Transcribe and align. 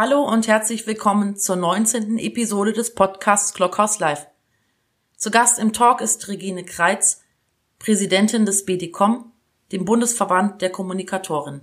Hallo 0.00 0.22
und 0.22 0.46
herzlich 0.46 0.86
willkommen 0.86 1.36
zur 1.36 1.56
19. 1.56 2.20
Episode 2.20 2.72
des 2.72 2.94
Podcasts 2.94 3.52
Clockhouse 3.52 3.98
Live. 3.98 4.28
Zu 5.16 5.32
Gast 5.32 5.58
im 5.58 5.72
Talk 5.72 6.00
ist 6.00 6.28
Regine 6.28 6.64
Kreitz, 6.64 7.24
Präsidentin 7.80 8.46
des 8.46 8.64
BDCom, 8.64 9.32
dem 9.72 9.84
Bundesverband 9.84 10.62
der 10.62 10.70
Kommunikatoren, 10.70 11.62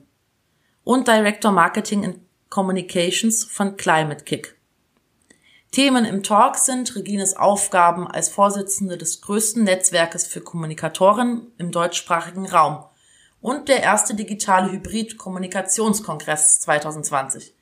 und 0.84 1.08
Director 1.08 1.54
Marketing 1.54 2.04
and 2.04 2.20
Communications 2.50 3.46
von 3.46 3.78
Climate 3.78 4.26
Kick. 4.26 4.60
Themen 5.72 6.04
im 6.04 6.22
Talk 6.22 6.58
sind 6.58 6.94
Regines 6.98 7.38
Aufgaben 7.38 8.06
als 8.06 8.28
Vorsitzende 8.28 8.98
des 8.98 9.22
größten 9.22 9.64
Netzwerkes 9.64 10.28
für 10.28 10.42
Kommunikatoren 10.42 11.54
im 11.58 11.72
deutschsprachigen 11.72 12.50
Raum 12.50 12.84
und 13.40 13.70
der 13.70 13.82
erste 13.82 14.14
digitale 14.14 14.74
Hybrid-Kommunikationskongress 14.74 16.60
2020 16.60 17.55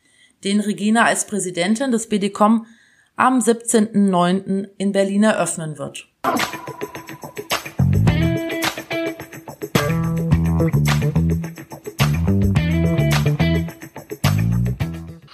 den 0.44 0.60
Regina 0.60 1.06
als 1.06 1.26
Präsidentin 1.26 1.92
des 1.92 2.10
BDCom 2.10 2.66
am 3.16 3.40
17.09. 3.40 4.70
in 4.78 4.92
Berlin 4.92 5.24
eröffnen 5.24 5.78
wird. 5.78 6.08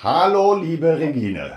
Hallo, 0.01 0.55
liebe 0.55 0.97
Regine. 0.97 1.51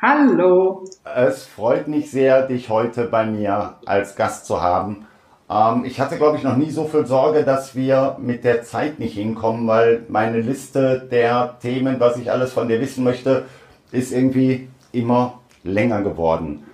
Hallo. 0.00 0.84
Es 1.16 1.44
freut 1.44 1.88
mich 1.88 2.10
sehr, 2.10 2.46
dich 2.46 2.68
heute 2.68 3.04
bei 3.04 3.24
mir 3.26 3.76
als 3.86 4.16
Gast 4.16 4.46
zu 4.46 4.60
haben. 4.60 5.06
Ähm, 5.50 5.84
ich 5.84 6.00
hatte, 6.00 6.16
glaube 6.16 6.36
ich, 6.36 6.42
noch 6.42 6.56
nie 6.56 6.70
so 6.70 6.84
viel 6.84 7.06
Sorge, 7.06 7.44
dass 7.44 7.74
wir 7.74 8.16
mit 8.20 8.44
der 8.44 8.62
Zeit 8.62 8.98
nicht 8.98 9.14
hinkommen, 9.14 9.66
weil 9.66 10.04
meine 10.08 10.40
Liste 10.40 11.06
der 11.10 11.58
Themen, 11.60 12.00
was 12.00 12.16
ich 12.16 12.30
alles 12.30 12.52
von 12.52 12.68
dir 12.68 12.80
wissen 12.80 13.04
möchte, 13.04 13.44
ist 13.92 14.12
irgendwie 14.12 14.68
immer 14.92 15.40
länger 15.62 16.02
geworden. 16.02 16.64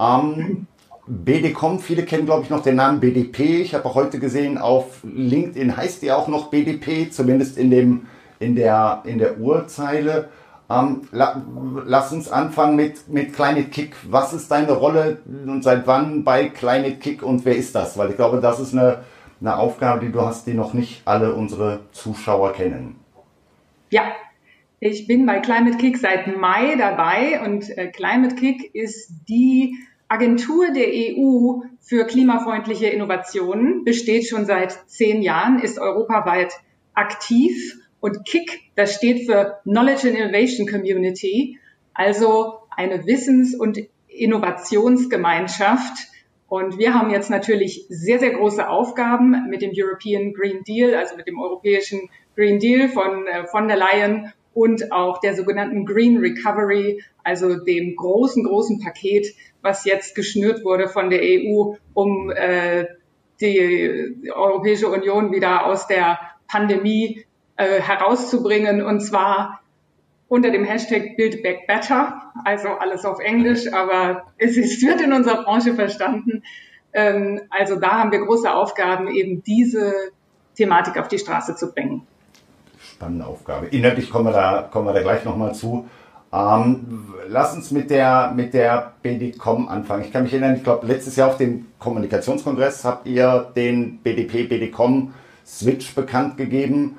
Ähm, 0.00 0.66
BDCom, 1.06 1.78
viele 1.78 2.02
kennen, 2.02 2.26
glaube 2.26 2.42
ich, 2.42 2.50
noch 2.50 2.62
den 2.62 2.76
Namen 2.76 3.00
BDP. 3.00 3.62
Ich 3.62 3.74
habe 3.74 3.84
auch 3.86 3.94
heute 3.94 4.18
gesehen, 4.18 4.58
auf 4.58 5.02
LinkedIn 5.04 5.76
heißt 5.76 6.02
die 6.02 6.10
auch 6.10 6.26
noch 6.26 6.50
BDP, 6.50 7.10
zumindest 7.10 7.56
in, 7.56 7.70
dem, 7.70 8.06
in, 8.40 8.56
der, 8.56 9.02
in 9.04 9.18
der 9.18 9.38
Urzeile. 9.38 10.28
Ähm, 10.68 11.02
la, 11.12 11.42
lass 11.84 12.12
uns 12.12 12.30
anfangen 12.30 12.76
mit, 12.76 13.08
mit 13.08 13.32
Climate 13.34 13.68
Kick. 13.68 13.94
Was 14.08 14.32
ist 14.32 14.50
deine 14.50 14.72
Rolle 14.72 15.18
und 15.26 15.62
seit 15.62 15.86
wann 15.86 16.24
bei 16.24 16.48
Climate 16.48 16.96
Kick 16.96 17.22
und 17.22 17.44
wer 17.44 17.56
ist 17.56 17.74
das? 17.74 17.96
Weil 17.96 18.10
ich 18.10 18.16
glaube, 18.16 18.40
das 18.40 18.58
ist 18.58 18.72
eine, 18.72 19.04
eine 19.40 19.56
Aufgabe, 19.56 20.04
die 20.04 20.10
du 20.10 20.22
hast, 20.22 20.46
die 20.46 20.54
noch 20.54 20.74
nicht 20.74 21.02
alle 21.04 21.34
unsere 21.34 21.80
Zuschauer 21.92 22.52
kennen. 22.52 22.96
Ja, 23.90 24.02
ich 24.80 25.06
bin 25.06 25.24
bei 25.24 25.38
Climate 25.38 25.78
Kick 25.78 25.98
seit 25.98 26.36
Mai 26.36 26.74
dabei 26.76 27.40
und 27.44 27.68
äh, 27.78 27.86
Climate 27.88 28.34
Kick 28.34 28.74
ist 28.74 29.10
die 29.28 29.76
Agentur 30.08 30.72
der 30.72 30.88
EU 30.88 31.62
für 31.80 32.04
klimafreundliche 32.04 32.86
Innovationen, 32.86 33.84
besteht 33.84 34.26
schon 34.28 34.46
seit 34.46 34.88
zehn 34.88 35.22
Jahren, 35.22 35.60
ist 35.60 35.78
europaweit 35.78 36.52
aktiv 36.94 37.76
und 38.06 38.24
KIC, 38.24 38.60
das 38.76 38.94
steht 38.94 39.26
für 39.26 39.58
Knowledge 39.64 40.08
and 40.08 40.16
Innovation 40.16 40.68
Community, 40.68 41.58
also 41.92 42.60
eine 42.70 43.04
Wissens- 43.04 43.58
und 43.58 43.80
Innovationsgemeinschaft. 44.06 46.06
Und 46.46 46.78
wir 46.78 46.94
haben 46.94 47.10
jetzt 47.10 47.30
natürlich 47.30 47.86
sehr, 47.88 48.20
sehr 48.20 48.30
große 48.30 48.68
Aufgaben 48.68 49.48
mit 49.50 49.60
dem 49.60 49.72
European 49.74 50.32
Green 50.32 50.62
Deal, 50.62 50.94
also 50.94 51.16
mit 51.16 51.26
dem 51.26 51.40
europäischen 51.40 52.08
Green 52.36 52.60
Deal 52.60 52.88
von 52.88 53.26
äh, 53.26 53.44
von 53.48 53.66
der 53.66 53.76
Leyen 53.76 54.32
und 54.54 54.92
auch 54.92 55.18
der 55.18 55.34
sogenannten 55.34 55.84
Green 55.84 56.18
Recovery, 56.18 57.02
also 57.24 57.56
dem 57.56 57.96
großen, 57.96 58.44
großen 58.44 58.78
Paket, 58.78 59.34
was 59.62 59.84
jetzt 59.84 60.14
geschnürt 60.14 60.64
wurde 60.64 60.86
von 60.86 61.10
der 61.10 61.22
EU, 61.22 61.74
um 61.92 62.30
äh, 62.30 62.84
die 63.40 64.30
Europäische 64.32 64.86
Union 64.86 65.32
wieder 65.32 65.66
aus 65.66 65.88
der 65.88 66.20
Pandemie 66.46 67.25
äh, 67.56 67.80
herauszubringen 67.80 68.82
und 68.82 69.00
zwar 69.00 69.60
unter 70.28 70.50
dem 70.50 70.64
Hashtag 70.64 71.16
Build 71.16 71.42
Back 71.42 71.66
Better, 71.66 72.32
also 72.44 72.68
alles 72.68 73.04
auf 73.04 73.20
Englisch, 73.20 73.72
aber 73.72 74.24
es 74.38 74.56
ist, 74.56 74.82
wird 74.82 75.00
in 75.00 75.12
unserer 75.12 75.44
Branche 75.44 75.74
verstanden. 75.74 76.42
Ähm, 76.92 77.42
also 77.50 77.76
da 77.76 77.98
haben 77.98 78.10
wir 78.10 78.24
große 78.24 78.52
Aufgaben, 78.52 79.08
eben 79.08 79.42
diese 79.44 79.92
Thematik 80.56 80.98
auf 80.98 81.08
die 81.08 81.18
Straße 81.18 81.54
zu 81.54 81.72
bringen. 81.72 82.06
Spannende 82.80 83.26
Aufgabe. 83.26 83.66
Inhaltlich 83.66 84.10
kommen 84.10 84.26
wir 84.26 84.32
da, 84.32 84.68
kommen 84.70 84.86
wir 84.86 84.94
da 84.94 85.02
gleich 85.02 85.24
nochmal 85.24 85.54
zu. 85.54 85.88
Ähm, 86.32 87.14
lass 87.28 87.54
uns 87.54 87.70
mit 87.70 87.90
der, 87.90 88.32
mit 88.34 88.52
der 88.52 88.94
BDCom 89.02 89.68
anfangen. 89.68 90.04
Ich 90.04 90.12
kann 90.12 90.24
mich 90.24 90.32
erinnern, 90.32 90.56
ich 90.56 90.64
glaube, 90.64 90.86
letztes 90.86 91.16
Jahr 91.16 91.28
auf 91.28 91.36
dem 91.36 91.66
Kommunikationskongress 91.78 92.84
habt 92.84 93.06
ihr 93.06 93.52
den 93.54 93.98
BDP, 93.98 94.44
BDCom 94.44 95.14
Switch 95.46 95.94
bekannt 95.94 96.36
gegeben. 96.36 96.98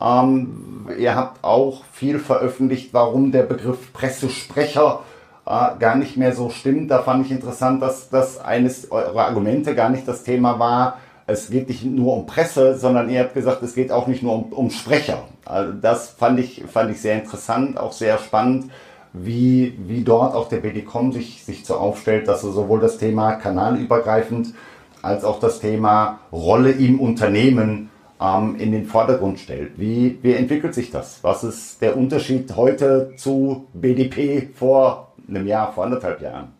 Ähm, 0.00 0.88
ihr 0.98 1.14
habt 1.14 1.42
auch 1.44 1.84
viel 1.92 2.18
veröffentlicht, 2.18 2.92
warum 2.92 3.32
der 3.32 3.42
Begriff 3.42 3.92
Pressesprecher 3.92 5.00
äh, 5.46 5.78
gar 5.78 5.96
nicht 5.96 6.16
mehr 6.16 6.34
so 6.34 6.50
stimmt. 6.50 6.90
Da 6.90 7.02
fand 7.02 7.26
ich 7.26 7.32
interessant, 7.32 7.82
dass 7.82 8.10
das 8.10 8.40
eines 8.40 8.90
eurer 8.90 9.26
Argumente 9.26 9.74
gar 9.74 9.88
nicht 9.88 10.06
das 10.06 10.24
Thema 10.24 10.58
war, 10.58 10.98
es 11.26 11.50
geht 11.50 11.68
nicht 11.68 11.84
nur 11.84 12.14
um 12.14 12.26
Presse, 12.26 12.76
sondern 12.76 13.08
ihr 13.08 13.20
habt 13.20 13.34
gesagt, 13.34 13.62
es 13.62 13.74
geht 13.74 13.90
auch 13.90 14.06
nicht 14.06 14.22
nur 14.22 14.34
um, 14.34 14.52
um 14.52 14.70
Sprecher. 14.70 15.24
Also 15.44 15.72
das 15.72 16.10
fand 16.10 16.38
ich, 16.38 16.64
fand 16.70 16.90
ich 16.90 17.00
sehr 17.00 17.14
interessant, 17.14 17.78
auch 17.78 17.92
sehr 17.92 18.18
spannend, 18.18 18.70
wie, 19.12 19.78
wie 19.86 20.02
dort 20.02 20.34
auch 20.34 20.48
der 20.48 20.58
BDCom 20.58 21.12
sich, 21.12 21.44
sich 21.44 21.64
so 21.64 21.76
aufstellt, 21.76 22.28
dass 22.28 22.44
er 22.44 22.52
sowohl 22.52 22.80
das 22.80 22.98
Thema 22.98 23.34
kanalübergreifend 23.34 24.54
als 25.02 25.24
auch 25.24 25.38
das 25.38 25.60
Thema 25.60 26.18
Rolle 26.32 26.72
im 26.72 27.00
Unternehmen 27.00 27.90
ähm, 28.20 28.56
in 28.58 28.72
den 28.72 28.86
Vordergrund 28.86 29.38
stellt. 29.38 29.72
Wie, 29.78 30.18
wie 30.22 30.32
entwickelt 30.32 30.74
sich 30.74 30.90
das? 30.90 31.22
Was 31.22 31.44
ist 31.44 31.82
der 31.82 31.96
Unterschied 31.96 32.54
heute 32.56 33.12
zu 33.16 33.66
BDP 33.74 34.48
vor 34.54 35.14
einem 35.28 35.46
Jahr, 35.46 35.72
vor 35.72 35.84
anderthalb 35.84 36.20
Jahren? 36.20 36.52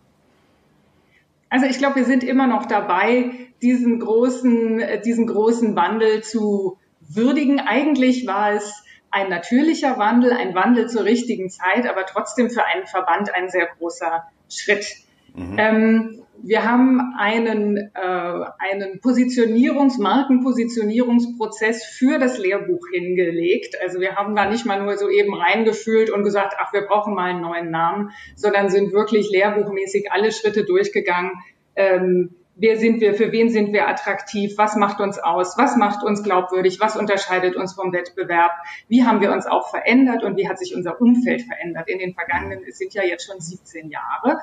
Also 1.50 1.66
ich 1.66 1.78
glaube, 1.78 1.96
wir 1.96 2.04
sind 2.04 2.24
immer 2.24 2.46
noch 2.46 2.66
dabei, 2.66 3.30
diesen 3.62 4.00
großen, 4.00 4.80
äh, 4.80 5.00
diesen 5.00 5.26
großen 5.26 5.76
Wandel 5.76 6.22
zu 6.22 6.78
würdigen. 7.00 7.60
Eigentlich 7.60 8.26
war 8.26 8.52
es 8.52 8.82
ein 9.10 9.30
natürlicher 9.30 9.96
Wandel, 9.98 10.32
ein 10.32 10.54
Wandel 10.56 10.88
zur 10.88 11.04
richtigen 11.04 11.48
Zeit, 11.50 11.88
aber 11.88 12.06
trotzdem 12.06 12.50
für 12.50 12.64
einen 12.64 12.86
Verband 12.86 13.32
ein 13.32 13.48
sehr 13.48 13.68
großer 13.78 14.24
Schritt. 14.48 14.86
Mhm. 15.34 15.56
Ähm, 15.56 16.22
wir 16.42 16.64
haben 16.64 17.14
einen, 17.18 17.76
äh, 17.76 17.90
einen 17.94 19.00
Positionierungs-, 19.00 20.00
Markenpositionierungsprozess 20.00 21.84
für 21.84 22.18
das 22.18 22.38
Lehrbuch 22.38 22.86
hingelegt. 22.92 23.76
Also 23.82 24.00
wir 24.00 24.16
haben 24.16 24.34
da 24.34 24.48
nicht 24.48 24.66
mal 24.66 24.82
nur 24.82 24.96
so 24.96 25.08
eben 25.08 25.34
reingefühlt 25.34 26.10
und 26.10 26.24
gesagt, 26.24 26.54
ach, 26.58 26.72
wir 26.72 26.82
brauchen 26.82 27.14
mal 27.14 27.30
einen 27.30 27.40
neuen 27.40 27.70
Namen, 27.70 28.10
sondern 28.36 28.68
sind 28.68 28.92
wirklich 28.92 29.30
lehrbuchmäßig 29.30 30.12
alle 30.12 30.32
Schritte 30.32 30.64
durchgegangen. 30.64 31.32
Ähm, 31.76 32.34
wer 32.56 32.76
sind 32.78 33.00
wir, 33.00 33.14
für 33.14 33.32
wen 33.32 33.48
sind 33.48 33.72
wir 33.72 33.88
attraktiv, 33.88 34.54
was 34.56 34.76
macht 34.76 35.00
uns 35.00 35.18
aus, 35.18 35.56
was 35.58 35.76
macht 35.76 36.04
uns 36.04 36.22
glaubwürdig, 36.22 36.78
was 36.80 36.96
unterscheidet 36.96 37.56
uns 37.56 37.74
vom 37.74 37.92
Wettbewerb, 37.92 38.52
wie 38.88 39.04
haben 39.04 39.20
wir 39.20 39.32
uns 39.32 39.46
auch 39.46 39.70
verändert 39.70 40.22
und 40.22 40.36
wie 40.36 40.48
hat 40.48 40.58
sich 40.58 40.74
unser 40.74 41.00
Umfeld 41.00 41.42
verändert 41.42 41.88
in 41.88 41.98
den 41.98 42.14
vergangenen, 42.14 42.60
es 42.68 42.78
sind 42.78 42.94
ja 42.94 43.02
jetzt 43.02 43.26
schon 43.26 43.40
17 43.40 43.90
Jahre. 43.90 44.38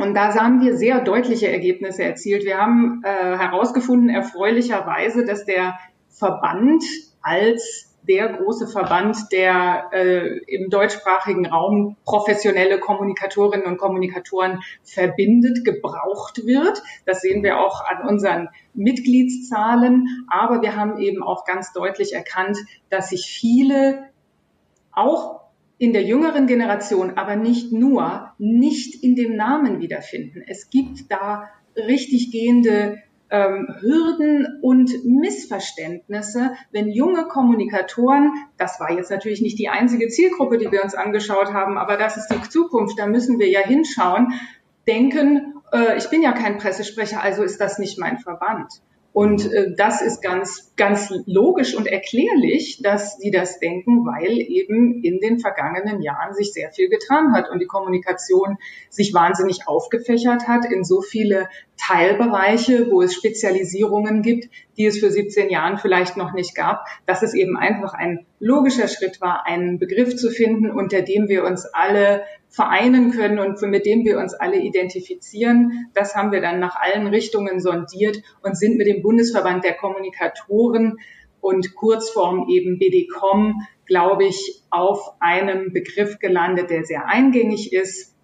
Und 0.00 0.14
da 0.14 0.34
haben 0.34 0.60
wir 0.60 0.76
sehr 0.76 1.00
deutliche 1.00 1.50
Ergebnisse 1.50 2.04
erzielt. 2.04 2.44
Wir 2.44 2.58
haben 2.58 3.02
äh, 3.04 3.08
herausgefunden, 3.08 4.10
erfreulicherweise, 4.10 5.24
dass 5.24 5.44
der 5.44 5.78
Verband 6.08 6.84
als 7.20 7.88
der 8.08 8.28
große 8.28 8.68
Verband, 8.68 9.16
der 9.32 9.90
äh, 9.92 10.38
im 10.46 10.70
deutschsprachigen 10.70 11.46
Raum 11.46 11.96
professionelle 12.04 12.80
Kommunikatorinnen 12.80 13.66
und 13.66 13.76
Kommunikatoren 13.76 14.60
verbindet, 14.82 15.64
gebraucht 15.64 16.46
wird. 16.46 16.82
Das 17.04 17.20
sehen 17.20 17.42
wir 17.42 17.58
auch 17.60 17.84
an 17.84 18.08
unseren 18.08 18.48
Mitgliedszahlen. 18.72 20.24
Aber 20.28 20.62
wir 20.62 20.74
haben 20.74 20.98
eben 20.98 21.22
auch 21.22 21.44
ganz 21.44 21.72
deutlich 21.72 22.14
erkannt, 22.14 22.58
dass 22.88 23.10
sich 23.10 23.26
viele 23.26 24.08
auch 24.92 25.47
in 25.78 25.92
der 25.92 26.02
jüngeren 26.02 26.46
Generation, 26.46 27.12
aber 27.16 27.36
nicht 27.36 27.72
nur, 27.72 28.32
nicht 28.38 29.02
in 29.02 29.14
dem 29.14 29.36
Namen 29.36 29.80
wiederfinden. 29.80 30.42
Es 30.46 30.70
gibt 30.70 31.10
da 31.10 31.48
richtig 31.76 32.32
gehende 32.32 32.98
ähm, 33.30 33.68
Hürden 33.80 34.58
und 34.62 34.90
Missverständnisse, 35.04 36.52
wenn 36.72 36.88
junge 36.88 37.26
Kommunikatoren, 37.28 38.32
das 38.56 38.80
war 38.80 38.90
jetzt 38.90 39.10
natürlich 39.10 39.40
nicht 39.40 39.58
die 39.58 39.68
einzige 39.68 40.08
Zielgruppe, 40.08 40.58
die 40.58 40.72
wir 40.72 40.82
uns 40.82 40.94
angeschaut 40.94 41.52
haben, 41.52 41.78
aber 41.78 41.96
das 41.96 42.16
ist 42.16 42.28
die 42.28 42.48
Zukunft, 42.48 42.98
da 42.98 43.06
müssen 43.06 43.38
wir 43.38 43.48
ja 43.48 43.60
hinschauen, 43.60 44.32
denken, 44.86 45.54
äh, 45.72 45.98
ich 45.98 46.08
bin 46.08 46.22
ja 46.22 46.32
kein 46.32 46.58
Pressesprecher, 46.58 47.22
also 47.22 47.42
ist 47.42 47.60
das 47.60 47.78
nicht 47.78 47.98
mein 47.98 48.18
Verband. 48.18 48.72
Und 49.12 49.52
äh, 49.52 49.74
das 49.76 50.02
ist 50.02 50.22
ganz, 50.22 50.72
ganz 50.76 51.12
logisch 51.26 51.74
und 51.74 51.86
erklärlich, 51.86 52.80
dass 52.82 53.18
die 53.18 53.30
das 53.30 53.58
denken, 53.58 54.06
weil 54.06 54.38
eben 54.38 55.02
in 55.02 55.18
den 55.20 55.40
vergangenen 55.40 56.02
Jahren 56.02 56.34
sich 56.34 56.52
sehr 56.52 56.70
viel 56.70 56.88
getan 56.88 57.32
hat 57.32 57.50
und 57.50 57.58
die 57.58 57.66
Kommunikation 57.66 58.58
sich 58.90 59.14
wahnsinnig 59.14 59.66
aufgefächert 59.66 60.46
hat 60.46 60.70
in 60.70 60.84
so 60.84 61.00
viele 61.00 61.48
Teilbereiche, 61.78 62.90
wo 62.90 63.02
es 63.02 63.14
Spezialisierungen 63.14 64.22
gibt, 64.22 64.50
die 64.76 64.86
es 64.86 64.98
für 64.98 65.10
17 65.10 65.50
Jahren 65.50 65.78
vielleicht 65.78 66.16
noch 66.16 66.32
nicht 66.32 66.54
gab, 66.54 66.84
dass 67.06 67.22
es 67.22 67.34
eben 67.34 67.56
einfach 67.56 67.94
ein 67.94 68.26
logischer 68.40 68.88
Schritt 68.88 69.20
war, 69.20 69.46
einen 69.46 69.78
Begriff 69.78 70.16
zu 70.16 70.30
finden, 70.30 70.70
unter 70.70 71.02
dem 71.02 71.28
wir 71.28 71.44
uns 71.44 71.66
alle 71.72 72.22
vereinen 72.48 73.10
können 73.10 73.38
und 73.38 73.60
mit 73.62 73.86
dem 73.86 74.04
wir 74.04 74.18
uns 74.18 74.34
alle 74.34 74.58
identifizieren. 74.58 75.90
Das 75.94 76.14
haben 76.14 76.32
wir 76.32 76.40
dann 76.40 76.60
nach 76.60 76.76
allen 76.76 77.06
Richtungen 77.06 77.60
sondiert 77.60 78.18
und 78.42 78.56
sind 78.56 78.78
mit 78.78 78.86
dem 78.86 79.02
Bundesverband 79.02 79.64
der 79.64 79.74
Kommunikatoren 79.74 80.98
und 81.40 81.74
Kurzform 81.74 82.48
eben 82.48 82.78
BDCom, 82.78 83.62
glaube 83.86 84.24
ich, 84.24 84.62
auf 84.70 85.12
einem 85.20 85.72
Begriff 85.72 86.18
gelandet, 86.18 86.70
der 86.70 86.84
sehr 86.84 87.06
eingängig 87.06 87.72
ist 87.72 88.14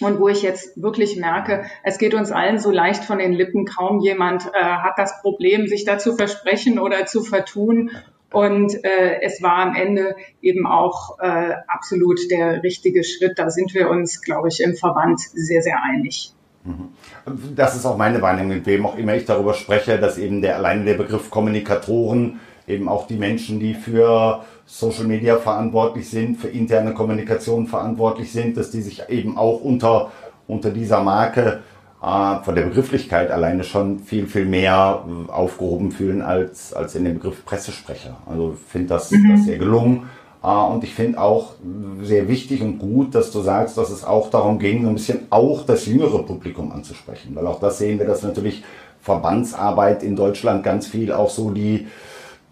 und 0.00 0.20
wo 0.20 0.28
ich 0.28 0.42
jetzt 0.42 0.80
wirklich 0.80 1.16
merke, 1.16 1.64
es 1.82 1.98
geht 1.98 2.14
uns 2.14 2.30
allen 2.30 2.58
so 2.58 2.70
leicht 2.70 3.04
von 3.04 3.18
den 3.18 3.32
Lippen, 3.32 3.64
kaum 3.64 4.00
jemand 4.00 4.46
äh, 4.54 4.62
hat 4.62 4.94
das 4.96 5.20
Problem, 5.22 5.66
sich 5.66 5.84
da 5.84 5.98
zu 5.98 6.14
versprechen 6.14 6.78
oder 6.78 7.06
zu 7.06 7.22
vertun. 7.22 7.90
Und 8.30 8.84
äh, 8.84 9.20
es 9.22 9.42
war 9.42 9.56
am 9.56 9.74
Ende 9.74 10.14
eben 10.42 10.66
auch 10.66 11.18
äh, 11.18 11.54
absolut 11.66 12.20
der 12.30 12.62
richtige 12.62 13.02
Schritt. 13.02 13.38
Da 13.38 13.48
sind 13.50 13.72
wir 13.74 13.88
uns, 13.88 14.20
glaube 14.20 14.48
ich, 14.48 14.62
im 14.62 14.74
Verband 14.74 15.20
sehr, 15.20 15.62
sehr 15.62 15.82
einig. 15.82 16.34
Mhm. 16.64 17.54
Das 17.56 17.74
ist 17.74 17.86
auch 17.86 17.96
meine 17.96 18.20
Wahrnehmung, 18.20 18.56
mit 18.56 18.66
wem 18.66 18.84
auch 18.84 18.98
immer 18.98 19.14
ich 19.14 19.24
darüber 19.24 19.54
spreche, 19.54 19.98
dass 19.98 20.18
eben 20.18 20.42
der 20.42 20.56
alleine 20.56 20.84
der 20.84 20.94
Begriff 20.94 21.30
Kommunikatoren 21.30 22.40
eben 22.66 22.88
auch 22.88 23.06
die 23.06 23.16
Menschen, 23.16 23.60
die 23.60 23.74
für 23.74 24.44
Social 24.66 25.04
Media 25.04 25.38
verantwortlich 25.38 26.10
sind, 26.10 26.36
für 26.36 26.48
interne 26.48 26.92
Kommunikation 26.92 27.66
verantwortlich 27.66 28.30
sind, 28.30 28.58
dass 28.58 28.70
die 28.70 28.82
sich 28.82 29.08
eben 29.08 29.38
auch 29.38 29.62
unter, 29.62 30.12
unter 30.46 30.70
dieser 30.70 31.02
Marke 31.02 31.62
von 32.00 32.54
der 32.54 32.62
Begrifflichkeit 32.62 33.30
alleine 33.32 33.64
schon 33.64 33.98
viel, 33.98 34.28
viel 34.28 34.44
mehr 34.44 35.04
aufgehoben 35.26 35.90
fühlen 35.90 36.22
als, 36.22 36.72
als 36.72 36.94
in 36.94 37.04
dem 37.04 37.14
Begriff 37.14 37.44
Pressesprecher. 37.44 38.18
Also 38.24 38.54
ich 38.54 38.70
finde 38.70 38.88
das, 38.88 39.10
mhm. 39.10 39.32
das 39.32 39.44
sehr 39.44 39.58
gelungen. 39.58 40.08
Und 40.40 40.84
ich 40.84 40.94
finde 40.94 41.20
auch 41.20 41.54
sehr 42.02 42.28
wichtig 42.28 42.62
und 42.62 42.78
gut, 42.78 43.16
dass 43.16 43.32
du 43.32 43.40
sagst, 43.40 43.76
dass 43.76 43.90
es 43.90 44.04
auch 44.04 44.30
darum 44.30 44.60
ging, 44.60 44.86
ein 44.86 44.94
bisschen 44.94 45.26
auch 45.30 45.66
das 45.66 45.86
jüngere 45.86 46.22
Publikum 46.22 46.70
anzusprechen. 46.70 47.34
Weil 47.34 47.48
auch 47.48 47.58
das 47.58 47.78
sehen 47.78 47.98
wir, 47.98 48.06
dass 48.06 48.22
natürlich 48.22 48.62
Verbandsarbeit 49.00 50.04
in 50.04 50.14
Deutschland 50.14 50.62
ganz 50.62 50.86
viel 50.86 51.12
auch 51.12 51.30
so 51.30 51.50
die, 51.50 51.88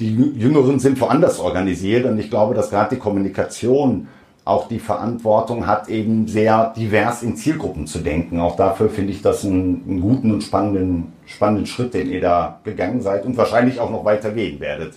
die 0.01 0.13
Jüngeren 0.13 0.81
sind 0.81 1.01
woanders 1.01 1.39
organisiert. 1.39 2.05
Und 2.05 2.19
ich 2.19 2.31
glaube, 2.31 2.55
dass 2.57 2.71
gerade 2.71 2.97
die 2.97 3.01
Kommunikation 3.01 4.09
auch 4.47 4.69
die 4.69 4.79
Verantwortung 4.79 5.67
hat, 5.67 5.89
eben 5.89 6.29
sehr 6.29 6.73
divers 6.77 7.23
in 7.23 7.37
Zielgruppen 7.37 7.89
zu 7.89 7.99
denken. 7.99 8.39
Auch 8.39 8.57
dafür 8.57 8.89
finde 8.89 9.11
ich 9.11 9.21
das 9.21 9.45
einen, 9.45 9.83
einen, 9.89 10.01
guten 10.01 10.33
und 10.33 10.43
spannenden, 10.43 11.13
spannenden 11.27 11.67
Schritt, 11.67 11.95
den 11.95 12.09
ihr 12.09 12.21
da 12.21 12.61
gegangen 12.63 13.03
seid 13.03 13.27
und 13.27 13.37
wahrscheinlich 13.37 13.81
auch 13.81 13.91
noch 13.91 14.05
weiter 14.05 14.31
gehen 14.31 14.61
werdet. 14.61 14.95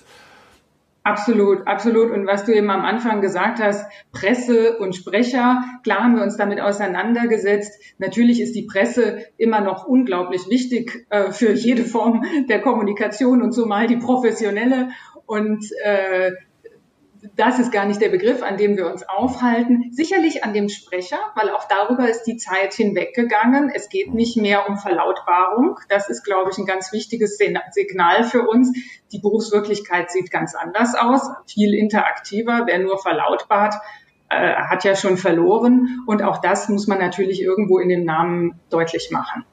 Absolut, 1.02 1.66
absolut. 1.66 2.12
Und 2.12 2.28
was 2.28 2.46
du 2.46 2.54
eben 2.54 2.70
am 2.70 2.86
Anfang 2.86 3.22
gesagt 3.22 3.60
hast, 3.60 3.90
Presse 4.12 4.78
und 4.78 4.96
Sprecher, 4.96 5.64
klar 5.84 6.04
haben 6.04 6.16
wir 6.16 6.24
uns 6.24 6.38
damit 6.38 6.62
auseinandergesetzt. 6.62 7.82
Natürlich 7.98 8.42
ist 8.42 8.54
die 8.54 8.68
Presse 8.68 9.26
immer 9.38 9.62
noch 9.62 9.88
unglaublich 9.88 10.48
wichtig 10.50 11.08
äh, 11.10 11.32
für 11.32 11.54
jede 11.54 11.86
Form 11.86 12.24
der 12.48 12.62
Kommunikation 12.62 13.42
und 13.42 13.54
zumal 13.54 13.88
die 13.88 13.98
professionelle. 13.98 14.90
Und 15.26 15.66
äh, 15.84 16.34
das 17.36 17.60
ist 17.60 17.72
gar 17.72 17.86
nicht 17.86 18.02
der 18.02 18.10
Begriff, 18.10 18.42
an 18.44 18.58
dem 18.58 18.78
wir 18.78 18.88
uns 18.88 19.08
aufhalten. 19.08 19.92
Sicherlich 19.92 20.44
an 20.44 20.54
dem 20.54 20.70
Sprecher, 20.70 21.20
weil 21.36 21.50
auch 21.50 21.68
darüber 21.68 22.08
ist 22.10 22.24
die 22.24 22.38
Zeit 22.38 22.74
hinweggegangen. 22.74 23.70
Es 23.74 23.90
geht 23.90 24.14
nicht 24.14 24.38
mehr 24.38 24.70
um 24.70 24.78
Verlautbarung. 24.78 25.80
Das 25.90 26.10
ist, 26.10 26.24
glaube 26.24 26.52
ich, 26.52 26.58
ein 26.58 26.66
ganz 26.66 26.94
wichtiges 26.94 27.38
Signal 27.38 28.24
für 28.24 28.48
uns. 28.48 28.72
Die 29.12 29.20
Berufswirklichkeit 29.20 30.12
sieht 30.12 30.32
ganz 30.32 30.56
anders 30.56 30.96
aus, 30.96 31.30
viel 31.46 31.74
interaktiver. 31.74 32.64
Wer 32.68 32.80
nur 32.80 32.98
verlautbart, 32.98 33.76
äh, 34.30 34.56
hat 34.56 34.86
ja 34.86 34.96
schon 34.96 35.18
verloren. 35.18 36.04
Und 36.08 36.24
auch 36.24 36.38
das 36.38 36.70
muss 36.70 36.88
man 36.88 37.00
natürlich 37.00 37.42
irgendwo 37.42 37.80
in 37.80 37.90
dem 37.90 38.06
Namen 38.06 38.60
deutlich 38.70 39.10
machen. 39.12 39.44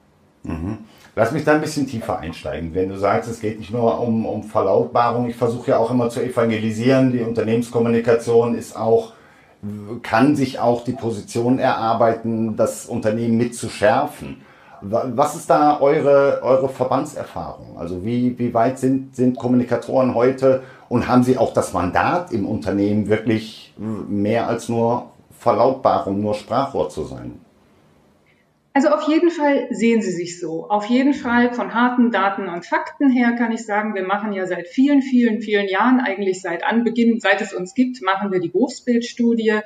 Mhm. 0.44 0.78
Lass 1.18 1.32
mich 1.32 1.44
da 1.44 1.54
ein 1.54 1.62
bisschen 1.62 1.86
tiefer 1.86 2.18
einsteigen. 2.18 2.74
Wenn 2.74 2.90
du 2.90 2.98
sagst, 2.98 3.30
es 3.30 3.40
geht 3.40 3.58
nicht 3.58 3.72
nur 3.72 3.98
um, 4.00 4.26
um 4.26 4.42
Verlautbarung, 4.42 5.30
ich 5.30 5.36
versuche 5.36 5.70
ja 5.70 5.78
auch 5.78 5.90
immer 5.90 6.10
zu 6.10 6.20
evangelisieren. 6.20 7.10
Die 7.10 7.22
Unternehmenskommunikation 7.22 8.54
ist 8.54 8.76
auch, 8.76 9.14
kann 10.02 10.36
sich 10.36 10.58
auch 10.58 10.84
die 10.84 10.92
Position 10.92 11.58
erarbeiten, 11.58 12.54
das 12.54 12.84
Unternehmen 12.84 13.38
mitzuschärfen. 13.38 14.42
Was 14.82 15.34
ist 15.36 15.48
da 15.48 15.80
eure, 15.80 16.40
eure 16.42 16.68
Verbandserfahrung? 16.68 17.78
Also 17.78 18.04
wie, 18.04 18.38
wie 18.38 18.52
weit 18.52 18.78
sind, 18.78 19.16
sind 19.16 19.38
Kommunikatoren 19.38 20.14
heute 20.14 20.64
und 20.90 21.08
haben 21.08 21.22
sie 21.22 21.38
auch 21.38 21.54
das 21.54 21.72
Mandat 21.72 22.30
im 22.30 22.46
Unternehmen 22.46 23.08
wirklich 23.08 23.72
mehr 23.78 24.48
als 24.48 24.68
nur 24.68 25.12
Verlautbarung, 25.38 26.20
nur 26.20 26.34
Sprachrohr 26.34 26.90
zu 26.90 27.04
sein? 27.04 27.40
Also 28.76 28.88
auf 28.88 29.08
jeden 29.08 29.30
Fall 29.30 29.68
sehen 29.70 30.02
Sie 30.02 30.10
sich 30.10 30.38
so. 30.38 30.68
Auf 30.68 30.84
jeden 30.84 31.14
Fall 31.14 31.54
von 31.54 31.72
harten 31.72 32.10
Daten 32.10 32.46
und 32.46 32.66
Fakten 32.66 33.08
her 33.08 33.32
kann 33.32 33.50
ich 33.50 33.64
sagen, 33.64 33.94
wir 33.94 34.04
machen 34.04 34.34
ja 34.34 34.44
seit 34.44 34.68
vielen, 34.68 35.00
vielen, 35.00 35.40
vielen 35.40 35.66
Jahren, 35.66 35.98
eigentlich 35.98 36.42
seit 36.42 36.62
Anbeginn, 36.62 37.18
seit 37.18 37.40
es 37.40 37.54
uns 37.54 37.72
gibt, 37.72 38.02
machen 38.02 38.32
wir 38.32 38.38
die 38.38 38.50
Berufsbildstudie, 38.50 39.60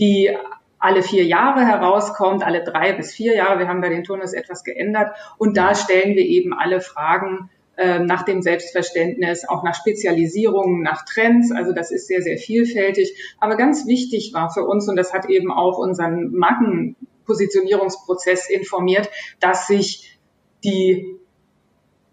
die 0.00 0.36
alle 0.80 1.04
vier 1.04 1.24
Jahre 1.24 1.64
herauskommt, 1.64 2.42
alle 2.42 2.64
drei 2.64 2.94
bis 2.94 3.14
vier 3.14 3.36
Jahre. 3.36 3.60
Wir 3.60 3.68
haben 3.68 3.80
bei 3.80 3.90
den 3.90 4.02
Turnus 4.02 4.32
etwas 4.32 4.64
geändert 4.64 5.12
und 5.38 5.56
da 5.56 5.76
stellen 5.76 6.16
wir 6.16 6.26
eben 6.26 6.52
alle 6.52 6.80
Fragen 6.80 7.50
äh, 7.76 8.00
nach 8.00 8.24
dem 8.24 8.42
Selbstverständnis, 8.42 9.48
auch 9.48 9.62
nach 9.62 9.76
Spezialisierungen, 9.76 10.82
nach 10.82 11.04
Trends. 11.04 11.52
Also 11.52 11.72
das 11.72 11.92
ist 11.92 12.08
sehr, 12.08 12.22
sehr 12.22 12.38
vielfältig. 12.38 13.36
Aber 13.38 13.56
ganz 13.56 13.86
wichtig 13.86 14.32
war 14.34 14.50
für 14.50 14.64
uns, 14.64 14.88
und 14.88 14.96
das 14.96 15.14
hat 15.14 15.30
eben 15.30 15.52
auch 15.52 15.78
unseren 15.78 16.32
Marken 16.32 16.96
Positionierungsprozess 17.28 18.50
informiert, 18.50 19.08
dass 19.38 19.68
sich 19.68 20.18
die 20.64 21.14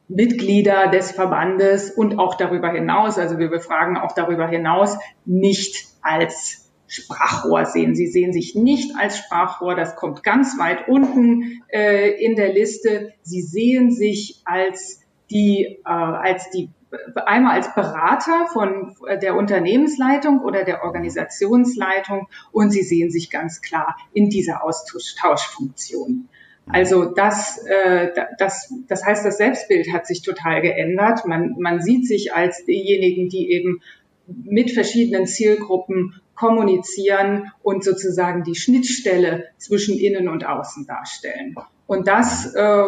Mitglieder 0.07 0.87
des 0.89 1.11
Verbandes 1.11 1.89
und 1.89 2.19
auch 2.19 2.35
darüber 2.35 2.71
hinaus, 2.71 3.17
also 3.17 3.39
wir 3.39 3.49
befragen 3.49 3.97
auch 3.97 4.11
darüber 4.11 4.47
hinaus, 4.47 4.97
nicht 5.25 5.87
als 6.03 6.71
Sprachrohr 6.87 7.65
sehen. 7.65 7.95
Sie 7.95 8.05
sehen 8.05 8.31
sich 8.31 8.53
nicht 8.53 8.95
als 8.95 9.17
Sprachrohr, 9.17 9.75
das 9.75 9.95
kommt 9.95 10.21
ganz 10.21 10.59
weit 10.59 10.87
unten 10.87 11.63
äh, 11.69 12.11
in 12.23 12.35
der 12.35 12.53
Liste. 12.53 13.13
Sie 13.23 13.41
sehen 13.41 13.91
sich 13.91 14.41
als 14.45 15.01
die, 15.31 15.79
äh, 15.83 15.89
als 15.89 16.51
die 16.51 16.69
einmal 17.15 17.53
als 17.55 17.73
Berater 17.73 18.47
von 18.51 18.95
der 19.21 19.35
Unternehmensleitung 19.35 20.39
oder 20.39 20.63
der 20.63 20.83
Organisationsleitung 20.83 22.27
und 22.51 22.71
sie 22.71 22.83
sehen 22.83 23.11
sich 23.11 23.29
ganz 23.29 23.61
klar 23.61 23.97
in 24.13 24.29
dieser 24.29 24.63
Austauschfunktion. 24.63 26.29
Also 26.67 27.05
das, 27.05 27.63
äh, 27.65 28.11
das, 28.39 28.73
das 28.87 29.05
heißt, 29.05 29.23
das 29.25 29.37
Selbstbild 29.37 29.93
hat 29.93 30.07
sich 30.07 30.23
total 30.23 30.61
geändert. 30.61 31.25
Man, 31.27 31.55
man 31.59 31.79
sieht 31.81 32.07
sich 32.07 32.33
als 32.33 32.65
diejenigen, 32.65 33.29
die 33.29 33.51
eben 33.51 33.81
mit 34.27 34.71
verschiedenen 34.71 35.27
Zielgruppen 35.27 36.19
kommunizieren 36.35 37.51
und 37.61 37.83
sozusagen 37.83 38.43
die 38.43 38.55
Schnittstelle 38.55 39.45
zwischen 39.57 39.97
innen 39.97 40.27
und 40.27 40.45
außen 40.45 40.87
darstellen. 40.87 41.55
Und 41.87 42.07
das, 42.07 42.53
äh, 42.55 42.83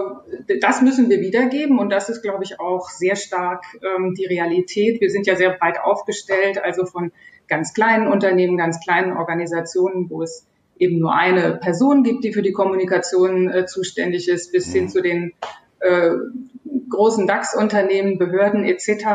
das 0.59 0.81
müssen 0.81 1.09
wir 1.09 1.19
wiedergeben 1.19 1.77
und 1.77 1.91
das 1.91 2.09
ist, 2.09 2.23
glaube 2.23 2.43
ich, 2.43 2.59
auch 2.59 2.89
sehr 2.89 3.15
stark 3.15 3.63
ähm, 3.83 4.15
die 4.15 4.25
Realität. 4.25 5.01
Wir 5.01 5.11
sind 5.11 5.27
ja 5.27 5.35
sehr 5.35 5.51
breit 5.51 5.79
aufgestellt, 5.79 6.57
also 6.63 6.85
von 6.85 7.11
ganz 7.47 7.73
kleinen 7.73 8.07
Unternehmen, 8.07 8.57
ganz 8.57 8.79
kleinen 8.79 9.15
Organisationen, 9.15 10.09
wo 10.09 10.23
es 10.23 10.47
eben 10.79 10.99
nur 10.99 11.13
eine 11.13 11.57
Person 11.57 12.03
gibt, 12.03 12.23
die 12.23 12.33
für 12.33 12.41
die 12.41 12.51
Kommunikation 12.53 13.49
äh, 13.49 13.65
zuständig 13.65 14.29
ist, 14.29 14.51
bis 14.51 14.71
hin 14.71 14.85
mhm. 14.85 14.89
zu 14.89 15.01
den 15.01 15.33
äh, 15.79 16.11
großen 16.89 17.27
DAX-Unternehmen, 17.27 18.17
Behörden 18.17 18.63
etc. 18.63 19.05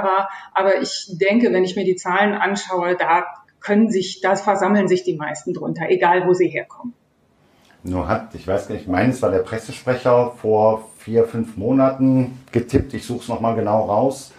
Aber 0.54 0.80
ich 0.80 1.08
denke, 1.10 1.52
wenn 1.52 1.64
ich 1.64 1.74
mir 1.74 1.84
die 1.84 1.96
Zahlen 1.96 2.34
anschaue, 2.34 2.96
da 2.96 3.26
können 3.60 3.90
sich, 3.90 4.20
da 4.20 4.36
versammeln 4.36 4.88
sich 4.88 5.02
die 5.02 5.16
meisten 5.16 5.54
drunter, 5.54 5.86
egal 5.88 6.26
wo 6.26 6.32
sie 6.34 6.48
herkommen. 6.48 6.94
Nur 7.84 8.06
hat, 8.06 8.34
ich 8.34 8.46
weiß 8.46 8.68
nicht, 8.68 8.82
ich 8.82 8.88
meine, 8.88 9.12
es 9.12 9.22
war 9.22 9.30
der 9.30 9.40
Pressesprecher 9.40 10.32
vor 10.40 10.88
vier, 10.98 11.24
fünf 11.24 11.56
Monaten 11.56 12.38
getippt, 12.52 12.94
ich 12.94 13.04
suche 13.04 13.22
es 13.22 13.28
nochmal 13.28 13.56
genau 13.56 13.86
raus, 13.86 14.32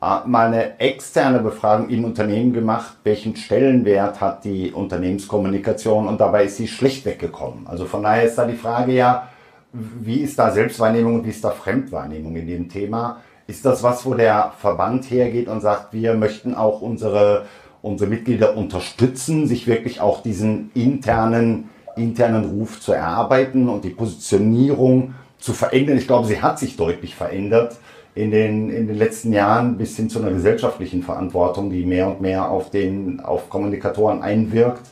äh, 0.00 0.26
mal 0.26 0.46
eine 0.46 0.80
externe 0.80 1.40
Befragung 1.40 1.90
im 1.90 2.04
Unternehmen 2.04 2.54
gemacht, 2.54 2.96
welchen 3.04 3.36
Stellenwert 3.36 4.20
hat 4.22 4.44
die 4.44 4.72
Unternehmenskommunikation 4.72 6.08
und 6.08 6.20
dabei 6.20 6.44
ist 6.44 6.56
sie 6.56 6.68
schlicht 6.68 7.04
weggekommen. 7.04 7.66
Also 7.66 7.84
von 7.84 8.02
daher 8.02 8.24
ist 8.24 8.36
da 8.36 8.46
die 8.46 8.56
Frage 8.56 8.92
ja, 8.92 9.28
wie 9.72 10.20
ist 10.20 10.38
da 10.38 10.50
Selbstwahrnehmung 10.50 11.16
und 11.16 11.26
wie 11.26 11.30
ist 11.30 11.44
da 11.44 11.50
Fremdwahrnehmung 11.50 12.34
in 12.36 12.46
dem 12.46 12.68
Thema? 12.70 13.20
Ist 13.46 13.64
das 13.66 13.82
was, 13.82 14.06
wo 14.06 14.14
der 14.14 14.52
Verband 14.58 15.10
hergeht 15.10 15.48
und 15.48 15.60
sagt, 15.60 15.92
wir 15.92 16.14
möchten 16.14 16.54
auch 16.54 16.80
unsere, 16.80 17.44
unsere 17.82 18.08
Mitglieder 18.08 18.56
unterstützen, 18.56 19.46
sich 19.46 19.66
wirklich 19.66 20.00
auch 20.00 20.22
diesen 20.22 20.70
internen, 20.72 21.68
internen 21.96 22.44
Ruf 22.44 22.80
zu 22.80 22.92
erarbeiten 22.92 23.68
und 23.68 23.84
die 23.84 23.90
Positionierung 23.90 25.14
zu 25.38 25.52
verändern? 25.52 25.98
Ich 25.98 26.06
glaube, 26.06 26.26
sie 26.26 26.42
hat 26.42 26.58
sich 26.58 26.76
deutlich 26.76 27.14
verändert 27.14 27.76
in 28.14 28.30
den, 28.30 28.70
in 28.70 28.86
den 28.86 28.96
letzten 28.96 29.32
Jahren 29.32 29.76
bis 29.76 29.96
hin 29.96 30.08
zu 30.08 30.20
einer 30.20 30.30
gesellschaftlichen 30.30 31.02
Verantwortung, 31.02 31.70
die 31.70 31.84
mehr 31.84 32.08
und 32.08 32.20
mehr 32.20 32.50
auf 32.50 32.70
den, 32.70 33.20
auf 33.20 33.50
Kommunikatoren 33.50 34.22
einwirkt. 34.22 34.82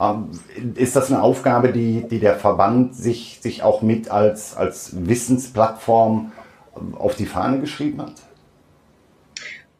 Ähm, 0.00 0.28
ist 0.74 0.94
das 0.94 1.10
eine 1.10 1.22
Aufgabe, 1.22 1.72
die, 1.72 2.06
die 2.08 2.20
der 2.20 2.36
Verband 2.36 2.94
sich, 2.94 3.38
sich 3.40 3.62
auch 3.62 3.82
mit 3.82 4.10
als, 4.10 4.56
als 4.56 4.92
Wissensplattform 5.08 6.32
ähm, 6.76 6.94
auf 6.94 7.16
die 7.16 7.26
Fahne 7.26 7.60
geschrieben 7.60 8.02
hat? 8.02 8.12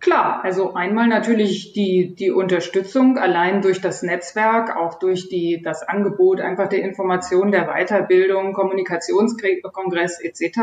Klar, 0.01 0.45
also 0.45 0.75
einmal 0.75 1.09
natürlich 1.09 1.73
die, 1.73 2.15
die 2.15 2.31
Unterstützung 2.31 3.19
allein 3.19 3.63
durch 3.63 3.81
das 3.81 4.03
Netzwerk, 4.03 4.77
auch 4.77 5.01
durch 5.01 5.29
die, 5.29 5.61
das 5.61 5.83
Angebot 5.83 6.41
einfach 6.41 6.69
der 6.69 6.83
Information, 6.83 7.51
der 7.51 7.67
Weiterbildung, 7.67 8.53
Kommunikationskongress 8.53 10.21
etc. 10.21 10.59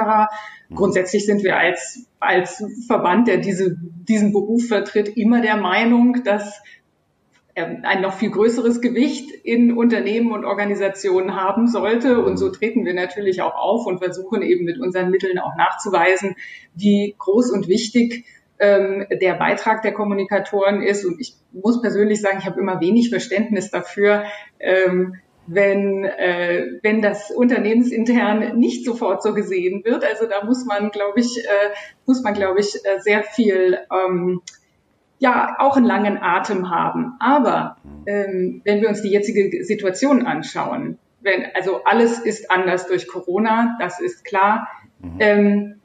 Mhm. 0.70 0.75
Grundsätzlich 0.75 1.25
sind 1.25 1.44
wir 1.44 1.58
als, 1.58 2.08
als 2.22 2.63
Verband, 2.88 3.27
der 3.27 3.38
diese, 3.38 3.75
diesen 3.77 4.32
Beruf 4.32 4.70
vertritt, 4.70 5.18
immer 5.18 5.42
der 5.42 5.58
Meinung, 5.58 6.24
dass 6.24 6.62
ähm, 7.58 7.80
ein 7.84 8.01
noch 8.01 8.13
viel 8.13 8.32
größeres 8.32 8.80
Gewicht 8.80 9.32
in 9.32 9.77
Unternehmen 9.77 10.32
und 10.32 10.44
Organisationen 10.44 11.36
haben 11.36 11.68
sollte. 11.68 12.24
Und 12.24 12.38
so 12.38 12.50
treten 12.50 12.86
wir 12.86 12.94
natürlich 12.94 13.42
auch 13.42 13.56
auf 13.56 13.86
und 13.86 14.00
versuchen 14.00 14.42
eben 14.42 14.63
mit 14.63 14.80
unseren 14.80 15.10
Mitteln 15.10 15.39
auch 15.39 15.56
nachzuweisen, 15.58 16.36
wie 16.74 17.15
groß 17.18 17.51
und 17.51 17.68
wichtig 17.68 18.25
ähm, 18.59 19.05
der 19.09 19.33
Beitrag 19.33 19.81
der 19.81 19.93
Kommunikatoren 19.93 20.81
ist. 20.81 21.05
Und 21.05 21.19
ich 21.19 21.35
muss 21.51 21.81
persönlich 21.81 22.21
sagen, 22.21 22.38
ich 22.39 22.45
habe 22.45 22.59
immer 22.59 22.79
wenig 22.79 23.09
Verständnis 23.09 23.71
dafür, 23.71 24.24
ähm, 24.59 25.15
wenn, 25.47 26.05
äh, 26.05 26.65
wenn 26.81 27.01
das 27.01 27.31
unternehmensintern 27.31 28.57
nicht 28.57 28.85
sofort 28.85 29.21
so 29.21 29.33
gesehen 29.33 29.83
wird. 29.85 30.03
Also 30.03 30.25
da 30.25 30.43
muss 30.43 30.65
man, 30.65 30.89
glaube 30.89 31.19
ich, 31.19 31.38
äh, 31.38 31.74
muss 32.05 32.24
man, 32.24 32.33
glaube 32.33 32.59
ich, 32.59 32.75
äh, 32.83 33.00
sehr 33.00 33.24
viel, 33.24 33.77
ähm, 33.91 34.41
ja, 35.19 35.55
auch 35.59 35.77
einen 35.77 35.85
langen 35.85 36.17
Atem 36.17 36.69
haben. 36.69 37.13
Aber 37.19 37.77
ähm, 38.05 38.62
wenn 38.65 38.81
wir 38.81 38.89
uns 38.89 39.01
die 39.01 39.12
jetzige 39.12 39.63
Situation 39.63 40.25
anschauen, 40.25 40.97
wenn, 41.21 41.45
also 41.55 41.83
alles 41.83 42.19
ist 42.19 42.51
anders 42.51 42.88
durch 42.88 43.07
Corona, 43.07 43.77
das 43.79 44.00
ist 44.00 44.25
klar. 44.25 44.67
Mhm. 45.00 45.17
Ähm, 45.19 45.75
äh, 45.75 45.85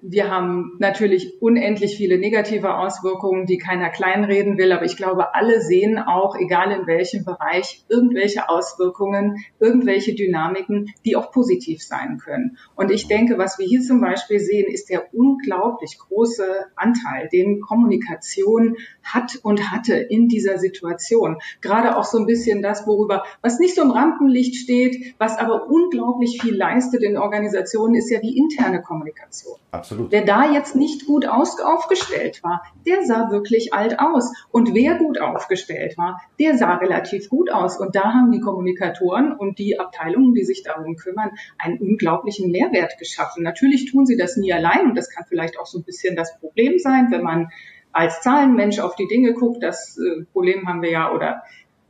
wir 0.00 0.30
haben 0.30 0.76
natürlich 0.78 1.42
unendlich 1.42 1.98
viele 1.98 2.16
negative 2.16 2.78
Auswirkungen, 2.78 3.44
die 3.44 3.58
keiner 3.58 3.90
kleinreden 3.90 4.56
will, 4.56 4.72
aber 4.72 4.86
ich 4.86 4.96
glaube, 4.96 5.34
alle 5.34 5.60
sehen 5.60 5.98
auch, 5.98 6.38
egal 6.38 6.72
in 6.72 6.86
welchem 6.86 7.26
Bereich, 7.26 7.84
irgendwelche 7.90 8.48
Auswirkungen, 8.48 9.44
irgendwelche 9.60 10.14
Dynamiken, 10.14 10.94
die 11.04 11.16
auch 11.16 11.32
positiv 11.32 11.82
sein 11.82 12.16
können. 12.16 12.56
Und 12.76 12.90
ich 12.90 13.08
denke, 13.08 13.36
was 13.36 13.58
wir 13.58 13.66
hier 13.66 13.82
zum 13.82 14.00
Beispiel 14.00 14.40
sehen, 14.40 14.72
ist 14.72 14.88
der 14.88 15.12
unglaublich 15.12 15.98
große 15.98 16.46
Anteil, 16.74 17.28
den 17.30 17.60
Kommunikation 17.60 18.76
hat 19.02 19.38
und 19.42 19.70
hatte 19.70 19.96
in 19.96 20.28
dieser 20.28 20.56
Situation. 20.56 21.36
Gerade 21.60 21.98
auch 21.98 22.04
so 22.04 22.16
ein 22.16 22.26
bisschen 22.26 22.62
das, 22.62 22.86
worüber, 22.86 23.24
was 23.42 23.58
nicht 23.58 23.74
so 23.74 23.82
im 23.82 23.90
Rampenlicht 23.90 24.56
steht, 24.56 25.14
was 25.18 25.36
aber 25.36 25.68
unglaublich 25.68 26.40
viel 26.40 26.56
leistet 26.56 27.02
in 27.02 27.18
Organisationen, 27.18 27.96
ist 27.96 28.10
ja 28.10 28.18
die 28.18 28.38
interne 28.38 28.80
Kommunikation. 28.80 29.25
Kommunikation. 29.26 29.56
Absolut. 29.70 30.12
Wer 30.12 30.24
da 30.24 30.52
jetzt 30.52 30.74
nicht 30.74 31.06
gut 31.06 31.26
aufgestellt 31.26 32.42
war, 32.42 32.62
der 32.86 33.04
sah 33.04 33.30
wirklich 33.30 33.74
alt 33.74 33.98
aus. 33.98 34.32
Und 34.50 34.74
wer 34.74 34.96
gut 34.96 35.20
aufgestellt 35.20 35.98
war, 35.98 36.20
der 36.38 36.56
sah 36.56 36.76
relativ 36.76 37.28
gut 37.28 37.50
aus. 37.50 37.78
Und 37.78 37.94
da 37.94 38.14
haben 38.14 38.30
die 38.32 38.40
Kommunikatoren 38.40 39.32
und 39.32 39.58
die 39.58 39.78
Abteilungen, 39.78 40.34
die 40.34 40.44
sich 40.44 40.62
darum 40.62 40.96
kümmern, 40.96 41.30
einen 41.58 41.78
unglaublichen 41.78 42.50
Mehrwert 42.50 42.98
geschaffen. 42.98 43.42
Natürlich 43.42 43.90
tun 43.90 44.06
sie 44.06 44.16
das 44.16 44.36
nie 44.36 44.52
allein 44.52 44.86
und 44.86 44.94
das 44.94 45.10
kann 45.10 45.24
vielleicht 45.28 45.58
auch 45.58 45.66
so 45.66 45.78
ein 45.78 45.84
bisschen 45.84 46.16
das 46.16 46.38
Problem 46.38 46.78
sein, 46.78 47.08
wenn 47.10 47.22
man 47.22 47.50
als 47.92 48.20
Zahlenmensch 48.20 48.78
auf 48.78 48.94
die 48.94 49.08
Dinge 49.08 49.32
guckt. 49.32 49.62
Das 49.62 49.98
äh, 49.98 50.24
Problem 50.32 50.68
haben 50.68 50.82
wir 50.82 50.90
ja 50.90 51.12
oder 51.12 51.42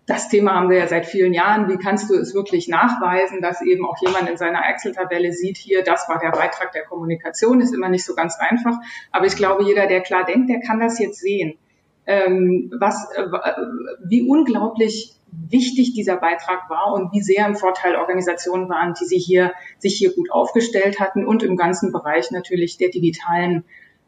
das 0.07 0.29
Thema 0.29 0.55
haben 0.55 0.71
wir 0.71 0.79
ja 0.79 0.87
seit 0.87 1.05
vielen 1.05 1.35
Jahren. 1.35 1.69
Wie 1.69 1.79
kannst 1.79 2.09
du 2.09 2.15
es 2.15 2.33
wirklich 2.33 2.69
nachweisen, 2.69 3.43
dass 3.43 3.61
eben 3.61 3.85
auch 3.85 3.97
jemand 4.01 4.31
in 4.31 4.37
seiner 4.37 4.63
Excel-Tabelle 4.71 5.33
sieht, 5.33 5.57
hier, 5.57 5.83
das 5.83 6.09
war 6.09 6.21
der 6.21 6.31
Beitrag 6.31 6.71
der 6.73 6.85
Kommunikation, 6.85 7.61
ist 7.61 7.75
immer 7.75 7.89
nicht 7.89 8.05
so 8.05 8.15
ganz 8.15 8.37
einfach. 8.39 8.77
Aber 9.11 9.27
ich 9.27 9.35
glaube, 9.35 9.65
jeder, 9.65 9.89
der 9.89 10.03
klar 10.03 10.25
denkt, 10.25 10.49
der 10.49 10.61
kann 10.61 10.79
das 10.79 11.01
jetzt 11.01 11.19
sehen. 11.19 11.59
Ähm, 12.07 12.73
was, 12.79 13.11
äh, 13.17 13.25
wie 14.05 14.23
unglaublich 14.23 15.17
wichtig 15.33 15.93
dieser 15.95 16.17
Beitrag 16.17 16.71
war 16.71 16.93
und 16.95 17.13
wie 17.13 17.21
sehr 17.21 17.45
im 17.45 17.57
Vorteil 17.57 17.97
Organisationen 17.97 18.69
waren, 18.69 18.95
die 18.95 19.07
sich 19.07 19.25
hier, 19.25 19.53
sich 19.79 19.97
hier 19.97 20.15
gut 20.15 20.31
aufgestellt 20.31 21.01
hatten 21.01 21.27
und 21.27 21.43
im 21.43 21.57
ganzen 21.57 21.91
Bereich 21.91 22.31
natürlich 22.31 22.79
der 22.79 22.91
digitalen 22.91 23.65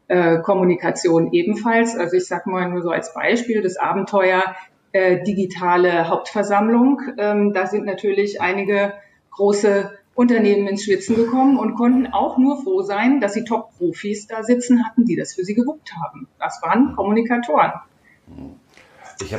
äh, 0.07 0.39
Kommunikation 0.39 1.33
ebenfalls. 1.33 1.97
Also 1.97 2.15
ich 2.15 2.25
sage 2.25 2.49
mal 2.49 2.69
nur 2.69 2.81
so 2.81 2.89
als 2.89 3.13
Beispiel 3.13 3.61
das 3.61 3.75
Abenteuer 3.75 4.55
äh, 4.91 5.23
digitale 5.23 6.09
Hauptversammlung. 6.09 7.01
Ähm, 7.17 7.53
da 7.53 7.67
sind 7.67 7.85
natürlich 7.85 8.41
einige 8.41 8.93
große 9.31 9.91
Unternehmen 10.19 10.67
ins 10.67 10.83
Schwitzen 10.83 11.15
gekommen 11.15 11.57
und 11.57 11.75
konnten 11.75 12.07
auch 12.07 12.37
nur 12.37 12.61
froh 12.61 12.81
sein, 12.81 13.21
dass 13.21 13.33
sie 13.33 13.45
Top-Profis 13.45 14.27
da 14.27 14.43
sitzen 14.43 14.85
hatten, 14.85 15.05
die 15.05 15.15
das 15.15 15.33
für 15.33 15.45
sie 15.45 15.53
gewuppt 15.53 15.93
haben. 15.95 16.27
Das 16.39 16.59
waren 16.61 16.95
Kommunikatoren. 16.95 17.71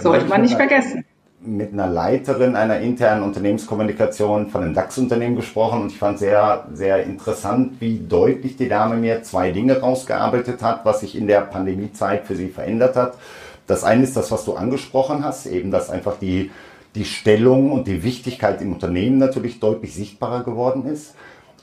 Sollte 0.01 0.27
man 0.27 0.41
nicht 0.41 0.55
vergessen. 0.55 1.05
Mit 1.43 1.73
einer 1.73 1.87
Leiterin 1.87 2.55
einer 2.55 2.81
internen 2.81 3.23
Unternehmenskommunikation 3.23 4.49
von 4.49 4.63
einem 4.63 4.75
DAX-Unternehmen 4.75 5.37
gesprochen 5.37 5.83
und 5.83 5.93
ich 5.93 5.99
fand 5.99 6.19
sehr, 6.19 6.67
sehr 6.73 7.03
interessant, 7.05 7.81
wie 7.81 7.99
deutlich 7.99 8.57
die 8.57 8.69
Dame 8.69 8.97
mir 8.97 9.23
zwei 9.23 9.51
Dinge 9.51 9.81
rausgearbeitet 9.81 10.63
hat, 10.63 10.85
was 10.85 11.01
sich 11.01 11.17
in 11.17 11.27
der 11.27 11.41
Pandemiezeit 11.43 12.27
für 12.27 12.37
sie 12.37 12.49
verändert 12.49 12.97
hat. 12.97 13.19
Das 13.71 13.85
eine 13.85 14.03
ist 14.03 14.17
das, 14.17 14.33
was 14.33 14.45
du 14.45 14.55
angesprochen 14.55 15.25
hast, 15.25 15.47
eben, 15.47 15.71
dass 15.71 15.91
einfach 15.91 16.19
die, 16.19 16.51
die 16.97 17.05
Stellung 17.05 17.71
und 17.71 17.87
die 17.87 18.03
Wichtigkeit 18.03 18.61
im 18.61 18.73
Unternehmen 18.73 19.19
natürlich 19.19 19.61
deutlich 19.61 19.95
sichtbarer 19.95 20.43
geworden 20.43 20.87
ist. 20.87 21.15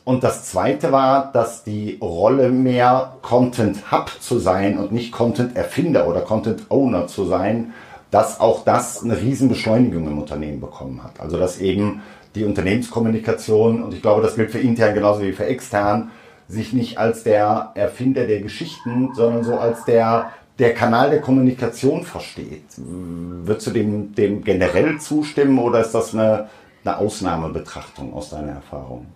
Und 0.05 0.23
das 0.23 0.45
zweite 0.45 0.93
war, 0.93 1.33
dass 1.33 1.65
die 1.65 1.97
Rolle 2.01 2.49
mehr 2.49 3.17
Content 3.23 3.91
Hub 3.91 4.09
zu 4.21 4.39
sein 4.39 4.77
und 4.77 4.93
nicht 4.93 5.11
Content 5.11 5.57
Erfinder 5.57 6.07
oder 6.07 6.21
Content 6.21 6.71
Owner 6.71 7.07
zu 7.07 7.25
sein, 7.25 7.73
dass 8.09 8.39
auch 8.39 8.63
das 8.63 9.03
eine 9.03 9.19
Riesenbeschleunigung 9.19 10.07
im 10.07 10.17
Unternehmen 10.17 10.61
bekommen 10.61 11.03
hat. 11.03 11.19
Also 11.19 11.37
dass 11.37 11.59
eben 11.59 12.03
die 12.35 12.45
Unternehmenskommunikation, 12.45 13.83
und 13.83 13.93
ich 13.93 14.01
glaube, 14.01 14.21
das 14.21 14.37
gilt 14.37 14.51
für 14.51 14.59
intern 14.59 14.93
genauso 14.93 15.23
wie 15.23 15.33
für 15.33 15.45
extern, 15.45 16.11
sich 16.47 16.71
nicht 16.71 16.97
als 16.97 17.23
der 17.23 17.71
Erfinder 17.75 18.25
der 18.25 18.39
Geschichten, 18.39 19.09
sondern 19.13 19.43
so 19.43 19.57
als 19.57 19.83
der 19.83 20.31
der 20.59 20.73
Kanal 20.73 21.11
der 21.11 21.21
Kommunikation 21.21 22.03
versteht. 22.03 22.65
Würdest 22.77 23.67
du 23.67 23.71
dem, 23.71 24.15
dem 24.15 24.43
generell 24.43 24.97
zustimmen 24.99 25.59
oder 25.59 25.81
ist 25.81 25.91
das 25.91 26.13
eine, 26.13 26.49
eine 26.83 26.97
Ausnahmebetrachtung 26.97 28.13
aus 28.13 28.31
deiner 28.31 28.53
Erfahrung? 28.53 29.07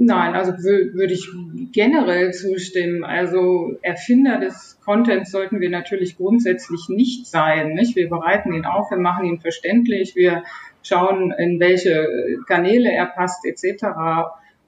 Nein, 0.00 0.34
also 0.34 0.52
würde 0.52 1.12
ich 1.12 1.28
generell 1.72 2.32
zustimmen. 2.32 3.02
Also 3.02 3.76
Erfinder 3.82 4.38
des 4.38 4.78
Contents 4.84 5.32
sollten 5.32 5.60
wir 5.60 5.70
natürlich 5.70 6.16
grundsätzlich 6.16 6.88
nicht 6.88 7.26
sein. 7.26 7.74
Nicht? 7.74 7.96
Wir 7.96 8.08
bereiten 8.08 8.52
ihn 8.52 8.64
auf, 8.64 8.90
wir 8.90 8.98
machen 8.98 9.24
ihn 9.24 9.40
verständlich, 9.40 10.14
wir 10.14 10.44
schauen, 10.84 11.32
in 11.32 11.58
welche 11.58 12.06
Kanäle 12.46 12.92
er 12.92 13.06
passt 13.06 13.44
etc. 13.44 13.86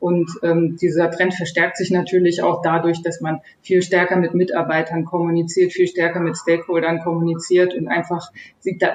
Und 0.01 0.31
ähm, 0.43 0.77
dieser 0.81 1.11
Trend 1.11 1.35
verstärkt 1.35 1.77
sich 1.77 1.91
natürlich 1.91 2.43
auch 2.43 2.63
dadurch, 2.63 3.03
dass 3.03 3.21
man 3.21 3.43
viel 3.61 3.83
stärker 3.83 4.17
mit 4.17 4.35
Mitarbeitern 4.35 5.05
kommuniziert, 5.05 5.73
viel 5.73 5.87
stärker 5.87 6.21
mit 6.21 6.39
Stakeholdern 6.39 7.01
kommuniziert 7.01 7.75
und 7.75 7.87
einfach, 7.87 8.33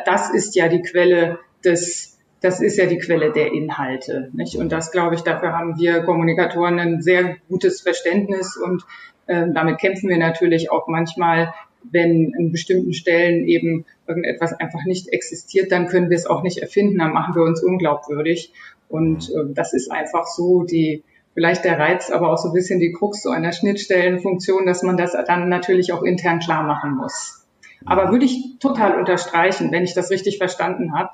das 0.05 0.33
ist 0.33 0.55
ja 0.55 0.67
die 0.67 0.81
Quelle 0.81 1.37
des, 1.63 2.17
das 2.41 2.59
ist 2.59 2.77
ja 2.77 2.87
die 2.87 2.97
Quelle 2.97 3.31
der 3.31 3.53
Inhalte. 3.53 4.29
Nicht? 4.33 4.55
Und 4.55 4.71
das, 4.71 4.91
glaube 4.91 5.13
ich, 5.13 5.21
dafür 5.21 5.53
haben 5.53 5.77
wir 5.77 6.01
Kommunikatoren 6.01 6.79
ein 6.79 7.01
sehr 7.03 7.37
gutes 7.49 7.81
Verständnis 7.81 8.57
und 8.57 8.83
ähm, 9.27 9.53
damit 9.53 9.79
kämpfen 9.79 10.09
wir 10.09 10.17
natürlich 10.17 10.71
auch 10.71 10.87
manchmal, 10.87 11.53
wenn 11.91 12.33
in 12.37 12.51
bestimmten 12.51 12.93
Stellen 12.93 13.47
eben 13.47 13.85
irgendetwas 14.07 14.53
einfach 14.53 14.85
nicht 14.85 15.09
existiert, 15.09 15.71
dann 15.71 15.87
können 15.87 16.09
wir 16.09 16.17
es 16.17 16.25
auch 16.25 16.43
nicht 16.43 16.59
erfinden, 16.59 16.99
dann 16.99 17.13
machen 17.13 17.35
wir 17.35 17.43
uns 17.43 17.63
unglaubwürdig. 17.63 18.51
Und 18.89 19.29
äh, 19.29 19.53
das 19.53 19.73
ist 19.73 19.91
einfach 19.91 20.25
so 20.27 20.63
die, 20.63 21.03
vielleicht 21.33 21.65
der 21.65 21.79
Reiz, 21.79 22.11
aber 22.11 22.31
auch 22.31 22.37
so 22.37 22.49
ein 22.49 22.53
bisschen 22.53 22.79
die 22.79 22.93
Krux 22.93 23.21
so 23.21 23.29
einer 23.29 23.51
Schnittstellenfunktion, 23.51 24.65
dass 24.65 24.83
man 24.83 24.97
das 24.97 25.15
dann 25.27 25.49
natürlich 25.49 25.91
auch 25.91 26.03
intern 26.03 26.39
klar 26.39 26.63
machen 26.63 26.95
muss. 26.95 27.45
Aber 27.85 28.11
würde 28.11 28.25
ich 28.25 28.57
total 28.59 28.97
unterstreichen, 28.97 29.71
wenn 29.71 29.83
ich 29.83 29.93
das 29.93 30.09
richtig 30.09 30.37
verstanden 30.37 30.93
habe, 30.97 31.09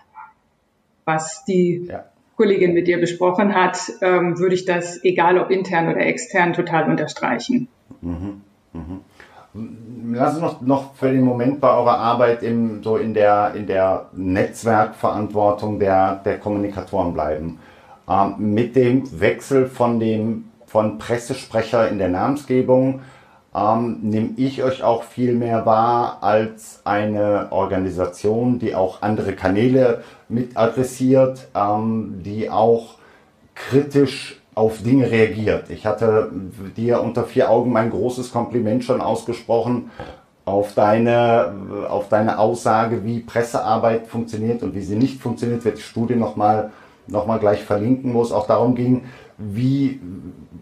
was 1.06 1.44
die 1.46 1.88
ja. 1.90 2.06
Kollegin 2.38 2.74
mit 2.74 2.88
dir 2.88 3.00
besprochen 3.00 3.54
hat, 3.54 3.78
ähm, 4.02 4.40
würde 4.40 4.56
ich 4.56 4.66
das, 4.66 5.04
egal 5.04 5.38
ob 5.38 5.52
intern 5.52 5.90
oder 5.90 6.00
extern, 6.00 6.54
total 6.54 6.90
unterstreichen. 6.90 7.68
Mhm. 8.02 8.42
Mhm. 8.74 9.02
Lass 9.54 10.36
uns 10.36 10.42
noch, 10.42 10.62
noch 10.62 10.96
für 10.96 11.12
den 11.12 11.24
Moment 11.24 11.60
bei 11.60 11.70
eurer 11.70 11.98
Arbeit 11.98 12.42
im, 12.42 12.82
so 12.84 12.96
in 12.96 13.14
der, 13.14 13.54
in 13.56 13.68
der 13.68 14.08
Netzwerkverantwortung 14.14 15.78
der, 15.80 16.16
der 16.24 16.40
Kommunikatoren 16.40 17.14
bleiben. 17.14 17.60
Ähm, 18.10 18.36
mit 18.38 18.76
dem 18.76 19.20
Wechsel 19.20 19.68
von 19.68 20.00
dem 20.00 20.46
von 20.66 20.98
Pressesprecher 20.98 21.90
in 21.90 21.98
der 21.98 22.08
Namensgebung 22.08 23.02
ähm, 23.54 23.98
nehme 24.02 24.30
ich 24.38 24.64
euch 24.64 24.84
auch 24.84 25.04
viel 25.04 25.34
mehr 25.36 25.66
wahr 25.66 26.20
als 26.22 26.82
eine 26.86 27.52
Organisation, 27.52 28.58
die 28.58 28.74
auch 28.74 29.02
andere 29.02 29.34
Kanäle 29.34 30.04
mit 30.30 30.56
adressiert, 30.56 31.50
ähm, 31.54 32.22
die 32.24 32.50
auch 32.50 32.96
kritisch 33.54 34.41
auf 34.54 34.82
Dinge 34.84 35.10
reagiert. 35.10 35.70
Ich 35.70 35.86
hatte 35.86 36.32
dir 36.76 37.02
unter 37.02 37.24
vier 37.24 37.50
Augen 37.50 37.72
mein 37.72 37.90
großes 37.90 38.32
Kompliment 38.32 38.84
schon 38.84 39.02
ausgesprochen 39.02 39.92
auf 40.44 40.74
deine, 40.74 41.54
auf 41.90 42.10
deine 42.10 42.40
Aussage, 42.40 43.06
wie 43.06 43.20
Pressearbeit 43.20 44.08
funktioniert 44.08 44.64
und 44.64 44.76
wie 44.76 44.82
sie 44.82 44.96
nicht 44.96 45.22
funktioniert, 45.22 45.64
wird 45.64 45.78
die 45.78 45.84
Studie 45.84 46.16
nochmal 46.16 46.72
noch 47.08 47.26
mal 47.26 47.40
gleich 47.40 47.64
verlinken, 47.64 48.14
wo 48.14 48.22
es 48.22 48.32
auch 48.32 48.48
darum 48.48 48.76
ging, 48.76 49.04
wie, 49.38 50.00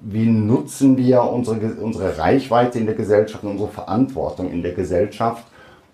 wie 0.04 0.26
nutzen 0.26 0.98
wir 0.98 1.24
unsere, 1.24 1.58
unsere 1.76 2.18
Reichweite 2.18 2.80
in 2.80 2.86
der 2.86 2.96
Gesellschaft 2.96 3.44
und 3.44 3.52
unsere 3.52 3.70
Verantwortung 3.70 4.52
in 4.52 4.64
der 4.64 4.74
Gesellschaft 4.74 5.44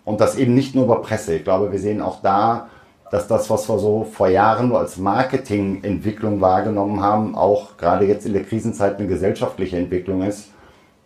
und 0.03 0.21
das 0.21 0.35
eben 0.35 0.53
nicht 0.53 0.75
nur 0.75 0.85
über 0.85 1.01
Presse. 1.01 1.35
Ich 1.35 1.43
glaube, 1.43 1.71
wir 1.71 1.79
sehen 1.79 2.01
auch 2.01 2.21
da, 2.21 2.69
dass 3.11 3.27
das, 3.27 3.49
was 3.49 3.69
wir 3.69 3.77
so 3.79 4.03
vor 4.03 4.27
Jahren 4.27 4.69
nur 4.69 4.79
als 4.79 4.97
Marketingentwicklung 4.97 6.41
wahrgenommen 6.41 7.01
haben, 7.01 7.35
auch 7.35 7.77
gerade 7.77 8.05
jetzt 8.05 8.25
in 8.25 8.33
der 8.33 8.43
Krisenzeit 8.43 8.97
eine 8.97 9.07
gesellschaftliche 9.07 9.77
Entwicklung 9.77 10.23
ist, 10.23 10.51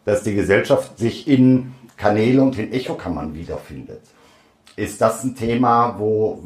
dass 0.05 0.23
die 0.23 0.33
Gesellschaft 0.33 0.97
sich 0.97 1.27
in 1.27 1.73
Kanäle 1.97 2.41
und 2.41 2.57
in 2.57 2.71
Echokammern 2.71 3.33
wiederfindet. 3.35 4.01
Ist 4.75 5.01
das 5.01 5.23
ein 5.23 5.35
Thema, 5.35 5.95
wo, 5.97 6.41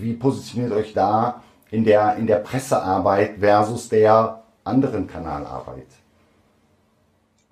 wie 0.00 0.12
positioniert 0.12 0.72
euch 0.72 0.92
da 0.94 1.42
in 1.70 1.84
der, 1.84 2.16
in 2.16 2.28
der 2.28 2.36
Pressearbeit 2.36 3.38
versus 3.40 3.88
der 3.88 4.42
anderen 4.62 5.08
Kanalarbeit? 5.08 5.88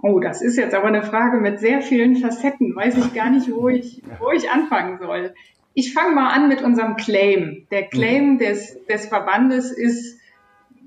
Oh, 0.02 0.20
das 0.20 0.40
ist 0.40 0.56
jetzt 0.56 0.74
aber 0.74 0.86
eine 0.86 1.02
Frage 1.02 1.38
mit 1.38 1.58
sehr 1.58 1.82
vielen 1.82 2.16
Facetten. 2.16 2.74
Weiß 2.74 2.96
ich 2.96 3.12
gar 3.12 3.30
nicht, 3.30 3.50
wo 3.52 3.68
ich, 3.68 4.02
wo 4.18 4.30
ich 4.30 4.48
anfangen 4.50 4.98
soll. 4.98 5.34
Ich 5.74 5.94
fange 5.94 6.14
mal 6.14 6.32
an 6.32 6.48
mit 6.48 6.62
unserem 6.62 6.96
Claim. 6.96 7.66
Der 7.70 7.88
Claim 7.88 8.34
mhm. 8.34 8.38
des, 8.38 8.84
des 8.86 9.06
Verbandes 9.06 9.70
ist 9.70 10.18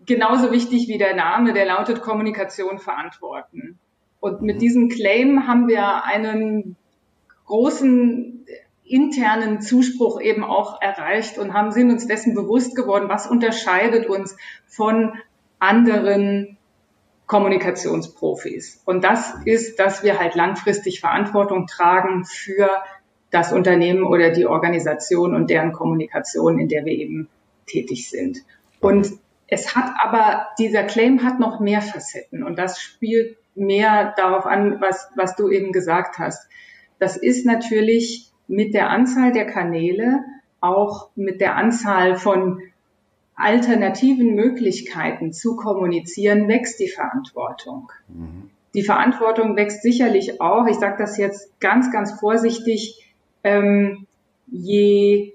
genauso 0.06 0.52
wichtig 0.52 0.88
wie 0.88 0.98
der 0.98 1.16
Name, 1.16 1.54
der 1.54 1.66
lautet 1.66 2.02
Kommunikation 2.02 2.80
verantworten. 2.80 3.80
Und 4.20 4.42
mit 4.42 4.58
mhm. 4.58 4.60
diesem 4.60 4.90
Claim 4.90 5.48
haben 5.48 5.68
wir 5.68 6.04
einen 6.04 6.76
großen 7.46 8.46
internen 8.86 9.62
Zuspruch 9.62 10.20
eben 10.20 10.44
auch 10.44 10.82
erreicht 10.82 11.38
und 11.38 11.54
haben 11.54 11.72
sind 11.72 11.90
uns 11.90 12.06
dessen 12.06 12.36
bewusst 12.36 12.76
geworden, 12.76 13.10
was 13.10 13.28
unterscheidet 13.28 14.08
uns 14.08 14.36
von 14.68 15.14
anderen 15.60 16.58
Kommunikationsprofis. 17.28 18.82
Und 18.86 19.04
das 19.04 19.34
ist, 19.46 19.80
dass 19.80 20.04
wir 20.04 20.20
halt 20.20 20.36
langfristig 20.36 21.00
Verantwortung 21.00 21.68
tragen 21.68 22.26
für 22.26 22.70
das 23.34 23.52
Unternehmen 23.52 24.04
oder 24.04 24.30
die 24.30 24.46
Organisation 24.46 25.34
und 25.34 25.50
deren 25.50 25.74
Kommunikation, 25.74 26.60
in 26.60 26.70
der 26.70 26.86
wir 26.86 26.94
eben 26.94 27.28
tätig 27.66 28.08
sind. 28.08 28.38
Und 28.80 29.12
es 29.48 29.76
hat 29.76 29.92
aber, 30.02 30.48
dieser 30.60 30.84
Claim 30.84 31.24
hat 31.24 31.40
noch 31.40 31.60
mehr 31.60 31.82
Facetten 31.82 32.44
und 32.44 32.60
das 32.60 32.80
spielt 32.80 33.38
mehr 33.56 34.14
darauf 34.18 34.46
an, 34.46 34.80
was, 34.82 35.10
was 35.16 35.36
du 35.36 35.50
eben 35.50 35.72
gesagt 35.72 36.20
hast. 36.20 36.48
Das 37.00 37.18
ist 37.18 37.46
natürlich 37.46 38.32
mit 38.48 38.76
der 38.76 38.90
Anzahl 38.90 39.32
der 39.32 39.48
Kanäle, 39.48 40.24
auch 40.62 41.10
mit 41.16 41.42
der 41.42 41.56
Anzahl 41.56 42.16
von 42.16 42.62
alternativen 43.36 44.36
Möglichkeiten 44.36 45.34
zu 45.34 45.56
kommunizieren, 45.56 46.48
wächst 46.48 46.80
die 46.80 46.88
Verantwortung. 46.88 47.92
Mhm. 48.08 48.52
Die 48.76 48.84
Verantwortung 48.84 49.56
wächst 49.56 49.82
sicherlich 49.82 50.40
auch, 50.40 50.68
ich 50.68 50.78
sage 50.78 50.98
das 50.98 51.18
jetzt 51.18 51.60
ganz, 51.60 51.92
ganz 51.92 52.20
vorsichtig, 52.20 53.03
ähm, 53.44 54.08
je 54.48 55.34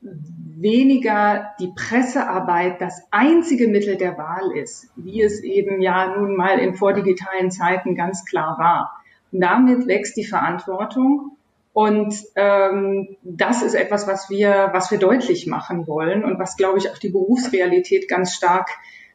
weniger 0.00 1.50
die 1.58 1.72
Pressearbeit 1.74 2.80
das 2.80 3.02
einzige 3.10 3.68
Mittel 3.68 3.96
der 3.96 4.16
Wahl 4.16 4.52
ist, 4.56 4.88
wie 4.96 5.22
es 5.22 5.42
eben 5.42 5.80
ja 5.80 6.16
nun 6.16 6.36
mal 6.36 6.58
in 6.58 6.74
vordigitalen 6.74 7.50
Zeiten 7.50 7.94
ganz 7.96 8.24
klar 8.24 8.58
war. 8.58 8.92
Und 9.32 9.40
damit 9.40 9.86
wächst 9.86 10.16
die 10.16 10.24
Verantwortung 10.24 11.36
und 11.74 12.14
ähm, 12.36 13.16
das 13.24 13.62
ist 13.62 13.74
etwas, 13.74 14.06
was 14.06 14.30
wir, 14.30 14.70
was 14.72 14.92
wir 14.92 14.98
deutlich 14.98 15.48
machen 15.48 15.88
wollen 15.88 16.24
und 16.24 16.38
was, 16.38 16.56
glaube 16.56 16.78
ich, 16.78 16.88
auch 16.88 16.98
die 16.98 17.08
Berufsrealität 17.08 18.08
ganz 18.08 18.32
stark, 18.32 18.70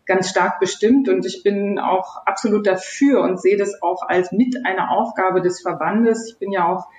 ganz 0.06 0.30
stark 0.30 0.60
bestimmt. 0.60 1.08
Und 1.08 1.26
ich 1.26 1.42
bin 1.42 1.80
auch 1.80 2.18
absolut 2.26 2.68
dafür 2.68 3.22
und 3.22 3.42
sehe 3.42 3.56
das 3.56 3.82
auch 3.82 4.02
als 4.06 4.34
mit 4.34 4.66
einer 4.66 4.92
Aufgabe 4.92 5.42
des 5.42 5.62
Verbandes. 5.62 6.34
Ich 6.34 6.38
bin 6.38 6.52
ja 6.52 6.68
auch 6.68 6.90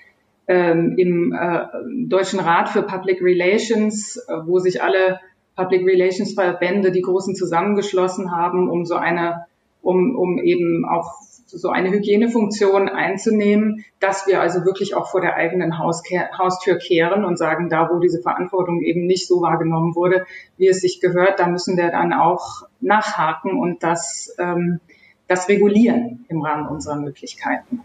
ähm, 0.50 0.96
im 0.98 1.32
äh, 1.32 1.66
Deutschen 2.08 2.40
Rat 2.40 2.70
für 2.70 2.82
Public 2.82 3.22
Relations, 3.22 4.16
äh, 4.16 4.32
wo 4.46 4.58
sich 4.58 4.82
alle 4.82 5.20
Public 5.54 5.86
Relations 5.86 6.34
Verbände, 6.34 6.90
die 6.90 7.02
großen 7.02 7.36
zusammengeschlossen 7.36 8.32
haben, 8.32 8.68
um 8.68 8.84
so 8.84 8.96
eine, 8.96 9.46
um, 9.80 10.16
um 10.16 10.38
eben 10.38 10.84
auch 10.84 11.20
so 11.46 11.68
eine 11.68 11.90
Hygienefunktion 11.90 12.88
einzunehmen, 12.88 13.84
dass 14.00 14.26
wir 14.26 14.40
also 14.40 14.64
wirklich 14.64 14.96
auch 14.96 15.08
vor 15.08 15.20
der 15.20 15.36
eigenen 15.36 15.78
Haustür 15.78 16.78
kehren 16.78 17.24
und 17.24 17.38
sagen, 17.38 17.68
da 17.68 17.88
wo 17.88 18.00
diese 18.00 18.20
Verantwortung 18.20 18.82
eben 18.82 19.06
nicht 19.06 19.28
so 19.28 19.42
wahrgenommen 19.42 19.94
wurde, 19.94 20.26
wie 20.56 20.66
es 20.66 20.80
sich 20.80 21.00
gehört, 21.00 21.38
da 21.38 21.46
müssen 21.46 21.76
wir 21.76 21.92
dann 21.92 22.12
auch 22.12 22.64
nachhaken 22.80 23.56
und 23.56 23.84
das, 23.84 24.34
ähm, 24.40 24.80
das 25.28 25.48
regulieren 25.48 26.24
im 26.28 26.42
Rahmen 26.42 26.66
unserer 26.66 26.96
Möglichkeiten. 26.96 27.82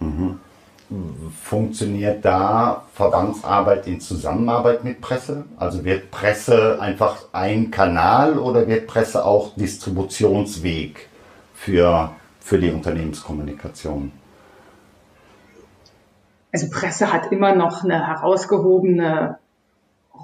Mhm. 0.00 0.40
Funktioniert 1.42 2.24
da 2.24 2.84
Verbandsarbeit 2.94 3.86
in 3.88 4.00
Zusammenarbeit 4.00 4.84
mit 4.84 5.00
Presse? 5.00 5.44
Also 5.56 5.84
wird 5.84 6.10
Presse 6.10 6.78
einfach 6.80 7.24
ein 7.32 7.70
Kanal 7.70 8.38
oder 8.38 8.68
wird 8.68 8.86
Presse 8.86 9.24
auch 9.24 9.54
Distributionsweg 9.56 11.08
für 11.54 12.10
für 12.46 12.58
die 12.60 12.70
Unternehmenskommunikation? 12.70 14.12
Also 16.52 16.70
Presse 16.70 17.12
hat 17.12 17.32
immer 17.32 17.56
noch 17.56 17.82
eine 17.82 18.06
herausgehobene 18.06 19.38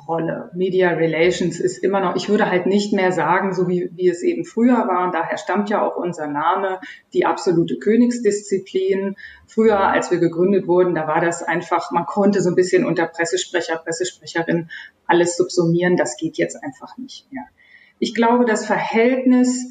Rolle. 0.08 0.50
Media 0.54 0.90
Relations 0.90 1.60
ist 1.60 1.78
immer 1.78 2.00
noch, 2.00 2.16
ich 2.16 2.28
würde 2.28 2.50
halt 2.50 2.66
nicht 2.66 2.92
mehr 2.92 3.12
sagen, 3.12 3.54
so 3.54 3.68
wie, 3.68 3.90
wie 3.94 4.08
es 4.08 4.22
eben 4.22 4.44
früher 4.44 4.88
war, 4.88 5.04
und 5.04 5.14
daher 5.14 5.38
stammt 5.38 5.70
ja 5.70 5.82
auch 5.82 5.96
unser 5.96 6.26
Name, 6.26 6.80
die 7.12 7.26
absolute 7.26 7.78
Königsdisziplin. 7.78 9.16
Früher, 9.46 9.78
als 9.78 10.10
wir 10.10 10.18
gegründet 10.18 10.66
wurden, 10.66 10.94
da 10.94 11.06
war 11.06 11.20
das 11.20 11.42
einfach, 11.42 11.90
man 11.92 12.06
konnte 12.06 12.40
so 12.40 12.48
ein 12.48 12.56
bisschen 12.56 12.84
unter 12.84 13.06
Pressesprecher, 13.06 13.76
Pressesprecherin 13.76 14.70
alles 15.06 15.36
subsumieren. 15.36 15.96
Das 15.96 16.16
geht 16.16 16.38
jetzt 16.38 16.62
einfach 16.62 16.96
nicht 16.98 17.30
mehr. 17.32 17.44
Ich 17.98 18.14
glaube, 18.14 18.44
das 18.44 18.66
Verhältnis 18.66 19.66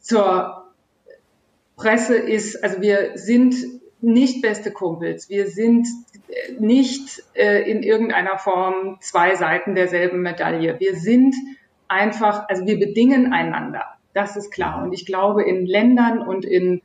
zur 0.00 0.72
Presse 1.76 2.16
ist, 2.16 2.62
also 2.62 2.80
wir 2.80 3.12
sind 3.16 3.54
nicht 4.02 4.42
beste 4.42 4.72
Kumpels. 4.72 5.28
Wir 5.28 5.48
sind 5.48 5.86
nicht 6.58 7.22
äh, 7.34 7.70
in 7.70 7.82
irgendeiner 7.82 8.38
Form 8.38 8.98
zwei 9.00 9.34
Seiten 9.36 9.74
derselben 9.74 10.22
Medaille. 10.22 10.78
Wir 10.80 10.96
sind 10.96 11.34
einfach, 11.88 12.48
also 12.48 12.66
wir 12.66 12.78
bedingen 12.78 13.32
einander. 13.32 13.84
Das 14.14 14.36
ist 14.36 14.50
klar. 14.50 14.82
Und 14.82 14.92
ich 14.92 15.06
glaube, 15.06 15.44
in 15.44 15.66
Ländern 15.66 16.18
und 16.18 16.44
in 16.44 16.82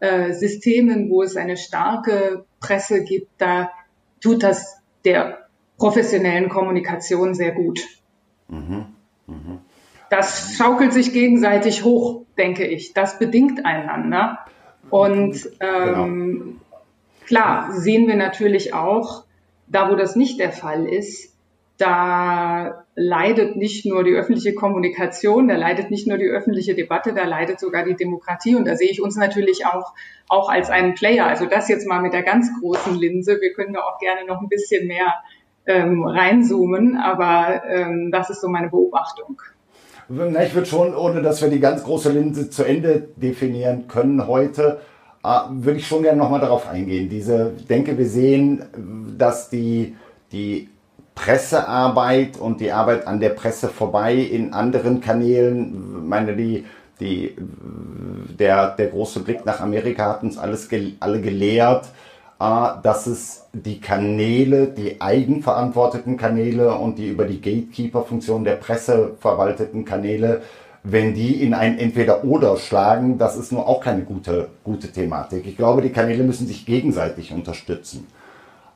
äh, 0.00 0.32
Systemen, 0.32 1.10
wo 1.10 1.22
es 1.22 1.36
eine 1.36 1.56
starke 1.56 2.44
Presse 2.60 3.02
gibt, 3.04 3.28
da 3.38 3.70
tut 4.20 4.42
das 4.42 4.80
der 5.04 5.48
professionellen 5.78 6.48
Kommunikation 6.48 7.34
sehr 7.34 7.52
gut. 7.52 7.80
Mhm. 8.48 8.86
Mhm 9.26 9.60
das 10.14 10.54
schaukelt 10.56 10.92
sich 10.92 11.12
gegenseitig 11.12 11.84
hoch, 11.84 12.22
denke 12.38 12.64
ich. 12.64 12.94
Das 12.94 13.18
bedingt 13.18 13.64
einander. 13.66 14.38
Und 14.90 15.48
ähm, 15.60 16.38
genau. 16.38 16.56
klar 17.26 17.72
sehen 17.72 18.06
wir 18.06 18.16
natürlich 18.16 18.74
auch, 18.74 19.24
da 19.66 19.90
wo 19.90 19.96
das 19.96 20.16
nicht 20.16 20.38
der 20.38 20.52
Fall 20.52 20.86
ist, 20.86 21.34
da 21.76 22.84
leidet 22.94 23.56
nicht 23.56 23.84
nur 23.84 24.04
die 24.04 24.12
öffentliche 24.12 24.54
Kommunikation, 24.54 25.48
da 25.48 25.56
leidet 25.56 25.90
nicht 25.90 26.06
nur 26.06 26.18
die 26.18 26.26
öffentliche 26.26 26.74
Debatte, 26.74 27.12
da 27.14 27.24
leidet 27.24 27.58
sogar 27.58 27.84
die 27.84 27.96
Demokratie. 27.96 28.54
Und 28.54 28.66
da 28.66 28.76
sehe 28.76 28.90
ich 28.90 29.02
uns 29.02 29.16
natürlich 29.16 29.66
auch, 29.66 29.92
auch 30.28 30.48
als 30.48 30.70
einen 30.70 30.94
Player. 30.94 31.26
Also 31.26 31.46
das 31.46 31.68
jetzt 31.68 31.88
mal 31.88 32.00
mit 32.00 32.12
der 32.12 32.22
ganz 32.22 32.48
großen 32.60 32.94
Linse. 32.94 33.40
Wir 33.40 33.52
können 33.52 33.74
da 33.74 33.80
auch 33.80 33.98
gerne 33.98 34.24
noch 34.24 34.40
ein 34.40 34.48
bisschen 34.48 34.86
mehr 34.86 35.14
ähm, 35.66 36.04
reinzoomen, 36.04 36.96
aber 36.96 37.64
ähm, 37.66 38.10
das 38.12 38.30
ist 38.30 38.40
so 38.40 38.48
meine 38.48 38.68
Beobachtung. 38.68 39.40
Na, 40.08 40.44
ich 40.44 40.54
würde 40.54 40.66
schon, 40.66 40.94
ohne 40.94 41.22
dass 41.22 41.40
wir 41.40 41.48
die 41.48 41.60
ganz 41.60 41.82
große 41.82 42.10
Linse 42.10 42.50
zu 42.50 42.64
Ende 42.64 43.08
definieren 43.16 43.88
können 43.88 44.26
heute, 44.26 44.80
äh, 45.24 45.28
würde 45.50 45.78
ich 45.78 45.86
schon 45.86 46.02
gerne 46.02 46.18
nochmal 46.18 46.40
darauf 46.40 46.68
eingehen. 46.68 47.08
Diese, 47.08 47.52
denke, 47.68 47.96
wir 47.96 48.06
sehen, 48.06 48.64
dass 49.16 49.48
die, 49.48 49.96
die 50.32 50.68
Pressearbeit 51.14 52.36
und 52.38 52.60
die 52.60 52.72
Arbeit 52.72 53.06
an 53.06 53.20
der 53.20 53.30
Presse 53.30 53.68
vorbei 53.68 54.14
in 54.16 54.52
anderen 54.52 55.00
Kanälen, 55.00 56.06
meine, 56.06 56.36
die, 56.36 56.66
die, 57.00 57.34
der, 58.38 58.70
der 58.76 58.86
große 58.88 59.20
Blick 59.20 59.46
nach 59.46 59.60
Amerika 59.60 60.10
hat 60.10 60.22
uns 60.22 60.36
alles, 60.36 60.68
alle 61.00 61.20
gelehrt, 61.20 61.86
äh, 62.40 62.68
dass 62.82 63.06
es 63.06 63.46
die 63.52 63.80
Kanäle, 63.80 64.68
die 64.68 65.00
eigenverantworteten 65.00 66.16
Kanäle 66.16 66.74
und 66.74 66.98
die 66.98 67.08
über 67.08 67.24
die 67.24 67.40
Gatekeeper-Funktion 67.40 68.44
der 68.44 68.56
Presse 68.56 69.12
verwalteten 69.20 69.84
Kanäle, 69.84 70.42
wenn 70.82 71.14
die 71.14 71.42
in 71.42 71.54
ein 71.54 71.78
Entweder-Oder 71.78 72.58
schlagen, 72.58 73.16
das 73.16 73.36
ist 73.36 73.52
nur 73.52 73.66
auch 73.66 73.80
keine 73.80 74.02
gute, 74.02 74.48
gute 74.64 74.92
Thematik. 74.92 75.46
Ich 75.46 75.56
glaube, 75.56 75.80
die 75.80 75.90
Kanäle 75.90 76.24
müssen 76.24 76.46
sich 76.46 76.66
gegenseitig 76.66 77.32
unterstützen. 77.32 78.06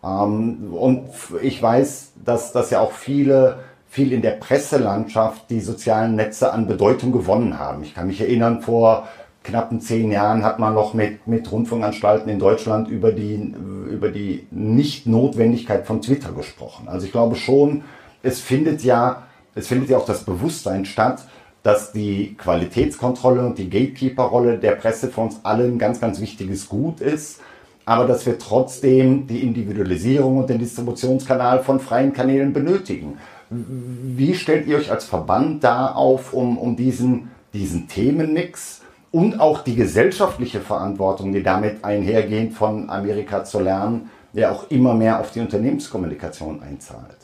Ähm, 0.02 0.72
und 0.72 1.08
ich 1.42 1.62
weiß, 1.62 2.12
dass, 2.24 2.52
dass 2.52 2.70
ja 2.70 2.80
auch 2.80 2.92
viele, 2.92 3.58
viel 3.88 4.12
in 4.12 4.22
der 4.22 4.32
Presselandschaft 4.32 5.50
die 5.50 5.60
sozialen 5.60 6.14
Netze 6.14 6.52
an 6.52 6.66
Bedeutung 6.66 7.12
gewonnen 7.12 7.58
haben. 7.58 7.82
Ich 7.82 7.94
kann 7.94 8.06
mich 8.06 8.20
erinnern, 8.20 8.62
vor 8.62 9.08
knappen 9.48 9.80
zehn 9.80 10.10
Jahren 10.12 10.44
hat 10.44 10.58
man 10.58 10.74
noch 10.74 10.94
mit, 10.94 11.26
mit 11.26 11.50
Rundfunkanstalten 11.50 12.30
in 12.30 12.38
Deutschland 12.38 12.88
über 12.88 13.12
die, 13.12 13.54
über 13.90 14.10
die 14.10 14.46
Nicht-Notwendigkeit 14.50 15.86
von 15.86 16.00
Twitter 16.00 16.32
gesprochen. 16.32 16.88
Also 16.88 17.06
ich 17.06 17.12
glaube 17.12 17.36
schon, 17.36 17.82
es 18.22 18.40
findet 18.40 18.82
ja, 18.82 19.24
es 19.54 19.66
findet 19.66 19.90
ja 19.90 19.98
auch 19.98 20.06
das 20.06 20.24
Bewusstsein 20.24 20.84
statt, 20.84 21.22
dass 21.62 21.92
die 21.92 22.36
Qualitätskontrolle 22.36 23.44
und 23.44 23.58
die 23.58 23.68
Gatekeeper-Rolle 23.68 24.58
der 24.58 24.72
Presse 24.72 25.08
für 25.08 25.22
uns 25.22 25.40
alle 25.42 25.64
ein 25.64 25.78
ganz, 25.78 26.00
ganz 26.00 26.20
wichtiges 26.20 26.68
Gut 26.68 27.00
ist 27.00 27.40
aber 27.88 28.06
dass 28.06 28.26
wir 28.26 28.38
trotzdem 28.38 29.26
die 29.26 29.40
Individualisierung 29.40 30.36
und 30.36 30.50
den 30.50 30.58
Distributionskanal 30.58 31.64
von 31.64 31.80
freien 31.80 32.12
Kanälen 32.12 32.52
benötigen. 32.52 33.16
Wie 33.48 34.34
stellt 34.34 34.66
ihr 34.66 34.76
euch 34.76 34.90
als 34.90 35.06
Verband 35.06 35.64
da 35.64 35.92
auf, 35.92 36.34
um, 36.34 36.58
um 36.58 36.76
diesen, 36.76 37.30
diesen 37.54 37.88
Themenmix 37.88 38.82
und 39.10 39.40
auch 39.40 39.62
die 39.62 39.74
gesellschaftliche 39.74 40.60
Verantwortung, 40.60 41.32
die 41.32 41.42
damit 41.42 41.84
einhergehend 41.84 42.52
von 42.52 42.90
Amerika 42.90 43.44
zu 43.44 43.60
lernen, 43.60 44.10
der 44.32 44.52
auch 44.52 44.70
immer 44.70 44.94
mehr 44.94 45.20
auf 45.20 45.32
die 45.32 45.40
Unternehmenskommunikation 45.40 46.62
einzahlt? 46.62 47.16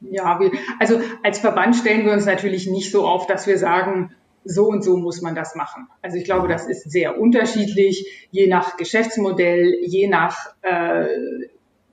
Ja, 0.00 0.38
wir, 0.38 0.50
also 0.78 1.00
als 1.22 1.38
Verband 1.38 1.76
stellen 1.76 2.04
wir 2.04 2.12
uns 2.12 2.26
natürlich 2.26 2.66
nicht 2.66 2.90
so 2.90 3.06
auf, 3.06 3.26
dass 3.26 3.46
wir 3.46 3.56
sagen, 3.56 4.10
so 4.44 4.66
und 4.66 4.84
so 4.84 4.98
muss 4.98 5.22
man 5.22 5.34
das 5.34 5.54
machen. 5.54 5.88
Also 6.02 6.18
ich 6.18 6.24
glaube, 6.24 6.48
das 6.48 6.66
ist 6.66 6.90
sehr 6.90 7.18
unterschiedlich, 7.18 8.28
je 8.30 8.46
nach 8.46 8.76
Geschäftsmodell, 8.76 9.78
je 9.82 10.06
nach, 10.06 10.36
äh, 10.60 11.06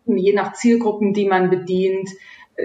je 0.06 0.34
nach 0.34 0.54
Zielgruppen, 0.54 1.14
die 1.14 1.28
man 1.28 1.50
bedient, 1.50 2.10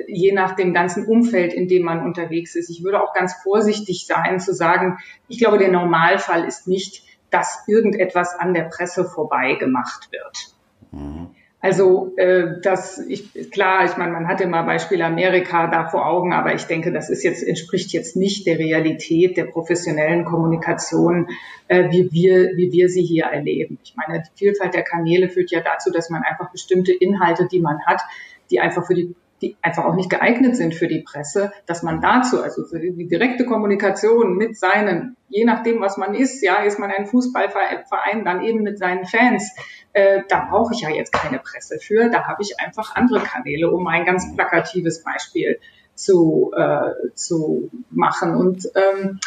je 0.09 0.33
nach 0.33 0.57
dem 0.57 0.75
ganzen 0.75 1.07
Umfeld, 1.07 1.53
in 1.53 1.69
dem 1.69 1.83
man 1.83 2.05
unterwegs 2.05 2.55
ist. 2.55 2.71
Ich 2.71 2.83
würde 2.83 3.03
auch 3.03 3.15
ganz 3.15 3.35
vorsichtig 3.43 4.07
sein 4.07 4.41
zu 4.41 4.53
sagen, 4.53 4.99
ich 5.29 5.39
glaube, 5.39 5.59
der 5.59 5.71
Normalfall 5.71 6.45
ist 6.45 6.67
nicht, 6.69 7.03
dass 7.31 7.65
irgendetwas 7.67 8.35
an 8.39 8.55
der 8.55 8.65
Presse 8.65 9.05
vorbei 9.05 9.55
gemacht 9.55 10.09
wird. 10.13 10.55
Mhm. 10.93 11.31
Also 11.61 12.13
äh, 12.17 12.61
das 12.63 12.99
ich, 13.09 13.51
klar, 13.51 13.85
ich 13.87 13.97
meine, 13.97 14.13
man 14.13 14.29
hat 14.29 14.41
immer 14.41 14.63
Beispiel 14.63 15.03
Amerika 15.03 15.67
da 15.67 15.89
vor 15.89 16.07
Augen, 16.07 16.33
aber 16.33 16.55
ich 16.55 16.65
denke, 16.65 16.93
das 16.93 17.11
ist 17.11 17.25
jetzt 17.25 17.43
entspricht 17.43 17.93
jetzt 17.93 18.15
nicht 18.15 18.47
der 18.47 18.59
Realität 18.59 19.37
der 19.37 19.47
professionellen 19.47 20.25
Kommunikation, 20.25 21.29
äh, 21.67 21.91
wie 21.91 22.13
wir 22.13 22.57
wie 22.57 22.71
wir 22.71 22.89
sie 22.89 23.03
hier 23.03 23.25
erleben. 23.25 23.79
Ich 23.83 23.97
meine, 23.97 24.23
die 24.23 24.39
Vielfalt 24.39 24.75
der 24.75 24.85
Kanäle 24.85 25.29
führt 25.29 25.51
ja 25.51 25.61
dazu, 25.61 25.91
dass 25.91 26.09
man 26.09 26.23
einfach 26.23 26.53
bestimmte 26.53 26.93
Inhalte, 26.93 27.49
die 27.51 27.61
man 27.61 27.85
hat, 27.85 28.03
die 28.51 28.61
einfach 28.61 28.87
für 28.87 28.95
die 28.95 29.17
die 29.43 29.57
einfach 29.63 29.85
auch 29.85 29.95
nicht 29.95 30.11
geeignet 30.11 30.57
sind 30.57 30.75
für 30.75 30.89
die 30.89 31.03
Presse, 31.03 31.53
dass 31.67 31.83
man 31.83 32.01
dazu, 32.01 32.43
also 32.43 32.65
die 32.73 33.07
direkte 33.07 33.45
Kommunikation 33.45 34.37
mit 34.37 34.59
seinen, 34.59 35.17
je 35.29 35.45
nachdem, 35.45 35.81
was 35.81 35.97
man 35.97 36.15
ist, 36.15 36.43
ja, 36.43 36.63
ist 36.63 36.79
man 36.79 36.91
ein 36.91 37.07
Fußballverein, 37.07 38.25
dann 38.25 38.43
eben 38.43 38.63
mit 38.63 38.79
seinen 38.79 39.05
Fans, 39.05 39.55
äh, 39.93 40.23
da 40.29 40.47
brauche 40.51 40.73
ich 40.75 40.81
ja 40.81 40.91
jetzt 40.91 41.13
keine 41.13 41.39
Presse 41.39 41.79
für, 41.79 42.09
da 42.09 42.27
habe 42.27 42.43
ich 42.43 42.59
einfach 42.61 42.97
andere 42.97 43.21
Kanäle, 43.21 43.71
um 43.71 43.87
ein 43.87 44.05
ganz 44.05 44.35
plakatives 44.35 45.03
Beispiel 45.03 45.59
zu, 45.95 46.53
äh, 46.57 47.15
zu 47.15 47.71
machen. 47.91 48.35
Und 48.35 48.69
ähm, 48.75 49.21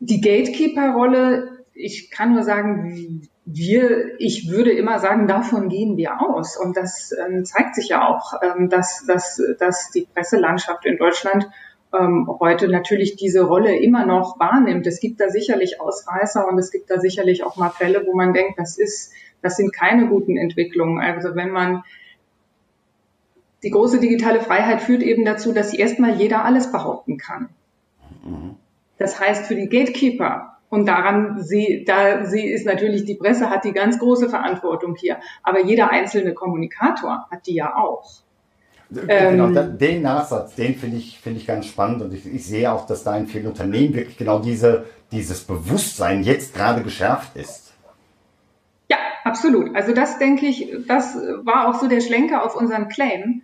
die 0.00 0.20
Gatekeeper-Rolle, 0.20 1.64
ich 1.72 2.10
kann 2.10 2.32
nur 2.34 2.42
sagen, 2.42 3.28
wir, 3.46 4.18
ich 4.18 4.50
würde 4.50 4.72
immer 4.72 4.98
sagen, 4.98 5.28
davon 5.28 5.68
gehen 5.68 5.96
wir 5.96 6.20
aus. 6.22 6.56
Und 6.56 6.76
das 6.76 7.12
ähm, 7.12 7.44
zeigt 7.44 7.74
sich 7.74 7.88
ja 7.88 8.08
auch, 8.08 8.34
ähm, 8.42 8.70
dass, 8.70 9.04
dass, 9.06 9.42
dass 9.58 9.90
die 9.90 10.06
Presselandschaft 10.12 10.86
in 10.86 10.96
Deutschland 10.96 11.48
ähm, 11.92 12.28
heute 12.40 12.68
natürlich 12.68 13.16
diese 13.16 13.42
Rolle 13.42 13.76
immer 13.76 14.06
noch 14.06 14.38
wahrnimmt. 14.40 14.86
Es 14.86 14.98
gibt 14.98 15.20
da 15.20 15.28
sicherlich 15.28 15.80
Ausreißer 15.80 16.48
und 16.48 16.58
es 16.58 16.70
gibt 16.70 16.90
da 16.90 16.98
sicherlich 16.98 17.44
auch 17.44 17.56
mal 17.56 17.70
Fälle, 17.70 18.04
wo 18.06 18.14
man 18.14 18.32
denkt, 18.32 18.58
das 18.58 18.78
ist, 18.78 19.12
das 19.42 19.56
sind 19.56 19.74
keine 19.74 20.08
guten 20.08 20.38
Entwicklungen. 20.38 21.00
Also 21.00 21.34
wenn 21.34 21.50
man 21.50 21.84
die 23.62 23.70
große 23.70 24.00
digitale 24.00 24.40
Freiheit 24.40 24.80
führt 24.80 25.02
eben 25.02 25.24
dazu, 25.24 25.52
dass 25.52 25.74
erstmal 25.74 26.16
jeder 26.16 26.44
alles 26.44 26.72
behaupten 26.72 27.18
kann. 27.18 27.50
Mhm. 28.24 28.56
Das 28.96 29.20
heißt, 29.20 29.46
für 29.46 29.54
die 29.54 29.68
Gatekeeper 29.68 30.53
und 30.74 30.86
daran 30.86 31.42
sie, 31.42 31.84
da 31.86 32.24
sie 32.24 32.46
ist 32.46 32.66
natürlich, 32.66 33.04
die 33.04 33.14
Presse 33.14 33.48
hat 33.48 33.64
die 33.64 33.72
ganz 33.72 33.98
große 33.98 34.28
Verantwortung 34.28 34.96
hier. 34.96 35.18
Aber 35.42 35.64
jeder 35.64 35.90
einzelne 35.90 36.34
Kommunikator 36.34 37.26
hat 37.30 37.46
die 37.46 37.54
ja 37.54 37.76
auch. 37.76 38.24
Genau, 38.90 39.48
ähm, 39.48 39.78
den 39.78 40.02
Nachsatz, 40.02 40.54
den 40.56 40.74
finde 40.74 40.98
ich, 40.98 41.18
finde 41.18 41.40
ich 41.40 41.46
ganz 41.46 41.66
spannend 41.66 42.02
und 42.02 42.12
ich, 42.12 42.26
ich, 42.26 42.44
sehe 42.46 42.70
auch, 42.70 42.86
dass 42.86 43.02
da 43.02 43.16
in 43.16 43.26
vielen 43.26 43.46
Unternehmen 43.46 43.94
wirklich 43.94 44.16
genau 44.16 44.40
diese, 44.40 44.84
dieses 45.10 45.44
Bewusstsein 45.44 46.22
jetzt 46.22 46.54
gerade 46.54 46.82
geschärft 46.82 47.36
ist. 47.36 47.72
Ja, 48.90 48.98
absolut. 49.24 49.74
Also 49.74 49.94
das 49.94 50.18
denke 50.18 50.46
ich, 50.46 50.70
das 50.86 51.16
war 51.42 51.68
auch 51.68 51.80
so 51.80 51.88
der 51.88 52.00
Schlenker 52.00 52.44
auf 52.44 52.56
unseren 52.56 52.88
Claim. 52.88 53.42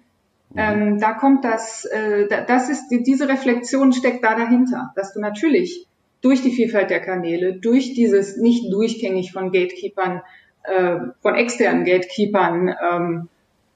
Mhm. 0.51 0.59
Ähm, 0.59 0.99
da 0.99 1.15
kommt 1.15 1.45
das, 1.45 1.85
äh, 1.85 2.29
das 2.47 2.69
ist, 2.69 2.89
diese 2.91 3.29
Reflexion 3.29 3.93
steckt 3.93 4.23
da 4.25 4.37
dahinter, 4.37 4.93
dass 4.95 5.15
du 5.15 5.21
natürlich 5.21 5.87
durch 6.23 6.43
die 6.43 6.53
Vielfalt 6.53 6.91
der 6.91 7.01
Kanäle, 7.01 7.55
durch 7.55 7.95
dieses 7.95 8.37
nicht 8.37 8.73
durchgängig 8.73 9.33
von 9.33 9.53
Gatekeepern, 9.53 10.23
äh, 10.65 10.97
von 11.21 11.35
externen 11.35 11.85
Gatekeepern 11.85 12.75
ähm, 12.93 13.29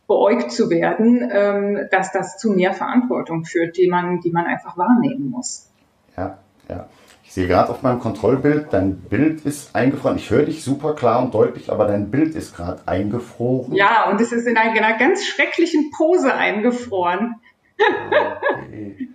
beäugt 0.07 0.53
zu 0.53 0.71
werden, 0.71 1.29
ähm, 1.33 1.89
dass 1.91 2.13
das 2.13 2.37
zu 2.37 2.51
mehr 2.51 2.75
Verantwortung 2.75 3.45
führt, 3.45 3.77
die 3.77 3.89
man, 3.89 4.21
die 4.21 4.31
man 4.31 4.47
einfach 4.47 4.77
wahrnehmen 4.77 5.31
muss. 5.31 5.71
Ja, 6.17 6.39
ja. 6.69 6.89
Ich 7.25 7.33
sehe 7.33 7.49
gerade 7.49 7.71
auf 7.71 7.83
meinem 7.83 7.99
Kontrollbild, 7.99 8.69
dein 8.71 8.97
Bild 8.97 9.45
ist 9.45 9.75
eingefroren. 9.75 10.19
Ich 10.19 10.31
höre 10.31 10.45
dich 10.45 10.63
super 10.63 10.95
klar 10.95 11.21
und 11.21 11.35
deutlich, 11.35 11.73
aber 11.73 11.87
dein 11.87 12.11
Bild 12.11 12.37
ist 12.37 12.55
gerade 12.55 12.83
eingefroren. 12.87 13.75
Ja, 13.75 14.09
und 14.09 14.21
es 14.21 14.31
ist 14.31 14.47
in 14.47 14.57
einer, 14.57 14.71
einer 14.71 14.99
ganz 14.99 15.25
schrecklichen 15.25 15.91
Pose 15.91 16.33
eingefroren. 16.33 17.37
Okay. 17.77 19.09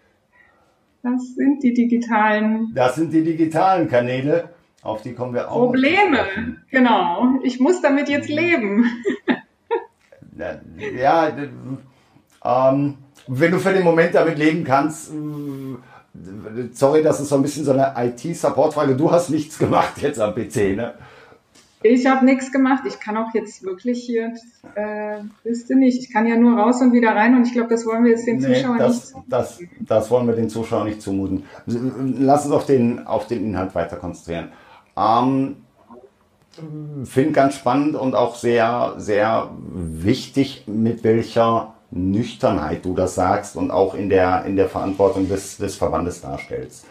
Das 1.01 1.35
sind 1.35 1.63
die 1.63 1.73
digitalen. 1.73 2.71
Das 2.73 2.95
sind 2.95 3.13
die 3.13 3.23
digitalen 3.23 3.87
Kanäle, 3.87 4.49
auf 4.81 5.01
die 5.01 5.13
kommen 5.13 5.33
wir 5.33 5.49
auch. 5.49 5.65
Probleme, 5.65 6.25
genau. 6.69 7.39
Ich 7.43 7.59
muss 7.59 7.81
damit 7.81 8.09
jetzt 8.09 8.29
leben. 8.29 8.85
ja, 10.97 11.31
ähm, 12.43 12.97
wenn 13.27 13.51
du 13.51 13.59
für 13.59 13.73
den 13.73 13.83
Moment 13.83 14.15
damit 14.15 14.37
leben 14.37 14.63
kannst, 14.63 15.11
äh, 15.11 16.69
sorry, 16.71 17.03
das 17.03 17.19
ist 17.19 17.29
so 17.29 17.35
ein 17.35 17.41
bisschen 17.41 17.65
so 17.65 17.71
eine 17.71 17.93
IT-Support-Frage. 17.95 18.95
Du 18.95 19.11
hast 19.11 19.29
nichts 19.29 19.57
gemacht 19.57 20.01
jetzt 20.01 20.19
am 20.19 20.33
PC, 20.33 20.75
ne? 20.75 20.95
Ich 21.81 22.05
habe 22.05 22.25
nichts 22.25 22.51
gemacht. 22.51 22.83
Ich 22.85 22.99
kann 22.99 23.15
auch 23.15 23.33
jetzt 23.33 23.63
wirklich 23.63 24.03
hier, 24.03 24.33
äh, 24.75 25.19
wisst 25.43 25.69
ihr 25.69 25.77
nicht, 25.77 25.99
ich 25.99 26.11
kann 26.11 26.27
ja 26.27 26.35
nur 26.35 26.59
raus 26.59 26.81
und 26.81 26.91
wieder 26.91 27.15
rein 27.15 27.35
und 27.35 27.47
ich 27.47 27.53
glaube, 27.53 27.69
das 27.69 27.85
wollen 27.85 28.03
wir 28.03 28.11
jetzt 28.11 28.27
den 28.27 28.37
nee, 28.37 28.53
Zuschauern 28.53 28.77
das, 28.77 29.13
nicht 29.13 29.25
das, 29.27 29.59
das 29.79 30.11
wollen 30.11 30.27
wir 30.27 30.35
den 30.35 30.49
Zuschauern 30.49 30.87
nicht 30.87 31.01
zumuten. 31.01 31.43
Lass 31.65 32.45
uns 32.45 32.53
auf 32.53 32.65
den, 32.65 33.07
auf 33.07 33.27
den 33.27 33.45
Inhalt 33.45 33.75
weiter 33.75 33.95
konzentrieren. 33.95 34.49
Ähm, 34.97 35.57
Finde 37.05 37.31
ganz 37.31 37.55
spannend 37.55 37.95
und 37.95 38.15
auch 38.15 38.35
sehr, 38.35 38.95
sehr 38.97 39.49
wichtig, 39.71 40.65
mit 40.67 41.05
welcher 41.05 41.75
Nüchternheit 41.91 42.83
du 42.83 42.93
das 42.93 43.15
sagst 43.15 43.55
und 43.55 43.71
auch 43.71 43.93
in 43.93 44.09
der, 44.09 44.43
in 44.45 44.57
der 44.57 44.67
Verantwortung 44.67 45.29
des, 45.29 45.57
des 45.57 45.75
Verbandes 45.75 46.19
darstellst. 46.19 46.85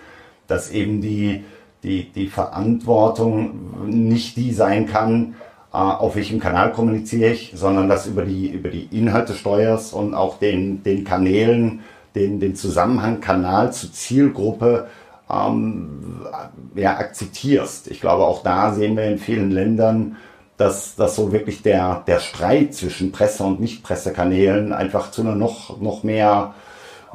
Dass 0.46 0.70
eben 0.70 1.02
die, 1.02 1.44
die, 1.82 2.10
die 2.10 2.26
Verantwortung 2.26 3.86
nicht 3.86 4.36
die 4.36 4.52
sein 4.52 4.86
kann, 4.86 5.34
äh, 5.72 5.76
auf 5.76 6.16
welchem 6.16 6.40
Kanal 6.40 6.72
kommuniziere 6.72 7.32
ich, 7.32 7.52
sondern 7.54 7.88
dass 7.88 8.06
über 8.06 8.22
die, 8.22 8.48
über 8.48 8.68
die 8.68 8.88
Inhalte 8.90 9.34
steuerst 9.34 9.92
und 9.92 10.14
auch 10.14 10.38
den, 10.38 10.82
den 10.82 11.04
Kanälen 11.04 11.80
den, 12.14 12.40
den 12.40 12.56
Zusammenhang 12.56 13.20
Kanal 13.20 13.72
zu 13.72 13.92
Zielgruppe 13.92 14.88
ähm, 15.30 16.26
ja, 16.74 16.96
akzeptierst. 16.96 17.90
Ich 17.90 18.00
glaube, 18.00 18.24
auch 18.24 18.42
da 18.42 18.72
sehen 18.72 18.96
wir 18.96 19.04
in 19.04 19.18
vielen 19.18 19.50
Ländern, 19.50 20.16
dass, 20.56 20.96
dass 20.96 21.14
so 21.14 21.32
wirklich 21.32 21.62
der, 21.62 22.02
der 22.06 22.18
Streit 22.18 22.74
zwischen 22.74 23.12
Presse- 23.12 23.44
und 23.44 23.60
Nicht-Pressekanälen 23.60 24.72
einfach 24.72 25.10
zu 25.10 25.20
einer 25.20 25.34
noch, 25.34 25.80
noch 25.80 26.02
mehr 26.02 26.54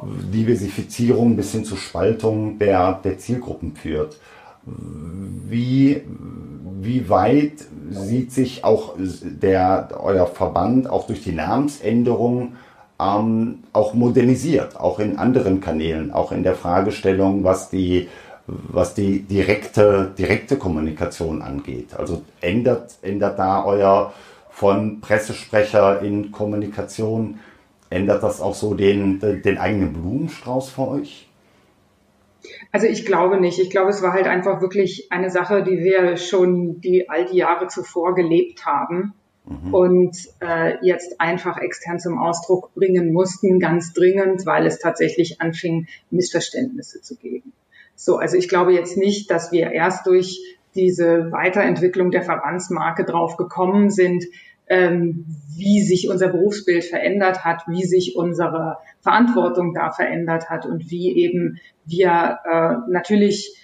Diversifizierung 0.02 1.36
bis 1.36 1.52
hin 1.52 1.64
zur 1.64 1.78
Spaltung 1.78 2.58
der, 2.58 3.00
der 3.04 3.18
Zielgruppen 3.18 3.76
führt. 3.76 4.16
Wie, 4.66 6.02
wie 6.80 7.08
weit 7.08 7.52
sieht 7.90 8.32
sich 8.32 8.64
auch 8.64 8.94
der, 8.98 9.88
euer 10.00 10.26
Verband 10.26 10.88
auch 10.88 11.06
durch 11.06 11.22
die 11.22 11.32
Namensänderung 11.32 12.56
ähm, 13.00 13.64
auch 13.72 13.94
modernisiert, 13.94 14.78
auch 14.78 14.98
in 14.98 15.18
anderen 15.18 15.60
Kanälen, 15.60 16.12
auch 16.12 16.32
in 16.32 16.42
der 16.42 16.54
Fragestellung, 16.54 17.44
was 17.44 17.70
die, 17.70 18.08
was 18.46 18.94
die 18.94 19.22
direkte, 19.22 20.12
direkte 20.16 20.56
Kommunikation 20.56 21.42
angeht? 21.42 21.94
Also 21.96 22.22
ändert, 22.40 22.94
ändert 23.02 23.38
da 23.38 23.64
euer 23.64 24.12
von 24.50 25.00
Pressesprecher 25.00 26.00
in 26.02 26.30
Kommunikation, 26.30 27.40
ändert 27.90 28.22
das 28.22 28.40
auch 28.40 28.54
so 28.54 28.74
den, 28.74 29.18
den 29.20 29.58
eigenen 29.58 29.92
Blumenstrauß 29.92 30.70
für 30.70 30.88
euch? 30.88 31.23
Also 32.74 32.88
ich 32.88 33.06
glaube 33.06 33.40
nicht. 33.40 33.60
Ich 33.60 33.70
glaube, 33.70 33.90
es 33.90 34.02
war 34.02 34.12
halt 34.12 34.26
einfach 34.26 34.60
wirklich 34.60 35.06
eine 35.12 35.30
Sache, 35.30 35.62
die 35.62 35.84
wir 35.84 36.16
schon 36.16 36.80
die 36.80 37.08
all 37.08 37.24
die 37.24 37.36
Jahre 37.36 37.68
zuvor 37.68 38.16
gelebt 38.16 38.66
haben 38.66 39.14
mhm. 39.44 39.72
und 39.72 40.16
äh, 40.40 40.84
jetzt 40.84 41.20
einfach 41.20 41.56
extern 41.58 42.00
zum 42.00 42.18
Ausdruck 42.18 42.74
bringen 42.74 43.12
mussten, 43.12 43.60
ganz 43.60 43.92
dringend, 43.92 44.44
weil 44.44 44.66
es 44.66 44.80
tatsächlich 44.80 45.40
anfing, 45.40 45.86
Missverständnisse 46.10 47.00
zu 47.00 47.14
geben. 47.14 47.52
So, 47.94 48.16
also 48.16 48.36
ich 48.36 48.48
glaube 48.48 48.72
jetzt 48.72 48.96
nicht, 48.96 49.30
dass 49.30 49.52
wir 49.52 49.70
erst 49.70 50.08
durch 50.08 50.40
diese 50.74 51.30
Weiterentwicklung 51.30 52.10
der 52.10 52.24
Verbandsmarke 52.24 53.04
drauf 53.04 53.36
gekommen 53.36 53.90
sind, 53.90 54.24
ähm, 54.68 55.26
wie 55.56 55.82
sich 55.82 56.08
unser 56.08 56.28
Berufsbild 56.28 56.84
verändert 56.84 57.44
hat, 57.44 57.62
wie 57.68 57.84
sich 57.84 58.16
unsere 58.16 58.78
Verantwortung 59.00 59.74
da 59.74 59.90
verändert 59.90 60.50
hat 60.50 60.66
und 60.66 60.90
wie 60.90 61.16
eben 61.16 61.58
wir 61.84 62.38
äh, 62.44 62.90
natürlich 62.90 63.56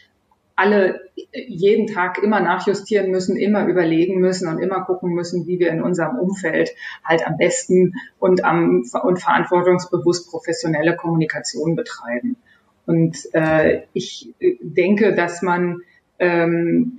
alle 0.60 1.00
jeden 1.32 1.86
Tag 1.86 2.22
immer 2.22 2.40
nachjustieren 2.40 3.10
müssen, 3.10 3.36
immer 3.36 3.66
überlegen 3.66 4.20
müssen 4.20 4.46
und 4.46 4.58
immer 4.58 4.84
gucken 4.84 5.14
müssen, 5.14 5.46
wie 5.46 5.58
wir 5.58 5.70
in 5.70 5.80
unserem 5.80 6.18
Umfeld 6.18 6.70
halt 7.02 7.26
am 7.26 7.38
besten 7.38 7.94
und 8.18 8.44
am 8.44 8.84
und 9.02 9.18
verantwortungsbewusst 9.18 10.30
professionelle 10.30 10.96
Kommunikation 10.96 11.76
betreiben. 11.76 12.36
Und 12.84 13.16
äh, 13.32 13.84
ich 13.94 14.34
denke, 14.38 15.14
dass 15.14 15.40
man 15.40 15.80
ähm, 16.20 16.98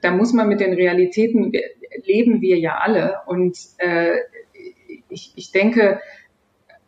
da 0.00 0.12
muss 0.12 0.32
man 0.32 0.48
mit 0.48 0.60
den 0.60 0.72
Realitäten 0.72 1.52
leben 2.04 2.40
wir 2.40 2.58
ja 2.58 2.76
alle. 2.76 3.18
Und 3.26 3.58
äh, 3.78 4.16
ich, 5.08 5.32
ich 5.34 5.50
denke, 5.50 6.00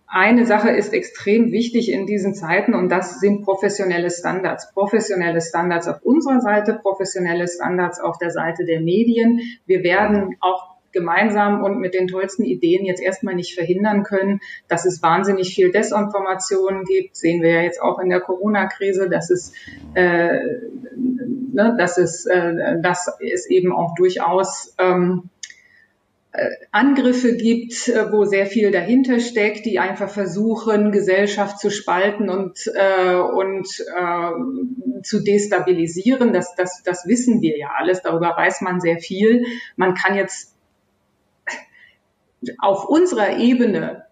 eine 0.07 0.47
Sache 0.47 0.71
ist 0.71 0.92
extrem 0.92 1.53
wichtig 1.53 1.90
in 1.90 2.07
diesen 2.07 2.35
Zeiten 2.35 2.75
und 2.75 2.90
das 2.90 3.18
sind 3.18 3.45
professionelle 3.45 4.11
Standards. 4.11 4.73
Professionelle 4.75 5.40
Standards 5.40 5.88
auf 5.88 6.03
unserer 6.03 6.40
Seite, 6.40 6.79
professionelle 6.81 7.49
Standards 7.49 7.99
auf 7.99 8.18
der 8.18 8.31
Seite 8.31 8.64
der 8.64 8.81
Medien. 8.81 9.40
Wir 9.66 9.83
werden 9.83 10.37
auch 10.40 10.71
gemeinsam 10.92 11.62
und 11.62 11.78
mit 11.78 11.94
den 11.94 12.09
tollsten 12.09 12.44
Ideen 12.44 12.85
jetzt 12.85 13.02
erstmal 13.02 13.35
nicht 13.35 13.55
verhindern 13.55 14.02
können, 14.02 14.40
dass 14.68 14.85
es 14.85 15.02
wahnsinnig 15.02 15.55
viel 15.55 15.72
Desinformation 15.72 16.85
gibt. 16.85 17.16
Sehen 17.16 17.42
wir 17.42 17.50
ja 17.50 17.62
jetzt 17.62 17.81
auch 17.81 17.98
in 17.98 18.09
der 18.09 18.20
Corona-Krise, 18.20 19.09
dass 19.09 19.31
es, 19.31 19.52
äh, 19.94 20.38
ne, 20.96 21.74
dass 21.78 21.98
es, 21.98 22.26
äh, 22.26 22.81
dass 22.81 23.09
es 23.20 23.48
eben 23.48 23.72
auch 23.72 23.94
durchaus 23.94 24.74
ähm, 24.78 25.31
äh, 26.35 26.48
Angriffe 26.70 27.37
gibt, 27.37 27.88
äh, 27.88 28.11
wo 28.11 28.24
sehr 28.24 28.46
viel 28.46 28.70
dahinter 28.70 29.20
steckt, 29.20 29.66
die 29.66 29.78
einfach 29.78 30.09
versuchen, 30.09 30.90
Gesellschaft 30.90 31.59
zu 31.59 31.70
spalten 31.70 32.31
und, 32.31 32.59
äh, 32.74 33.16
und 33.16 33.68
äh, 33.81 35.02
zu 35.02 35.22
destabilisieren. 35.22 36.33
Das, 36.33 36.55
das, 36.55 36.83
das 36.85 37.07
wissen 37.07 37.42
wir 37.42 37.59
ja 37.59 37.72
alles, 37.76 38.00
darüber 38.00 38.35
weiß 38.35 38.62
man 38.62 38.81
sehr 38.81 38.98
viel. 38.98 39.44
Man 39.76 39.94
kann 39.94 40.16
jetzt 40.16 40.51
auf 42.59 42.87
unserer 42.88 43.38
Ebene 43.38 44.05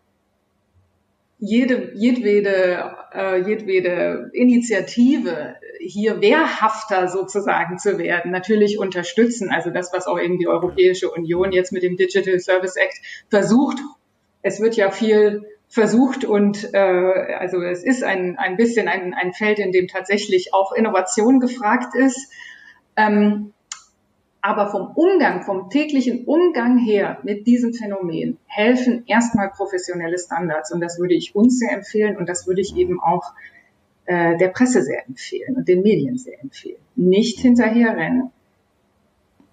jede, 1.40 1.92
jedwede, 1.94 2.96
äh, 3.14 3.40
jedwede 3.40 4.30
Initiative 4.34 5.56
hier 5.80 6.20
wehrhafter 6.20 7.08
sozusagen 7.08 7.78
zu 7.78 7.98
werden, 7.98 8.30
natürlich 8.30 8.78
unterstützen. 8.78 9.50
Also 9.50 9.70
das, 9.70 9.92
was 9.92 10.06
auch 10.06 10.20
eben 10.20 10.38
die 10.38 10.48
Europäische 10.48 11.10
Union 11.10 11.50
jetzt 11.52 11.72
mit 11.72 11.82
dem 11.82 11.96
Digital 11.96 12.38
Service 12.38 12.76
Act 12.76 13.00
versucht. 13.30 13.78
Es 14.42 14.60
wird 14.60 14.76
ja 14.76 14.90
viel 14.90 15.46
versucht 15.68 16.24
und 16.24 16.74
äh, 16.74 16.78
also 16.78 17.62
es 17.62 17.84
ist 17.84 18.04
ein, 18.04 18.36
ein 18.36 18.56
bisschen 18.56 18.88
ein, 18.88 19.14
ein 19.14 19.32
Feld, 19.32 19.58
in 19.58 19.72
dem 19.72 19.88
tatsächlich 19.88 20.52
auch 20.52 20.72
Innovation 20.72 21.40
gefragt 21.40 21.94
ist. 21.94 22.30
Ähm, 22.96 23.54
aber 24.42 24.70
vom 24.70 24.92
Umgang, 24.94 25.42
vom 25.42 25.68
täglichen 25.70 26.24
Umgang 26.24 26.78
her 26.78 27.18
mit 27.22 27.46
diesem 27.46 27.72
Phänomen 27.72 28.38
helfen 28.46 29.04
erstmal 29.06 29.50
professionelle 29.50 30.18
Standards. 30.18 30.72
Und 30.72 30.80
das 30.80 30.98
würde 30.98 31.14
ich 31.14 31.34
uns 31.34 31.58
sehr 31.58 31.72
empfehlen 31.72 32.16
und 32.16 32.28
das 32.28 32.46
würde 32.46 32.60
ich 32.60 32.74
eben 32.76 33.00
auch 33.00 33.32
äh, 34.06 34.36
der 34.38 34.48
Presse 34.48 34.82
sehr 34.82 35.06
empfehlen 35.06 35.56
und 35.56 35.68
den 35.68 35.82
Medien 35.82 36.16
sehr 36.16 36.40
empfehlen. 36.42 36.80
Nicht 36.96 37.38
hinterherrennen. 37.40 38.30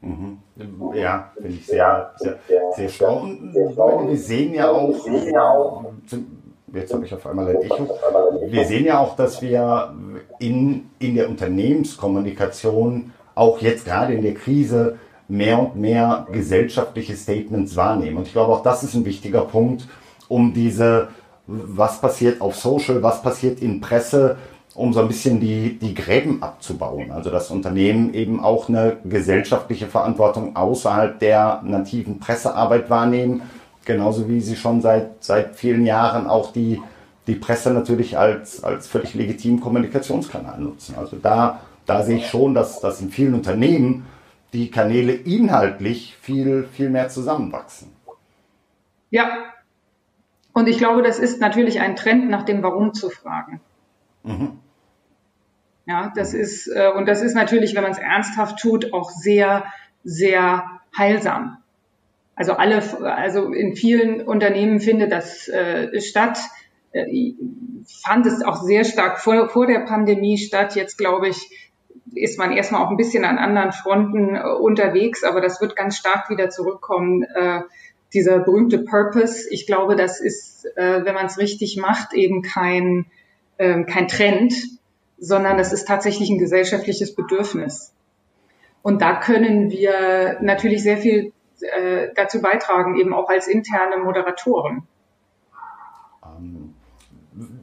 Mhm. 0.01 0.37
Ja, 0.93 1.31
finde 1.35 1.57
ich 1.57 1.65
sehr, 1.65 2.13
sehr, 2.17 2.39
sehr 2.75 2.89
schlau. 2.89 3.19
Und 3.19 3.53
wir 3.53 4.17
sehen 4.17 4.53
ja 4.53 4.69
auch, 4.69 5.05
jetzt 6.73 6.93
habe 6.93 7.05
ich 7.05 7.13
auf 7.13 7.25
einmal 7.27 7.49
ein 7.49 7.61
Echo, 7.61 7.87
wir 8.49 8.65
sehen 8.65 8.85
ja 8.85 8.99
auch, 8.99 9.15
dass 9.15 9.41
wir 9.41 9.93
in, 10.39 10.89
in 10.99 11.15
der 11.15 11.29
Unternehmenskommunikation 11.29 13.11
auch 13.37 13.61
jetzt 13.61 13.85
gerade 13.85 14.13
in 14.13 14.23
der 14.23 14.33
Krise 14.33 14.97
mehr 15.27 15.59
und 15.59 15.75
mehr 15.75 16.27
gesellschaftliche 16.31 17.15
Statements 17.15 17.75
wahrnehmen. 17.75 18.17
Und 18.17 18.27
ich 18.27 18.33
glaube, 18.33 18.53
auch 18.53 18.63
das 18.63 18.83
ist 18.83 18.93
ein 18.93 19.05
wichtiger 19.05 19.41
Punkt, 19.41 19.87
um 20.27 20.53
diese, 20.53 21.09
was 21.45 21.99
passiert 21.99 22.41
auf 22.41 22.55
Social, 22.55 23.03
was 23.03 23.21
passiert 23.21 23.61
in 23.61 23.81
Presse, 23.81 24.37
um 24.73 24.93
so 24.93 25.01
ein 25.01 25.07
bisschen 25.07 25.39
die, 25.39 25.77
die 25.79 25.93
Gräben 25.93 26.43
abzubauen. 26.43 27.11
Also 27.11 27.29
dass 27.29 27.51
Unternehmen 27.51 28.13
eben 28.13 28.39
auch 28.39 28.69
eine 28.69 28.97
gesellschaftliche 29.03 29.87
Verantwortung 29.87 30.55
außerhalb 30.55 31.19
der 31.19 31.61
nativen 31.65 32.19
Pressearbeit 32.19 32.89
wahrnehmen, 32.89 33.41
genauso 33.85 34.29
wie 34.29 34.39
sie 34.39 34.55
schon 34.55 34.81
seit, 34.81 35.23
seit 35.23 35.55
vielen 35.55 35.85
Jahren 35.85 36.27
auch 36.27 36.51
die, 36.51 36.81
die 37.25 37.35
Presse 37.35 37.71
natürlich 37.71 38.17
als, 38.17 38.63
als 38.63 38.87
völlig 38.87 39.13
legitimen 39.13 39.59
Kommunikationskanal 39.59 40.59
nutzen. 40.59 40.95
Also 40.97 41.17
da 41.21 41.59
da 41.87 42.03
sehe 42.03 42.17
ich 42.17 42.27
schon, 42.27 42.53
dass, 42.53 42.79
dass 42.79 43.01
in 43.01 43.09
vielen 43.09 43.33
Unternehmen 43.33 44.05
die 44.53 44.69
Kanäle 44.69 45.13
inhaltlich 45.13 46.15
viel, 46.21 46.67
viel 46.71 46.89
mehr 46.89 47.09
zusammenwachsen. 47.09 47.91
Ja. 49.09 49.53
Und 50.53 50.67
ich 50.67 50.77
glaube, 50.77 51.01
das 51.01 51.19
ist 51.19 51.39
natürlich 51.39 51.79
ein 51.79 51.95
Trend, 51.95 52.29
nach 52.29 52.43
dem 52.43 52.63
Warum 52.63 52.93
zu 52.93 53.09
fragen. 53.09 53.61
Mhm. 54.23 54.59
Ja, 55.85 56.11
das 56.15 56.33
ist, 56.33 56.67
äh, 56.67 56.91
und 56.95 57.07
das 57.07 57.21
ist 57.21 57.33
natürlich, 57.33 57.73
wenn 57.75 57.83
man 57.83 57.91
es 57.91 57.97
ernsthaft 57.97 58.59
tut, 58.59 58.93
auch 58.93 59.09
sehr, 59.09 59.65
sehr 60.03 60.65
heilsam. 60.97 61.57
Also 62.35 62.53
alle, 62.53 62.83
also 63.15 63.53
in 63.53 63.75
vielen 63.75 64.21
Unternehmen 64.21 64.79
findet 64.79 65.11
das 65.11 65.47
äh, 65.47 66.01
statt. 66.01 66.39
Äh, 66.91 67.33
fand 68.03 68.25
es 68.25 68.43
auch 68.43 68.61
sehr 68.61 68.83
stark 68.83 69.19
vor, 69.19 69.49
vor 69.49 69.67
der 69.67 69.79
Pandemie 69.79 70.37
statt. 70.37 70.75
Jetzt 70.75 70.97
glaube 70.97 71.29
ich, 71.29 71.66
ist 72.13 72.37
man 72.37 72.51
erstmal 72.51 72.83
auch 72.83 72.89
ein 72.89 72.97
bisschen 72.97 73.25
an 73.25 73.37
anderen 73.37 73.71
Fronten 73.71 74.35
äh, 74.35 74.41
unterwegs, 74.41 75.23
aber 75.23 75.41
das 75.41 75.61
wird 75.61 75.75
ganz 75.75 75.97
stark 75.97 76.29
wieder 76.29 76.49
zurückkommen. 76.49 77.23
Äh, 77.23 77.61
dieser 78.13 78.39
berühmte 78.39 78.79
Purpose, 78.79 79.47
ich 79.51 79.67
glaube, 79.67 79.95
das 79.95 80.21
ist, 80.21 80.65
äh, 80.77 81.05
wenn 81.05 81.13
man 81.13 81.25
es 81.25 81.37
richtig 81.37 81.77
macht, 81.77 82.13
eben 82.13 82.41
kein, 82.41 83.05
äh, 83.57 83.83
kein 83.83 84.07
Trend, 84.07 84.53
sondern 85.17 85.59
es 85.59 85.73
ist 85.73 85.87
tatsächlich 85.87 86.29
ein 86.29 86.37
gesellschaftliches 86.37 87.15
Bedürfnis. 87.15 87.93
Und 88.81 89.01
da 89.01 89.19
können 89.19 89.69
wir 89.69 90.37
natürlich 90.41 90.83
sehr 90.83 90.97
viel 90.97 91.33
äh, 91.61 92.09
dazu 92.15 92.41
beitragen, 92.41 92.97
eben 92.97 93.13
auch 93.13 93.29
als 93.29 93.47
interne 93.47 93.97
Moderatoren. 93.97 94.87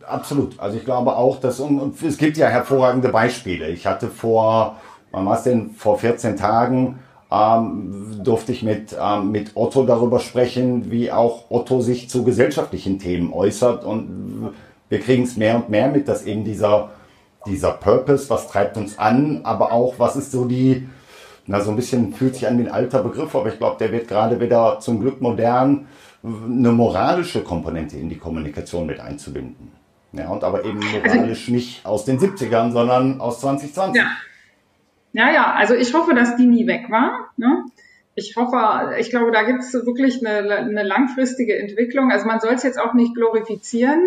Absolut. 0.07 0.59
Also 0.61 0.77
ich 0.77 0.85
glaube 0.85 1.17
auch, 1.17 1.41
dass 1.41 1.61
und, 1.61 2.01
es 2.03 2.19
gibt 2.19 2.37
ja 2.37 2.49
hervorragende 2.49 3.09
Beispiele. 3.09 3.69
Ich 3.69 3.87
hatte 3.87 4.09
vor, 4.09 4.77
wann 5.11 5.27
war 5.27 5.37
es 5.37 5.45
denn, 5.45 5.71
vor 5.71 5.99
14 5.99 6.37
Tagen 6.37 6.99
ähm, 7.31 8.21
durfte 8.23 8.53
ich 8.53 8.63
mit, 8.63 8.97
ähm, 9.01 9.33
mit 9.33 9.53
Otto 9.55 9.85
darüber 9.85 10.21
sprechen, 10.21 10.91
wie 10.91 11.11
auch 11.11 11.51
Otto 11.51 11.81
sich 11.81 12.09
zu 12.09 12.25
gesellschaftlichen 12.25 12.99
Themen 12.99 13.33
äußert 13.33 13.85
und 13.85 14.53
wir 14.89 15.01
kriegen 15.01 15.25
es 15.25 15.37
mehr 15.37 15.57
und 15.57 15.71
mehr 15.71 15.89
mit, 15.89 16.07
dass 16.07 16.25
eben 16.25 16.45
dieser, 16.45 16.91
dieser 17.47 17.73
Purpose, 17.73 18.31
was 18.31 18.49
treibt 18.49 18.77
uns 18.77 18.99
an, 18.99 19.41
aber 19.43 19.73
auch, 19.73 19.95
was 19.99 20.17
ist 20.17 20.31
so 20.31 20.45
die, 20.45 20.89
na, 21.47 21.61
so 21.61 21.71
ein 21.71 21.77
bisschen 21.77 22.13
fühlt 22.13 22.35
sich 22.35 22.47
an 22.47 22.59
wie 22.59 22.63
ein 22.63 22.73
alter 22.73 23.03
Begriff, 23.03 23.35
aber 23.35 23.49
ich 23.49 23.59
glaube, 23.59 23.77
der 23.79 23.91
wird 23.91 24.09
gerade 24.09 24.41
wieder 24.41 24.79
zum 24.81 25.01
Glück 25.01 25.21
modern, 25.21 25.87
eine 26.25 26.73
moralische 26.73 27.43
Komponente 27.43 27.97
in 27.99 28.09
die 28.09 28.17
Kommunikation 28.17 28.87
mit 28.87 28.99
einzubinden. 28.99 29.73
Ja, 30.13 30.29
und 30.29 30.45
aber 30.45 30.65
eben 30.65 30.81
moralisch 30.81 31.49
nicht 31.49 31.85
aus 31.85 32.05
den 32.05 32.19
70ern, 32.19 32.73
sondern 32.73 33.21
aus 33.21 33.41
2020. 33.41 34.01
Ja. 34.01 34.11
ja, 35.13 35.33
ja, 35.33 35.53
also 35.53 35.75
ich 35.75 35.93
hoffe, 35.93 36.15
dass 36.15 36.37
die 36.37 36.47
nie 36.47 36.67
weg 36.67 36.91
war. 36.91 37.31
Ne? 37.37 37.65
Ich 38.15 38.37
hoffe, 38.37 38.95
ich 38.99 39.11
glaube, 39.11 39.33
da 39.33 39.43
gibt 39.43 39.61
es 39.61 39.75
wirklich 39.75 40.25
eine, 40.25 40.57
eine 40.57 40.83
langfristige 40.85 41.59
Entwicklung. 41.59 42.13
Also 42.13 42.27
man 42.27 42.41
soll 42.41 42.55
es 42.55 42.63
jetzt 42.63 42.81
auch 42.81 42.95
nicht 42.95 43.15
glorifizieren, 43.15 44.01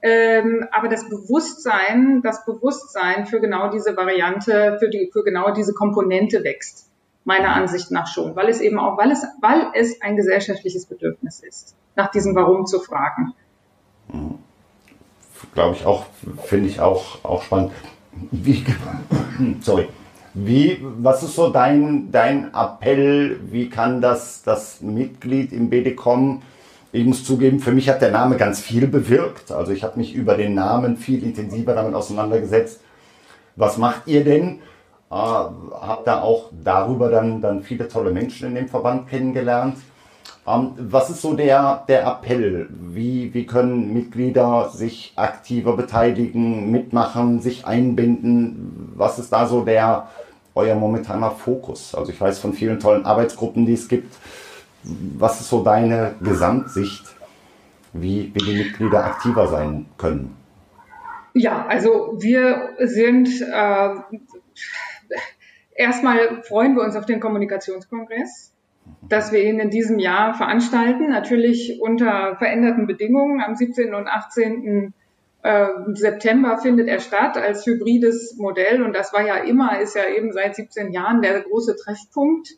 ähm, 0.00 0.66
aber 0.72 0.88
das 0.88 1.08
Bewusstsein, 1.08 2.22
das 2.22 2.44
Bewusstsein 2.46 3.26
für 3.26 3.40
genau 3.40 3.70
diese 3.70 3.96
Variante, 3.96 4.78
für, 4.80 4.88
die, 4.88 5.10
für 5.12 5.22
genau 5.22 5.52
diese 5.52 5.74
Komponente 5.74 6.42
wächst, 6.44 6.90
meiner 7.24 7.54
Ansicht 7.54 7.90
nach 7.90 8.06
schon, 8.06 8.34
weil 8.36 8.48
es 8.48 8.60
eben 8.60 8.78
auch, 8.78 8.98
weil 8.98 9.10
es, 9.10 9.24
weil 9.40 9.66
es 9.74 10.00
ein 10.02 10.16
gesellschaftliches 10.16 10.86
Bedürfnis 10.86 11.40
ist, 11.40 11.74
nach 11.94 12.10
diesem 12.10 12.34
Warum 12.34 12.66
zu 12.66 12.80
fragen. 12.80 13.32
Glaube 15.54 15.76
ich 15.76 15.86
auch, 15.86 16.06
finde 16.44 16.68
ich 16.68 16.80
auch, 16.80 17.24
auch 17.24 17.42
spannend. 17.42 17.72
Wie, 18.30 18.64
sorry. 19.60 19.88
Wie, 20.34 20.78
was 20.80 21.22
ist 21.22 21.34
so 21.34 21.50
dein, 21.50 22.10
dein 22.10 22.54
Appell? 22.54 23.38
Wie 23.50 23.68
kann 23.68 24.00
das, 24.00 24.42
das 24.42 24.80
Mitglied 24.80 25.52
im 25.52 25.68
BDCom, 25.68 26.42
ich 26.94 27.04
muss 27.06 27.24
zugeben, 27.24 27.58
für 27.58 27.72
mich 27.72 27.88
hat 27.88 28.02
der 28.02 28.10
Name 28.10 28.36
ganz 28.36 28.60
viel 28.60 28.86
bewirkt. 28.86 29.50
Also 29.50 29.72
ich 29.72 29.82
habe 29.82 29.98
mich 29.98 30.14
über 30.14 30.36
den 30.36 30.54
Namen 30.54 30.98
viel 30.98 31.22
intensiver 31.22 31.74
damit 31.74 31.94
auseinandergesetzt. 31.94 32.80
Was 33.56 33.78
macht 33.78 34.02
ihr 34.06 34.24
denn? 34.24 34.60
Äh, 35.12 35.14
habt 35.14 36.06
da 36.06 36.22
auch 36.22 36.48
darüber 36.64 37.10
dann, 37.10 37.42
dann 37.42 37.62
viele 37.62 37.86
tolle 37.86 38.12
Menschen 38.12 38.48
in 38.48 38.54
dem 38.54 38.68
Verband 38.68 39.10
kennengelernt. 39.10 39.76
Ähm, 40.46 40.70
was 40.78 41.10
ist 41.10 41.20
so 41.20 41.34
der, 41.34 41.84
der 41.86 42.06
Appell? 42.06 42.66
Wie, 42.70 43.34
wie 43.34 43.44
können 43.44 43.92
Mitglieder 43.92 44.70
sich 44.70 45.12
aktiver 45.16 45.76
beteiligen, 45.76 46.70
mitmachen, 46.70 47.40
sich 47.40 47.66
einbinden? 47.66 48.94
Was 48.96 49.18
ist 49.18 49.30
da 49.30 49.46
so 49.46 49.62
der, 49.62 50.08
euer 50.54 50.76
momentaner 50.76 51.30
Fokus? 51.30 51.94
Also 51.94 52.10
ich 52.10 52.18
weiß 52.18 52.38
von 52.38 52.54
vielen 52.54 52.80
tollen 52.80 53.04
Arbeitsgruppen, 53.04 53.66
die 53.66 53.74
es 53.74 53.88
gibt. 53.88 54.16
Was 54.82 55.42
ist 55.42 55.50
so 55.50 55.62
deine 55.62 56.14
Gesamtsicht, 56.22 57.04
wie, 57.92 58.32
wie 58.34 58.44
die 58.44 58.56
Mitglieder 58.56 59.04
aktiver 59.04 59.46
sein 59.46 59.84
können? 59.98 60.36
Ja, 61.34 61.66
also 61.66 62.14
wir 62.18 62.70
sind 62.78 63.28
äh, 63.40 63.88
erstmal 65.74 66.42
freuen 66.42 66.74
wir 66.74 66.82
uns 66.82 66.96
auf 66.96 67.06
den 67.06 67.20
Kommunikationskongress 67.20 68.52
dass 69.08 69.32
wir 69.32 69.44
ihn 69.44 69.60
in 69.60 69.70
diesem 69.70 69.98
Jahr 69.98 70.34
veranstalten, 70.34 71.10
natürlich 71.10 71.80
unter 71.80 72.36
veränderten 72.36 72.86
Bedingungen. 72.86 73.40
Am 73.40 73.54
17. 73.54 73.94
und 73.94 74.08
18. 74.08 74.94
Äh, 75.42 75.66
September 75.94 76.58
findet 76.58 76.88
er 76.88 77.00
statt 77.00 77.36
als 77.36 77.66
hybrides 77.66 78.36
Modell 78.38 78.82
und 78.82 78.94
das 78.94 79.12
war 79.12 79.26
ja 79.26 79.38
immer, 79.38 79.80
ist 79.80 79.96
ja 79.96 80.08
eben 80.08 80.32
seit 80.32 80.54
17 80.54 80.92
Jahren 80.92 81.20
der 81.20 81.40
große 81.40 81.76
Treffpunkt, 81.76 82.48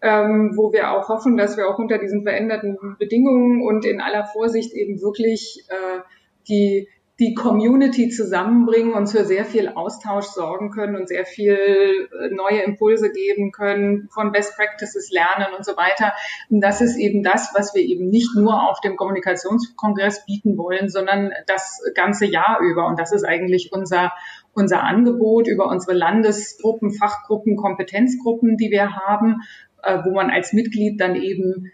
ähm, 0.00 0.52
wo 0.56 0.72
wir 0.72 0.92
auch 0.92 1.08
hoffen, 1.08 1.36
dass 1.36 1.56
wir 1.56 1.68
auch 1.68 1.78
unter 1.78 1.98
diesen 1.98 2.22
veränderten 2.22 2.78
Bedingungen 2.98 3.62
und 3.62 3.84
in 3.84 4.00
aller 4.00 4.24
Vorsicht 4.24 4.72
eben 4.72 5.00
wirklich 5.02 5.64
äh, 5.68 6.00
die 6.48 6.88
die 7.20 7.34
Community 7.34 8.08
zusammenbringen 8.10 8.92
und 8.92 9.08
für 9.08 9.24
sehr 9.24 9.44
viel 9.44 9.68
Austausch 9.68 10.26
sorgen 10.26 10.70
können 10.70 10.94
und 10.94 11.08
sehr 11.08 11.24
viel 11.24 11.56
äh, 11.56 12.28
neue 12.32 12.62
Impulse 12.62 13.10
geben 13.10 13.50
können, 13.50 14.08
von 14.12 14.30
Best 14.30 14.56
Practices 14.56 15.10
lernen 15.10 15.52
und 15.56 15.64
so 15.64 15.76
weiter. 15.76 16.12
Und 16.48 16.60
das 16.60 16.80
ist 16.80 16.96
eben 16.96 17.24
das, 17.24 17.50
was 17.54 17.74
wir 17.74 17.82
eben 17.82 18.08
nicht 18.08 18.36
nur 18.36 18.70
auf 18.70 18.80
dem 18.80 18.96
Kommunikationskongress 18.96 20.26
bieten 20.26 20.56
wollen, 20.56 20.88
sondern 20.88 21.32
das 21.46 21.82
ganze 21.94 22.26
Jahr 22.26 22.60
über. 22.60 22.86
Und 22.86 23.00
das 23.00 23.12
ist 23.12 23.24
eigentlich 23.24 23.70
unser, 23.72 24.12
unser 24.54 24.84
Angebot 24.84 25.48
über 25.48 25.66
unsere 25.66 25.94
Landesgruppen, 25.94 26.92
Fachgruppen, 26.92 27.56
Kompetenzgruppen, 27.56 28.56
die 28.56 28.70
wir 28.70 28.94
haben, 28.94 29.42
äh, 29.82 29.98
wo 30.04 30.12
man 30.14 30.30
als 30.30 30.52
Mitglied 30.52 31.00
dann 31.00 31.16
eben 31.16 31.72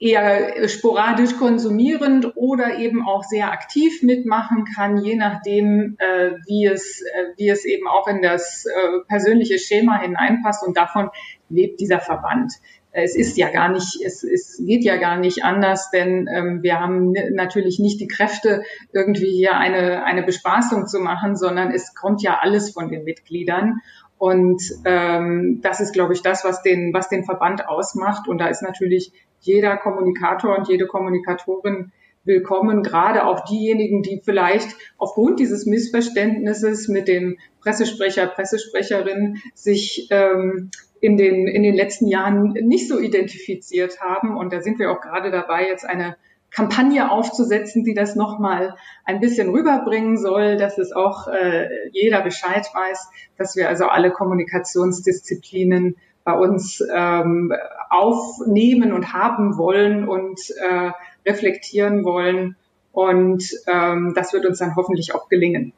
eher 0.00 0.66
sporadisch 0.68 1.36
konsumierend 1.36 2.34
oder 2.34 2.78
eben 2.78 3.06
auch 3.06 3.22
sehr 3.22 3.52
aktiv 3.52 4.02
mitmachen 4.02 4.64
kann, 4.64 4.96
je 4.96 5.14
nachdem, 5.14 5.96
äh, 5.98 6.32
wie, 6.46 6.64
es, 6.64 7.02
äh, 7.02 7.36
wie 7.36 7.50
es 7.50 7.66
eben 7.66 7.86
auch 7.86 8.08
in 8.08 8.22
das 8.22 8.64
äh, 8.64 9.00
persönliche 9.08 9.58
Schema 9.58 10.00
hineinpasst. 10.00 10.66
Und 10.66 10.78
davon 10.78 11.10
lebt 11.50 11.80
dieser 11.80 12.00
Verband. 12.00 12.54
Es 12.92 13.14
ist 13.14 13.36
ja 13.36 13.50
gar 13.50 13.68
nicht, 13.68 14.00
es, 14.04 14.24
es 14.24 14.60
geht 14.66 14.84
ja 14.84 14.96
gar 14.96 15.18
nicht 15.18 15.44
anders, 15.44 15.90
denn 15.90 16.26
ähm, 16.34 16.62
wir 16.62 16.80
haben 16.80 17.12
natürlich 17.34 17.78
nicht 17.78 18.00
die 18.00 18.08
Kräfte, 18.08 18.62
irgendwie 18.92 19.30
hier 19.30 19.56
eine, 19.56 20.04
eine 20.04 20.22
Bespaßung 20.22 20.86
zu 20.86 20.98
machen, 20.98 21.36
sondern 21.36 21.70
es 21.72 21.94
kommt 21.94 22.22
ja 22.22 22.38
alles 22.40 22.70
von 22.70 22.88
den 22.88 23.04
Mitgliedern. 23.04 23.80
Und 24.18 24.62
ähm, 24.84 25.60
das 25.62 25.80
ist, 25.80 25.92
glaube 25.92 26.14
ich, 26.14 26.22
das, 26.22 26.44
was 26.44 26.62
den, 26.62 26.92
was 26.92 27.08
den 27.08 27.24
Verband 27.24 27.68
ausmacht. 27.68 28.28
Und 28.28 28.38
da 28.38 28.48
ist 28.48 28.62
natürlich 28.62 29.12
jeder 29.40 29.76
Kommunikator 29.76 30.56
und 30.56 30.68
jede 30.68 30.86
Kommunikatorin 30.86 31.92
willkommen, 32.24 32.82
gerade 32.82 33.24
auch 33.26 33.44
diejenigen, 33.44 34.02
die 34.02 34.20
vielleicht 34.22 34.76
aufgrund 34.98 35.40
dieses 35.40 35.66
Missverständnisses 35.66 36.88
mit 36.88 37.08
dem 37.08 37.38
Pressesprecher, 37.62 38.26
Pressesprecherin 38.26 39.38
sich 39.54 40.08
ähm, 40.10 40.70
in, 41.00 41.16
den, 41.16 41.46
in 41.46 41.62
den 41.62 41.74
letzten 41.74 42.08
Jahren 42.08 42.52
nicht 42.52 42.88
so 42.88 42.98
identifiziert 42.98 44.00
haben. 44.00 44.36
Und 44.36 44.52
da 44.52 44.60
sind 44.60 44.78
wir 44.78 44.90
auch 44.90 45.00
gerade 45.00 45.30
dabei, 45.30 45.66
jetzt 45.66 45.84
eine 45.84 46.16
Kampagne 46.50 47.10
aufzusetzen, 47.10 47.84
die 47.84 47.94
das 47.94 48.16
nochmal 48.16 48.74
ein 49.04 49.20
bisschen 49.20 49.50
rüberbringen 49.50 50.18
soll, 50.18 50.56
dass 50.56 50.78
es 50.78 50.92
auch 50.92 51.28
äh, 51.28 51.68
jeder 51.92 52.22
Bescheid 52.22 52.66
weiß, 52.74 53.08
dass 53.38 53.56
wir 53.56 53.68
also 53.68 53.86
alle 53.86 54.10
Kommunikationsdisziplinen 54.10 55.96
bei 56.24 56.32
uns 56.32 56.82
ähm, 56.94 57.52
aufnehmen 57.88 58.92
und 58.92 59.12
haben 59.12 59.56
wollen 59.56 60.08
und 60.08 60.38
äh, 60.50 60.90
reflektieren 61.28 62.04
wollen. 62.04 62.56
Und 62.92 63.44
ähm, 63.66 64.12
das 64.14 64.32
wird 64.32 64.46
uns 64.46 64.58
dann 64.58 64.76
hoffentlich 64.76 65.14
auch 65.14 65.28
gelingen. 65.28 65.72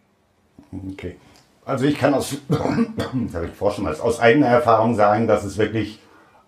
Okay. 0.92 1.16
Also 1.64 1.85
ich 1.85 1.96
kann 1.96 2.14
aus, 2.14 2.37
habe 2.50 3.46
ich 3.46 3.74
schon 3.74 3.85
mal, 3.85 3.94
aus 3.94 4.20
eigener 4.20 4.48
Erfahrung 4.48 4.94
sagen, 4.94 5.26
dass 5.26 5.44
es 5.44 5.59
wirklich, 5.59 6.00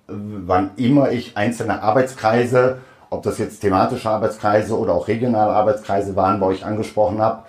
wann 0.06 0.72
immer 0.76 1.12
ich 1.12 1.36
einzelne 1.36 1.82
Arbeitskreise, 1.82 2.80
ob 3.10 3.22
das 3.22 3.38
jetzt 3.38 3.60
thematische 3.60 4.10
Arbeitskreise 4.10 4.76
oder 4.76 4.92
auch 4.92 5.06
regionale 5.06 5.52
Arbeitskreise 5.52 6.16
waren, 6.16 6.40
wo 6.40 6.50
ich 6.50 6.64
angesprochen 6.64 7.20
habe, 7.20 7.44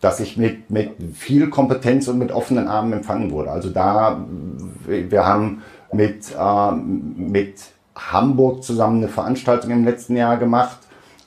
dass 0.00 0.20
ich 0.20 0.36
mit, 0.36 0.70
mit 0.70 0.90
viel 1.14 1.48
Kompetenz 1.48 2.08
und 2.08 2.18
mit 2.18 2.30
offenen 2.30 2.68
Armen 2.68 2.92
empfangen 2.92 3.30
wurde. 3.30 3.50
Also 3.50 3.70
da, 3.70 4.24
wir 4.86 5.26
haben 5.26 5.62
mit, 5.92 6.34
äh, 6.38 6.72
mit 6.72 7.60
Hamburg 7.94 8.62
zusammen 8.62 8.98
eine 8.98 9.08
Veranstaltung 9.08 9.70
im 9.70 9.84
letzten 9.84 10.16
Jahr 10.16 10.36
gemacht. 10.36 10.78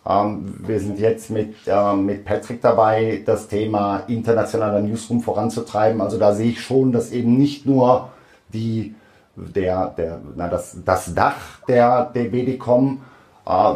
Ähm, 0.07 0.55
wir 0.65 0.79
sind 0.79 0.99
jetzt 0.99 1.29
mit, 1.29 1.55
äh, 1.67 1.95
mit 1.95 2.25
Patrick 2.25 2.61
dabei, 2.61 3.21
das 3.25 3.47
Thema 3.47 4.03
internationaler 4.07 4.81
Newsroom 4.81 5.21
voranzutreiben. 5.21 6.01
Also 6.01 6.17
da 6.17 6.33
sehe 6.33 6.51
ich 6.51 6.61
schon, 6.61 6.91
dass 6.91 7.11
eben 7.11 7.37
nicht 7.37 7.65
nur 7.65 8.09
die, 8.53 8.95
der, 9.35 9.93
der, 9.97 10.19
na, 10.35 10.47
das, 10.47 10.77
das 10.83 11.13
Dach 11.13 11.61
der, 11.67 12.05
der 12.05 12.25
BDCom 12.25 13.01
äh, 13.45 13.73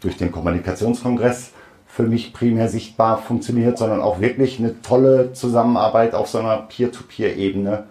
durch 0.00 0.16
den 0.16 0.32
Kommunikationskongress 0.32 1.52
für 1.86 2.02
mich 2.04 2.32
primär 2.32 2.68
sichtbar 2.68 3.18
funktioniert, 3.18 3.78
sondern 3.78 4.00
auch 4.00 4.20
wirklich 4.20 4.58
eine 4.58 4.82
tolle 4.82 5.32
Zusammenarbeit 5.32 6.14
auf 6.14 6.28
so 6.28 6.38
einer 6.38 6.58
Peer-to-Peer-Ebene 6.58 7.84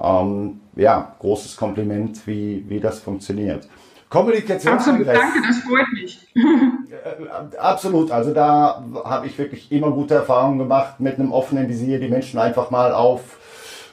ähm, 0.00 0.60
ja, 0.76 1.14
großes 1.18 1.56
Kompliment, 1.56 2.26
wie, 2.26 2.64
wie 2.68 2.80
das 2.80 3.00
funktioniert. 3.00 3.68
Kommunikationskongress. 4.08 5.18
Absolut, 5.18 5.34
danke, 5.34 5.48
das 5.48 5.58
freut 5.58 5.92
mich. 5.92 6.28
Äh, 6.34 7.56
absolut, 7.58 8.10
also 8.10 8.32
da 8.32 8.84
habe 9.04 9.26
ich 9.26 9.36
wirklich 9.36 9.70
immer 9.72 9.90
gute 9.90 10.14
Erfahrungen 10.14 10.58
gemacht 10.58 11.00
mit 11.00 11.18
einem 11.18 11.32
offenen 11.32 11.68
Visier, 11.68 11.98
die 11.98 12.08
Menschen 12.08 12.38
einfach 12.38 12.70
mal 12.70 12.92
auf, 12.92 13.38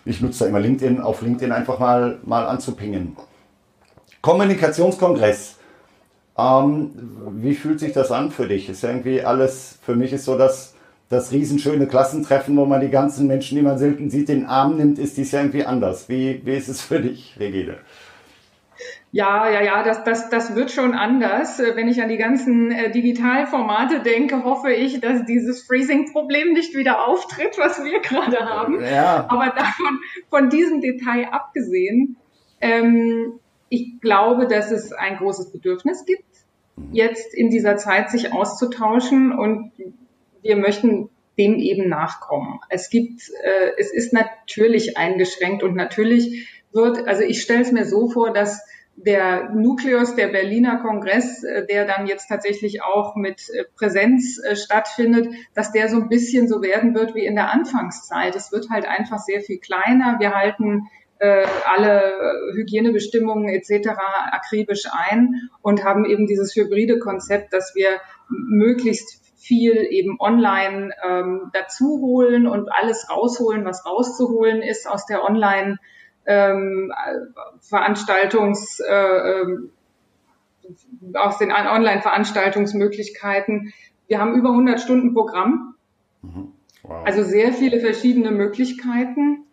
ich 0.05 0.21
nutze 0.21 0.43
da 0.43 0.49
immer 0.49 0.59
LinkedIn, 0.59 1.01
auf 1.01 1.21
LinkedIn 1.21 1.51
einfach 1.51 1.80
mal, 1.80 2.19
mal 2.23 2.45
anzupingen. 2.45 3.17
Kommunikationskongress. 4.21 5.57
Ähm, 6.38 6.91
wie 7.32 7.55
fühlt 7.55 7.80
sich 7.80 7.93
das 7.93 8.11
an 8.11 8.32
für 8.32 8.47
dich? 8.47 8.69
Ist 8.69 8.84
irgendwie 8.84 9.23
alles, 9.23 9.80
für 9.84 9.95
mich 9.95 10.13
ist 10.13 10.25
so 10.25 10.38
das 10.38 10.72
das 11.09 11.31
riesenschöne 11.31 11.87
Klassentreffen, 11.87 12.57
wo 12.57 12.65
man 12.65 12.81
die 12.81 12.89
ganzen 12.89 13.27
Menschen, 13.27 13.57
die 13.57 13.63
man 13.63 13.77
selten 13.77 14.09
sieht, 14.09 14.29
den 14.29 14.45
Arm 14.45 14.77
nimmt, 14.77 14.99
ist 14.99 15.17
dies 15.17 15.31
ja 15.31 15.39
irgendwie 15.39 15.65
anders. 15.65 16.09
Wie, 16.09 16.41
wie 16.45 16.55
ist 16.55 16.69
es 16.69 16.81
für 16.81 16.99
dich, 16.99 17.35
Regine? 17.39 17.77
Ja, 19.11 19.47
ja, 19.47 19.61
ja, 19.61 19.83
das, 19.83 20.03
das, 20.03 20.31
das 20.31 20.55
wird 20.55 20.71
schon 20.71 20.95
anders. 20.95 21.59
Wenn 21.59 21.87
ich 21.87 22.01
an 22.01 22.09
die 22.09 22.17
ganzen 22.17 22.71
äh, 22.71 22.89
Digitalformate 22.89 23.99
denke, 23.99 24.43
hoffe 24.43 24.71
ich, 24.71 25.01
dass 25.01 25.23
dieses 25.25 25.61
Freezing-Problem 25.67 26.53
nicht 26.53 26.75
wieder 26.75 27.07
auftritt, 27.07 27.59
was 27.59 27.83
wir 27.83 27.99
gerade 28.01 28.39
haben. 28.39 28.81
Ja. 28.83 29.27
Aber 29.29 29.53
davon, 29.55 29.99
von 30.31 30.49
diesem 30.49 30.81
Detail 30.81 31.27
abgesehen, 31.31 32.17
ähm, 32.59 33.39
ich 33.69 34.01
glaube, 34.01 34.47
dass 34.47 34.71
es 34.71 34.93
ein 34.93 35.17
großes 35.17 35.51
Bedürfnis 35.51 36.05
gibt, 36.05 36.25
mhm. 36.75 36.89
jetzt 36.93 37.35
in 37.35 37.51
dieser 37.51 37.77
Zeit 37.77 38.09
sich 38.09 38.33
auszutauschen 38.33 39.31
und 39.31 39.71
wir 40.43 40.57
möchten 40.57 41.09
dem 41.37 41.55
eben 41.55 41.89
nachkommen. 41.89 42.59
Es 42.69 42.89
gibt, 42.89 43.21
äh, 43.43 43.71
es 43.77 43.91
ist 43.91 44.13
natürlich 44.13 44.97
eingeschränkt 44.97 45.63
und 45.63 45.75
natürlich 45.75 46.47
wird, 46.71 47.07
also 47.07 47.23
ich 47.23 47.41
stelle 47.41 47.61
es 47.61 47.71
mir 47.71 47.85
so 47.85 48.09
vor, 48.09 48.31
dass 48.33 48.61
der 48.95 49.49
Nukleus, 49.49 50.15
der 50.15 50.27
Berliner 50.27 50.77
Kongress, 50.77 51.43
äh, 51.43 51.65
der 51.65 51.85
dann 51.85 52.05
jetzt 52.05 52.27
tatsächlich 52.27 52.83
auch 52.83 53.15
mit 53.15 53.49
äh, 53.49 53.63
Präsenz 53.75 54.39
äh, 54.43 54.55
stattfindet, 54.55 55.27
dass 55.55 55.71
der 55.71 55.89
so 55.89 55.97
ein 55.97 56.09
bisschen 56.09 56.47
so 56.47 56.61
werden 56.61 56.93
wird 56.93 57.15
wie 57.15 57.25
in 57.25 57.35
der 57.35 57.51
Anfangszeit. 57.51 58.35
Es 58.35 58.51
wird 58.51 58.69
halt 58.69 58.85
einfach 58.85 59.17
sehr 59.17 59.41
viel 59.41 59.57
kleiner. 59.57 60.17
Wir 60.19 60.35
halten 60.35 60.83
äh, 61.17 61.45
alle 61.65 62.53
Hygienebestimmungen 62.53 63.49
etc. 63.49 63.89
akribisch 64.31 64.83
ein 64.91 65.49
und 65.61 65.83
haben 65.83 66.05
eben 66.05 66.27
dieses 66.27 66.55
hybride 66.55 66.99
Konzept, 66.99 67.53
dass 67.53 67.73
wir 67.73 67.99
möglichst 68.29 69.22
viel 69.43 69.85
eben 69.89 70.17
online 70.19 70.91
ähm, 71.05 71.51
dazu 71.53 71.99
holen 71.99 72.47
und 72.47 72.71
alles 72.71 73.09
rausholen, 73.09 73.65
was 73.65 73.85
rauszuholen 73.85 74.61
ist 74.61 74.87
aus 74.87 75.05
der 75.05 75.21
Online- 75.23 75.77
ähm, 76.25 76.93
Veranstaltungs, 77.59 78.79
äh, 78.79 79.41
ähm, 79.41 79.71
aus 81.15 81.37
den 81.37 81.51
Online-Veranstaltungsmöglichkeiten. 81.51 83.73
Wir 84.07 84.19
haben 84.19 84.35
über 84.35 84.51
100 84.51 84.79
Stunden 84.79 85.13
Programm, 85.13 85.75
mhm. 86.21 86.53
wow. 86.83 87.05
also 87.05 87.23
sehr 87.23 87.51
viele 87.51 87.81
verschiedene 87.81 88.31
Möglichkeiten. 88.31 89.43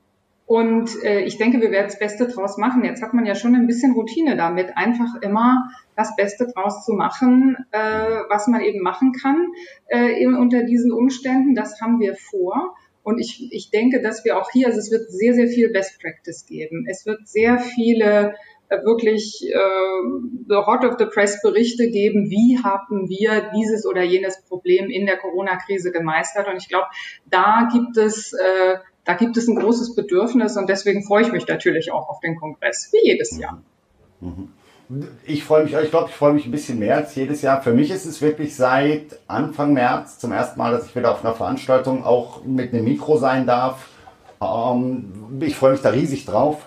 Und 0.50 1.04
äh, 1.04 1.20
ich 1.20 1.38
denke, 1.38 1.60
wir 1.60 1.70
werden 1.70 1.86
das 1.86 2.00
Beste 2.00 2.26
draus 2.26 2.58
machen. 2.58 2.84
Jetzt 2.84 3.02
hat 3.02 3.14
man 3.14 3.24
ja 3.24 3.36
schon 3.36 3.54
ein 3.54 3.68
bisschen 3.68 3.92
Routine 3.92 4.36
damit, 4.36 4.76
einfach 4.76 5.22
immer 5.22 5.70
das 5.94 6.16
Beste 6.16 6.48
draus 6.52 6.84
zu 6.84 6.92
machen, 6.92 7.56
äh, 7.70 7.78
was 7.78 8.48
man 8.48 8.60
eben 8.60 8.80
machen 8.80 9.12
kann 9.12 9.46
äh, 9.86 10.26
unter 10.26 10.64
diesen 10.64 10.90
Umständen. 10.90 11.54
Das 11.54 11.80
haben 11.80 12.00
wir 12.00 12.16
vor. 12.16 12.74
Und 13.04 13.20
ich, 13.20 13.46
ich 13.52 13.70
denke, 13.70 14.02
dass 14.02 14.24
wir 14.24 14.36
auch 14.36 14.50
hier, 14.50 14.66
also 14.66 14.80
es 14.80 14.90
wird 14.90 15.12
sehr, 15.12 15.34
sehr 15.34 15.46
viel 15.46 15.70
Best 15.70 16.00
Practice 16.02 16.44
geben. 16.46 16.84
Es 16.90 17.06
wird 17.06 17.28
sehr 17.28 17.60
viele 17.60 18.34
äh, 18.70 18.84
wirklich 18.84 19.48
äh, 19.48 19.54
the 20.48 20.66
Hot 20.66 20.84
of 20.84 20.96
the 20.98 21.06
Press 21.06 21.40
Berichte 21.42 21.90
geben, 21.90 22.28
wie 22.28 22.58
haben 22.60 23.08
wir 23.08 23.52
dieses 23.54 23.86
oder 23.86 24.02
jenes 24.02 24.42
Problem 24.42 24.90
in 24.90 25.06
der 25.06 25.18
Corona-Krise 25.18 25.92
gemeistert. 25.92 26.48
Und 26.48 26.56
ich 26.56 26.68
glaube, 26.68 26.86
da 27.30 27.68
gibt 27.72 27.96
es 27.96 28.32
äh, 28.32 28.78
da 29.10 29.16
gibt 29.16 29.36
es 29.36 29.48
ein 29.48 29.56
großes 29.56 29.96
Bedürfnis 29.96 30.56
und 30.56 30.68
deswegen 30.68 31.02
freue 31.02 31.22
ich 31.22 31.32
mich 31.32 31.46
natürlich 31.48 31.90
auch 31.90 32.08
auf 32.08 32.20
den 32.20 32.36
Kongress, 32.36 32.90
wie 32.92 33.08
jedes 33.08 33.36
Jahr. 33.36 33.60
Mhm 34.20 34.50
ich 35.24 35.44
freue 35.44 35.64
mich, 35.64 35.74
ich 35.74 35.90
glaube, 35.90 36.08
ich 36.08 36.16
freue 36.16 36.32
mich 36.32 36.46
ein 36.46 36.50
bisschen 36.50 36.78
mehr 36.78 36.96
als 36.96 37.14
jedes 37.14 37.42
Jahr. 37.42 37.62
Für 37.62 37.72
mich 37.72 37.90
ist 37.90 38.06
es 38.06 38.20
wirklich 38.20 38.56
seit 38.56 39.20
Anfang 39.28 39.72
März 39.72 40.18
zum 40.18 40.32
ersten 40.32 40.58
Mal, 40.58 40.72
dass 40.72 40.86
ich 40.86 40.96
wieder 40.96 41.12
auf 41.12 41.24
einer 41.24 41.34
Veranstaltung 41.34 42.04
auch 42.04 42.44
mit 42.44 42.72
einem 42.72 42.84
Mikro 42.84 43.16
sein 43.16 43.46
darf. 43.46 43.88
Ähm, 44.42 45.04
ich 45.40 45.54
freue 45.54 45.72
mich 45.72 45.80
da 45.80 45.90
riesig 45.90 46.24
drauf. 46.24 46.66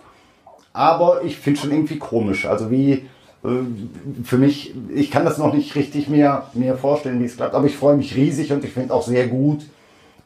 Aber 0.72 1.24
ich 1.24 1.38
finde 1.38 1.60
schon 1.60 1.72
irgendwie 1.72 1.98
komisch. 1.98 2.46
Also 2.46 2.72
wie 2.72 3.10
äh, 3.44 3.50
für 4.24 4.38
mich, 4.38 4.74
ich 4.94 5.12
kann 5.12 5.26
das 5.26 5.38
noch 5.38 5.54
nicht 5.54 5.76
richtig 5.76 6.08
mir, 6.08 6.44
mir 6.54 6.78
vorstellen, 6.78 7.20
wie 7.20 7.26
es 7.26 7.36
klappt. 7.36 7.56
Aber 7.56 7.68
ich 7.68 7.76
freue 7.76 7.98
mich 7.98 8.16
riesig 8.16 8.54
und 8.54 8.64
ich 8.64 8.72
finde 8.72 8.94
auch 8.94 9.04
sehr 9.04 9.28
gut, 9.28 9.66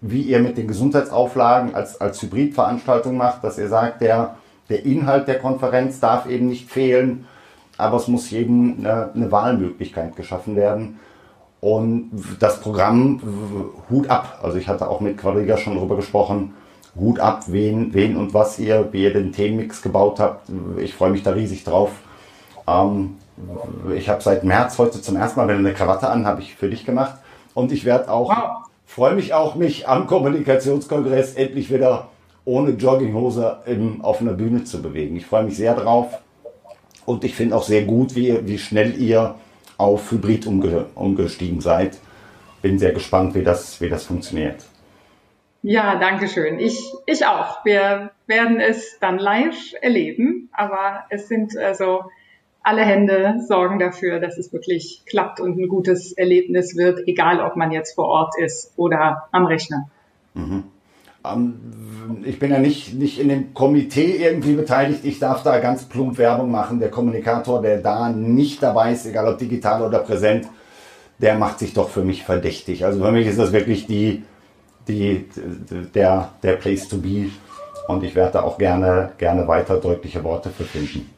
wie 0.01 0.21
ihr 0.21 0.39
mit 0.39 0.57
den 0.57 0.67
Gesundheitsauflagen 0.67 1.75
als, 1.75 1.99
als 1.99 2.21
Hybridveranstaltung 2.21 3.17
macht, 3.17 3.43
dass 3.43 3.57
ihr 3.57 3.67
sagt, 3.67 4.01
der, 4.01 4.35
der 4.69 4.85
Inhalt 4.85 5.27
der 5.27 5.39
Konferenz 5.39 5.99
darf 5.99 6.27
eben 6.27 6.47
nicht 6.47 6.69
fehlen 6.69 7.25
aber 7.77 7.97
es 7.97 8.07
muss 8.07 8.29
jedem 8.29 8.77
eine, 8.79 9.11
eine 9.13 9.31
Wahlmöglichkeit 9.31 10.15
geschaffen 10.15 10.55
werden. 10.55 10.99
Und 11.59 12.11
das 12.39 12.59
Programm, 12.59 13.21
Hut 13.89 14.09
ab. 14.09 14.39
Also 14.43 14.57
ich 14.57 14.67
hatte 14.67 14.89
auch 14.89 14.99
mit 14.99 15.17
Quadriga 15.17 15.57
schon 15.57 15.75
darüber 15.75 15.95
gesprochen. 15.95 16.53
Hut 16.95 17.19
ab, 17.19 17.43
wen, 17.47 17.93
wen 17.93 18.15
und 18.15 18.33
was 18.33 18.59
ihr, 18.59 18.89
wie 18.91 19.03
ihr 19.03 19.13
den 19.13 19.31
Themenmix 19.31 19.81
gebaut 19.81 20.19
habt. 20.19 20.49
Ich 20.77 20.93
freue 20.93 21.11
mich 21.11 21.23
da 21.23 21.31
riesig 21.31 21.63
drauf. 21.63 21.91
Ähm, 22.67 23.15
ich 23.95 24.09
habe 24.09 24.21
seit 24.21 24.43
März 24.43 24.77
heute 24.79 25.01
zum 25.01 25.15
ersten 25.15 25.39
Mal, 25.39 25.47
wenn 25.47 25.57
eine 25.57 25.73
Krawatte 25.73 26.09
an, 26.09 26.25
habe 26.25 26.41
ich 26.41 26.55
für 26.55 26.69
dich 26.69 26.85
gemacht. 26.85 27.15
Und 27.53 27.71
ich 27.71 27.85
werde 27.85 28.09
auch, 28.09 28.29
wow. 28.29 28.66
Freue 28.87 29.13
mich 29.13 29.33
auch, 29.33 29.53
mich 29.53 29.87
am 29.87 30.07
Kommunikationskongress 30.07 31.35
endlich 31.35 31.71
wieder 31.71 32.09
ohne 32.45 32.71
Jogginghose 32.71 33.59
im, 33.67 34.01
auf 34.01 34.21
einer 34.21 34.33
Bühne 34.33 34.63
zu 34.63 34.81
bewegen. 34.81 35.15
Ich 35.17 35.27
freue 35.27 35.43
mich 35.43 35.57
sehr 35.57 35.75
drauf. 35.75 36.17
Und 37.05 37.23
ich 37.23 37.35
finde 37.35 37.55
auch 37.55 37.63
sehr 37.63 37.83
gut, 37.83 38.15
wie, 38.15 38.47
wie 38.47 38.57
schnell 38.57 38.99
ihr 38.99 39.35
auf 39.77 40.11
Hybrid 40.11 40.47
umge 40.47 40.85
umgestiegen 40.95 41.61
seid. 41.61 41.97
Bin 42.61 42.79
sehr 42.79 42.93
gespannt, 42.93 43.35
wie 43.35 43.43
das, 43.43 43.79
wie 43.81 43.89
das 43.89 44.05
funktioniert. 44.05 44.63
Ja, 45.61 45.95
danke 45.99 46.27
schön. 46.27 46.59
Ich, 46.59 46.93
ich 47.05 47.25
auch. 47.25 47.63
Wir 47.65 48.11
werden 48.25 48.59
es 48.59 48.99
dann 48.99 49.19
live 49.19 49.73
erleben, 49.81 50.49
aber 50.53 51.03
es 51.09 51.27
sind 51.27 51.57
also 51.57 52.05
alle 52.67 52.83
Hände 52.83 53.35
sorgen 53.47 53.79
dafür, 53.79 54.19
dass 54.19 54.37
es 54.37 54.51
wirklich 54.51 55.03
klappt 55.05 55.39
und 55.39 55.57
ein 55.57 55.69
gutes 55.69 56.11
Erlebnis 56.11 56.75
wird, 56.75 57.07
egal 57.07 57.39
ob 57.39 57.55
man 57.55 57.71
jetzt 57.71 57.95
vor 57.95 58.07
Ort 58.07 58.33
ist 58.37 58.73
oder 58.75 59.29
am 59.31 59.45
Rechner. 59.45 59.89
Mhm. 60.33 60.65
Ähm, 61.23 62.23
ich 62.25 62.39
bin 62.39 62.51
ja 62.51 62.59
nicht, 62.59 62.93
nicht 62.93 63.21
in 63.21 63.29
dem 63.29 63.53
Komitee 63.53 64.17
irgendwie 64.17 64.53
beteiligt. 64.53 65.05
Ich 65.05 65.17
darf 65.17 65.43
da 65.43 65.59
ganz 65.59 65.85
plump 65.85 66.17
Werbung 66.17 66.51
machen. 66.51 66.81
Der 66.81 66.91
Kommunikator, 66.91 67.61
der 67.61 67.77
da 67.77 68.09
nicht 68.09 68.61
dabei 68.61 68.91
ist, 68.91 69.05
egal 69.05 69.29
ob 69.29 69.37
digital 69.37 69.81
oder 69.81 69.99
präsent, 69.99 70.47
der 71.19 71.35
macht 71.35 71.59
sich 71.59 71.73
doch 71.73 71.87
für 71.87 72.03
mich 72.03 72.25
verdächtig. 72.25 72.83
Also 72.83 73.01
für 73.01 73.13
mich 73.13 73.27
ist 73.27 73.39
das 73.39 73.53
wirklich 73.53 73.87
die, 73.87 74.23
die, 74.89 75.25
der, 75.95 76.33
der 76.43 76.53
Place 76.57 76.89
to 76.89 76.97
be. 76.97 77.29
Und 77.87 78.03
ich 78.03 78.13
werde 78.13 78.33
da 78.33 78.43
auch 78.43 78.57
gerne, 78.57 79.13
gerne 79.17 79.47
weiter 79.47 79.77
deutliche 79.77 80.21
Worte 80.25 80.49
für 80.49 80.65
finden. 80.65 81.09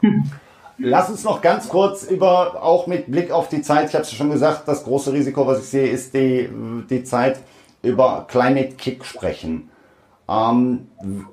Hm. 0.00 0.24
Lass 0.78 1.08
uns 1.08 1.22
noch 1.24 1.40
ganz 1.40 1.68
kurz 1.68 2.02
über, 2.02 2.62
auch 2.62 2.86
mit 2.86 3.10
Blick 3.10 3.30
auf 3.30 3.48
die 3.48 3.62
Zeit, 3.62 3.88
ich 3.88 3.94
habe 3.94 4.02
es 4.02 4.12
schon 4.12 4.30
gesagt, 4.30 4.66
das 4.66 4.84
große 4.84 5.12
Risiko, 5.12 5.46
was 5.46 5.60
ich 5.60 5.66
sehe, 5.66 5.86
ist 5.86 6.14
die, 6.14 6.48
die 6.90 7.04
Zeit 7.04 7.38
über 7.82 8.26
Climate 8.28 8.74
Kick 8.76 9.04
sprechen. 9.04 9.70
Ähm, 10.28 10.88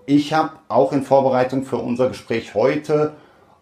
ich 0.06 0.34
habe 0.34 0.52
auch 0.68 0.92
in 0.92 1.04
Vorbereitung 1.04 1.64
für 1.64 1.78
unser 1.78 2.10
Gespräch 2.10 2.54
heute, 2.54 3.14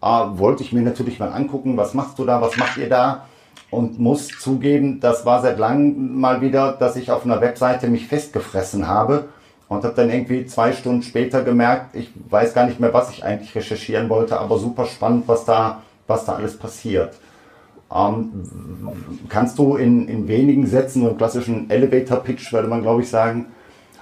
äh, 0.02 0.06
wollte 0.06 0.64
ich 0.64 0.74
mir 0.74 0.82
natürlich 0.82 1.20
mal 1.20 1.32
angucken, 1.32 1.78
was 1.78 1.94
machst 1.94 2.20
du 2.20 2.26
da, 2.26 2.42
was 2.42 2.58
macht 2.58 2.78
ihr 2.78 2.90
da? 2.90 3.26
Und 3.72 4.00
muss 4.00 4.28
zugeben, 4.28 5.00
das 5.00 5.26
war 5.26 5.42
seit 5.42 5.60
langem 5.60 6.20
mal 6.20 6.42
wieder, 6.42 6.74
dass 6.74 6.96
ich 6.96 7.12
auf 7.12 7.24
einer 7.24 7.40
Webseite 7.40 7.88
mich 7.88 8.08
festgefressen 8.08 8.88
habe 8.88 9.30
und 9.70 9.84
habe 9.84 9.94
dann 9.96 10.10
irgendwie 10.10 10.46
zwei 10.48 10.74
Stunden 10.74 11.04
später 11.04 11.44
gemerkt, 11.44 11.96
ich 11.96 12.12
weiß 12.30 12.54
gar 12.54 12.66
nicht 12.66 12.80
mehr, 12.80 12.94
was 12.94 13.12
ich 13.12 13.24
eigentlich 13.24 13.56
recherchieren 13.56 14.10
wollte, 14.10 14.40
aber 14.40 14.58
super 14.58 14.86
spannend, 14.86 15.28
was 15.28 15.46
da, 15.46 15.84
was 16.08 16.26
da 16.26 16.34
alles 16.34 16.58
passiert. 16.58 17.14
Ähm, 17.96 18.32
kannst 19.30 19.58
du 19.58 19.76
in, 19.76 20.08
in 20.08 20.28
wenigen 20.28 20.68
Sätzen, 20.68 21.04
so 21.04 21.14
klassischen 21.14 21.70
Elevator-Pitch, 21.70 22.52
würde 22.52 22.68
man 22.68 22.82
glaube 22.82 23.04
ich 23.04 23.10
sagen, 23.10 23.48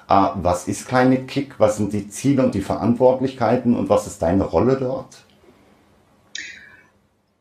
äh, 0.09 0.27
was 0.35 0.67
ist 0.67 0.87
Climate 0.87 1.23
Kick, 1.23 1.55
was 1.57 1.77
sind 1.77 1.93
die 1.93 2.09
Ziele 2.09 2.43
und 2.43 2.55
die 2.55 2.61
Verantwortlichkeiten 2.61 3.75
und 3.75 3.89
was 3.89 4.07
ist 4.07 4.21
deine 4.21 4.45
Rolle 4.45 4.77
dort? 4.77 5.26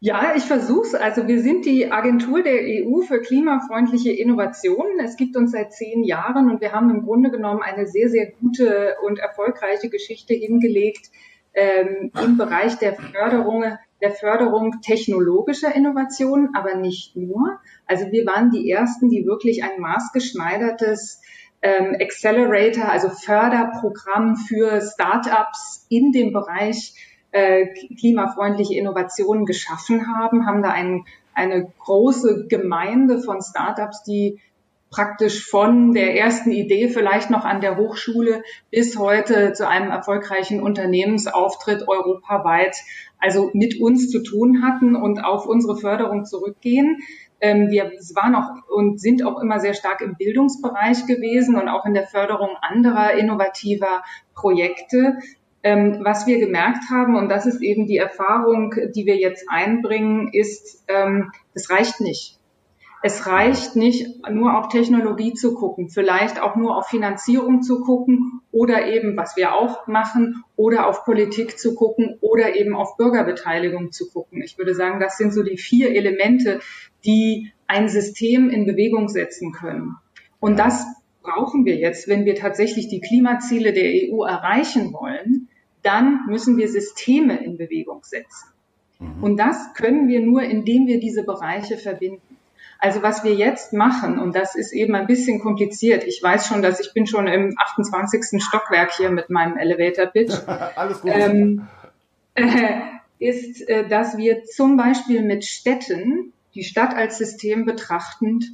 Ja, 0.07 0.35
ich 0.37 0.45
versuche 0.45 0.87
es. 0.87 0.95
Also 0.95 1.27
wir 1.27 1.43
sind 1.43 1.67
die 1.67 1.91
Agentur 1.91 2.41
der 2.41 2.61
EU 2.63 3.01
für 3.01 3.21
klimafreundliche 3.21 4.13
Innovationen. 4.13 5.01
Es 5.01 5.17
gibt 5.17 5.37
uns 5.37 5.51
seit 5.51 5.73
zehn 5.73 6.05
Jahren 6.05 6.49
und 6.49 6.61
wir 6.61 6.71
haben 6.71 6.91
im 6.91 7.03
Grunde 7.03 7.33
genommen 7.33 7.61
eine 7.61 7.89
sehr, 7.89 8.09
sehr 8.09 8.31
gute 8.31 8.95
und 9.03 9.19
erfolgreiche 9.19 9.89
Geschichte 9.89 10.33
hingelegt 10.33 11.11
ähm, 11.55 12.13
im 12.23 12.37
Bereich 12.37 12.79
der 12.79 12.95
Förderung 12.95 13.65
der 14.01 14.13
Förderung 14.13 14.77
technologischer 14.81 15.75
Innovationen, 15.75 16.51
aber 16.55 16.77
nicht 16.77 17.17
nur. 17.17 17.59
Also 17.85 18.13
wir 18.13 18.25
waren 18.27 18.53
die 18.53 18.71
ersten, 18.71 19.11
die 19.11 19.27
wirklich 19.27 19.65
ein 19.65 19.81
maßgeschneidertes 19.81 21.21
ähm, 21.63 21.97
Accelerator, 22.01 22.89
also 22.89 23.09
Förderprogramm 23.09 24.37
für 24.37 24.81
Startups 24.83 25.85
in 25.89 26.13
dem 26.13 26.33
Bereich 26.33 26.95
äh, 27.33 27.67
klimafreundliche 27.99 28.75
Innovationen 28.75 29.45
geschaffen 29.45 30.07
haben, 30.07 30.47
haben 30.47 30.63
da 30.63 30.71
ein, 30.71 31.05
eine 31.35 31.71
große 31.81 32.47
Gemeinde 32.49 33.21
von 33.21 33.43
Startups, 33.43 34.03
die 34.03 34.41
praktisch 34.91 35.45
von 35.45 35.93
der 35.93 36.17
ersten 36.17 36.53
Idee 36.53 36.89
vielleicht 36.89 37.29
noch 37.29 37.45
an 37.45 37.61
der 37.61 37.77
Hochschule 37.77 38.43
bis 38.71 38.97
heute 38.97 39.53
zu 39.53 39.69
einem 39.69 39.91
erfolgreichen 39.91 40.63
Unternehmensauftritt 40.63 41.89
europaweit 41.89 42.77
also 43.19 43.51
mit 43.55 43.81
uns 43.81 44.11
zu 44.11 44.23
tun 44.23 44.63
hatten 44.63 44.95
und 44.95 45.25
auf 45.25 45.47
unsere 45.47 45.77
Förderung 45.77 46.25
zurückgehen. 46.25 46.99
Ähm, 47.41 47.71
wir 47.71 47.93
waren 48.15 48.35
auch 48.35 48.49
und 48.75 49.01
sind 49.01 49.25
auch 49.25 49.41
immer 49.41 49.61
sehr 49.61 49.75
stark 49.75 50.01
im 50.01 50.17
Bildungsbereich 50.17 51.07
gewesen 51.07 51.57
und 51.57 51.69
auch 51.69 51.85
in 51.85 51.95
der 51.95 52.07
Förderung 52.07 52.51
anderer 52.61 53.15
innovativer 53.15 54.03
Projekte. 54.35 55.19
Ähm, 55.67 55.99
was 56.05 56.29
wir 56.29 56.39
gemerkt 56.39 56.91
haben, 56.93 57.17
und 57.17 57.29
das 57.29 57.45
ist 57.45 57.61
eben 57.61 57.89
die 57.89 57.97
Erfahrung, 57.97 58.73
die 58.95 59.05
wir 59.05 59.17
jetzt 59.17 59.47
einbringen, 59.49 60.31
ist, 60.33 60.85
ähm, 60.87 61.33
es 61.55 61.71
reicht 61.71 62.01
nicht. 62.01 62.39
Es 63.03 63.27
reicht 63.27 63.75
nicht, 63.75 64.07
nur 64.31 64.57
auf 64.57 64.69
Technologie 64.69 65.35
zu 65.35 65.55
gucken, 65.55 65.89
vielleicht 65.89 66.41
auch 66.41 66.55
nur 66.55 66.77
auf 66.77 66.87
Finanzierung 66.87 67.63
zu 67.63 67.81
gucken 67.81 68.43
oder 68.53 68.87
eben, 68.87 69.17
was 69.17 69.37
wir 69.37 69.57
auch 69.57 69.89
machen, 69.89 70.45
oder 70.55 70.87
auf 70.87 71.05
Politik 71.05 71.59
zu 71.59 71.75
gucken 71.75 72.17
oder 72.21 72.55
eben 72.55 72.77
auf 72.77 72.97
Bürgerbeteiligung 72.97 73.91
zu 73.91 74.09
gucken. 74.09 74.43
Ich 74.43 74.59
würde 74.59 74.73
sagen, 74.73 75.01
das 75.01 75.17
sind 75.17 75.35
so 75.35 75.43
die 75.43 75.59
vier 75.59 75.91
Elemente, 75.91 76.61
die 77.05 77.51
ein 77.67 77.89
System 77.89 78.51
in 78.51 78.67
Bewegung 78.67 79.09
setzen 79.09 79.51
können. 79.51 79.97
Und 80.39 80.61
das 80.61 80.87
brauchen 81.23 81.65
wir 81.65 81.75
jetzt, 81.75 82.07
wenn 82.07 82.25
wir 82.25 82.37
tatsächlich 82.37 82.87
die 82.87 83.01
Klimaziele 83.01 83.73
der 83.73 83.91
EU 84.13 84.23
erreichen 84.23 84.93
wollen, 84.93 85.49
dann 85.87 86.27
müssen 86.27 86.57
wir 86.57 86.69
Systeme 86.69 87.43
in 87.43 87.57
Bewegung 87.57 88.03
setzen. 88.03 88.49
Mhm. 88.99 89.23
Und 89.23 89.37
das 89.37 89.73
können 89.75 90.09
wir 90.09 90.21
nur, 90.21 90.43
indem 90.43 90.87
wir 90.87 90.99
diese 90.99 91.23
Bereiche 91.23 91.79
verbinden. 91.79 92.37
Also 92.79 93.03
was 93.03 93.25
wir 93.25 93.35
jetzt 93.35 93.73
machen, 93.73 94.19
und 94.19 94.35
das 94.35 94.55
ist 94.55 94.73
eben 94.73 94.95
ein 94.95 95.07
bisschen 95.07 95.41
kompliziert, 95.41 96.05
ich 96.05 96.23
weiß 96.23 96.47
schon, 96.47 96.61
dass 96.61 96.81
ich 96.81 96.93
bin 96.93 97.07
schon 97.07 97.27
im 97.27 97.55
28. 97.57 98.43
Stockwerk 98.43 98.93
hier 98.93 99.11
mit 99.11 99.31
meinem 99.31 99.57
Elevator 99.57 100.07
Pitch. 100.07 100.35
Alles 100.77 101.01
gut. 101.01 101.13
Ähm, 101.15 101.69
äh, 102.35 102.81
ist, 103.19 103.67
äh, 103.69 103.89
dass 103.89 104.19
wir 104.19 104.45
zum 104.45 104.77
Beispiel 104.77 105.23
mit 105.23 105.45
Städten, 105.45 106.33
die 106.55 106.65
Stadt 106.65 106.95
als 106.95 107.17
System 107.17 107.65
betrachtend, 107.65 108.45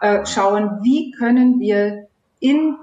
äh, 0.00 0.24
schauen, 0.26 0.80
wie 0.82 1.10
können 1.10 1.58
wir 1.58 2.06
in 2.38 2.76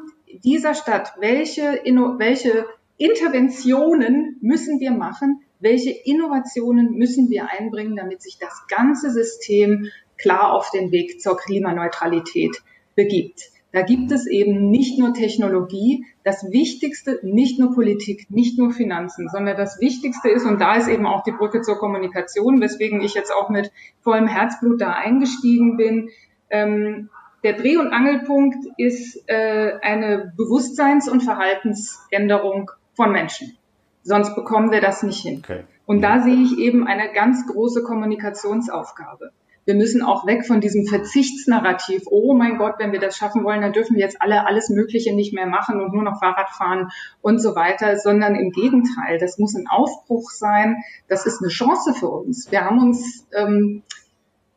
dieser 0.43 0.73
Stadt, 0.73 1.13
welche, 1.19 1.81
welche 2.17 2.65
Interventionen 2.99 4.37
müssen 4.41 4.81
wir 4.81 4.91
machen, 4.91 5.41
welche 5.61 5.91
Innovationen 5.91 6.91
müssen 6.91 7.29
wir 7.29 7.49
einbringen, 7.49 7.95
damit 7.95 8.21
sich 8.21 8.37
das 8.39 8.67
ganze 8.67 9.09
System 9.09 9.87
klar 10.17 10.53
auf 10.53 10.69
den 10.71 10.91
Weg 10.91 11.21
zur 11.21 11.37
Klimaneutralität 11.37 12.61
begibt. 12.95 13.51
Da 13.71 13.83
gibt 13.83 14.11
es 14.11 14.27
eben 14.27 14.69
nicht 14.69 14.99
nur 14.99 15.13
Technologie, 15.13 16.05
das 16.25 16.51
Wichtigste, 16.51 17.19
nicht 17.23 17.57
nur 17.57 17.73
Politik, 17.73 18.25
nicht 18.29 18.57
nur 18.57 18.71
Finanzen, 18.71 19.29
sondern 19.29 19.55
das 19.55 19.79
Wichtigste 19.79 20.29
ist, 20.29 20.45
und 20.45 20.59
da 20.59 20.75
ist 20.75 20.89
eben 20.89 21.05
auch 21.05 21.23
die 21.23 21.31
Brücke 21.31 21.61
zur 21.61 21.77
Kommunikation, 21.77 22.59
weswegen 22.59 23.01
ich 23.01 23.13
jetzt 23.13 23.31
auch 23.31 23.49
mit 23.49 23.71
vollem 24.01 24.27
Herzblut 24.27 24.81
da 24.81 24.91
eingestiegen 24.91 25.77
bin. 25.77 26.09
Ähm, 26.49 27.09
der 27.43 27.53
Dreh- 27.53 27.77
und 27.77 27.93
Angelpunkt 27.93 28.57
ist 28.77 29.23
äh, 29.27 29.73
eine 29.81 30.33
Bewusstseins- 30.35 31.07
und 31.07 31.21
Verhaltensänderung 31.21 32.71
von 32.99 33.13
Menschen. 33.13 33.57
Sonst 34.03 34.35
bekommen 34.35 34.71
wir 34.71 34.81
das 34.81 35.03
nicht 35.03 35.21
hin. 35.21 35.41
Okay. 35.41 35.63
Und 35.85 36.01
da 36.01 36.19
sehe 36.21 36.43
ich 36.43 36.57
eben 36.57 36.85
eine 36.85 37.13
ganz 37.13 37.47
große 37.47 37.81
Kommunikationsaufgabe. 37.81 39.31
Wir 39.63 39.75
müssen 39.75 40.01
auch 40.01 40.27
weg 40.27 40.45
von 40.45 40.59
diesem 40.59 40.85
Verzichtsnarrativ. 40.85 42.03
Oh 42.11 42.33
mein 42.33 42.57
Gott, 42.57 42.73
wenn 42.77 42.91
wir 42.91 42.99
das 42.99 43.15
schaffen 43.15 43.45
wollen, 43.45 43.61
dann 43.61 43.71
dürfen 43.71 43.95
wir 43.95 44.03
jetzt 44.03 44.21
alle 44.21 44.45
alles 44.45 44.69
Mögliche 44.69 45.15
nicht 45.15 45.33
mehr 45.33 45.45
machen 45.45 45.79
und 45.79 45.93
nur 45.93 46.03
noch 46.03 46.19
Fahrrad 46.19 46.49
fahren 46.49 46.89
und 47.21 47.39
so 47.39 47.55
weiter, 47.55 47.95
sondern 47.95 48.35
im 48.35 48.51
Gegenteil. 48.51 49.17
Das 49.17 49.37
muss 49.37 49.55
ein 49.55 49.67
Aufbruch 49.69 50.29
sein. 50.29 50.83
Das 51.07 51.25
ist 51.25 51.41
eine 51.41 51.49
Chance 51.49 51.93
für 51.93 52.09
uns. 52.09 52.51
Wir 52.51 52.65
haben 52.65 52.81
uns, 52.81 53.25
ähm, 53.33 53.83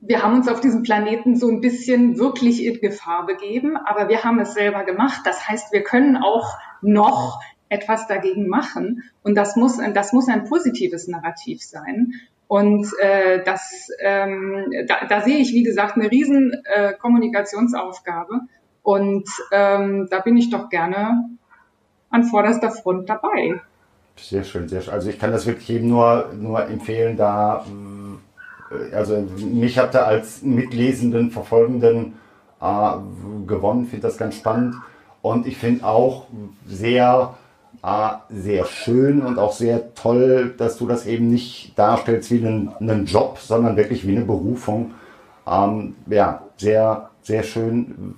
wir 0.01 0.25
haben 0.25 0.35
uns 0.35 0.49
auf 0.49 0.59
diesem 0.59 0.83
Planeten 0.83 1.37
so 1.37 1.49
ein 1.49 1.61
bisschen 1.61 2.19
wirklich 2.19 2.65
in 2.65 2.81
Gefahr 2.81 3.25
begeben, 3.25 3.77
aber 3.77 4.09
wir 4.09 4.25
haben 4.25 4.41
es 4.41 4.55
selber 4.55 4.83
gemacht. 4.83 5.21
Das 5.27 5.49
heißt, 5.49 5.73
wir 5.73 5.85
können 5.85 6.17
auch 6.17 6.59
noch 6.81 7.41
etwas 7.73 8.07
dagegen 8.07 8.49
machen. 8.49 9.03
Und 9.23 9.35
das 9.35 9.57
muss, 9.57 9.79
das 9.95 10.13
muss 10.13 10.29
ein 10.29 10.45
positives 10.45 11.09
Narrativ 11.09 11.63
sein. 11.63 12.13
Und 12.47 12.87
äh, 13.01 13.43
das, 13.45 13.89
ähm, 14.01 14.67
da, 14.87 15.07
da 15.09 15.23
sehe 15.23 15.39
ich, 15.39 15.55
wie 15.55 15.63
gesagt, 15.63 15.97
eine 15.97 16.11
riesen 16.11 16.53
äh, 16.65 16.93
Kommunikationsaufgabe. 16.93 18.41
Und 18.83 19.27
ähm, 19.53 20.07
da 20.11 20.21
bin 20.21 20.37
ich 20.37 20.51
doch 20.51 20.69
gerne 20.69 21.31
an 22.11 22.25
vorderster 22.25 22.71
Front 22.71 23.09
dabei. 23.09 23.61
Sehr 24.17 24.45
schön, 24.45 24.69
sehr 24.69 24.83
schön. 24.83 24.93
Also 24.93 25.09
ich 25.09 25.19
kann 25.19 25.33
das 25.33 25.47
wirklich 25.47 25.71
eben 25.71 25.89
nur, 25.89 26.31
nur 26.39 26.67
empfehlen, 26.67 27.17
da, 27.17 27.65
äh, 28.71 28.95
also 28.95 29.27
mich 29.39 29.79
habt 29.79 29.95
ihr 29.95 30.07
als 30.07 30.43
Mitlesenden, 30.43 31.31
Verfolgenden 31.31 32.19
äh, 32.61 32.91
gewonnen, 33.47 33.87
finde 33.87 34.09
das 34.09 34.19
ganz 34.19 34.35
spannend. 34.35 34.75
Und 35.23 35.47
ich 35.47 35.57
finde 35.57 35.87
auch 35.87 36.27
sehr 36.67 37.35
sehr 38.29 38.65
schön 38.65 39.23
und 39.23 39.39
auch 39.39 39.53
sehr 39.53 39.95
toll, 39.95 40.55
dass 40.57 40.79
du 40.79 40.87
das 40.87 41.05
eben 41.07 41.29
nicht 41.29 41.77
darstellst 41.77 42.31
wie 42.31 42.39
einen, 42.39 42.71
einen 42.79 43.07
Job, 43.07 43.39
sondern 43.41 43.77
wirklich 43.77 44.07
wie 44.07 44.17
eine 44.17 44.25
Berufung. 44.25 44.93
Ähm, 45.47 45.97
ja, 46.07 46.43
sehr, 46.57 47.11
sehr 47.23 47.43
schön, 47.43 48.15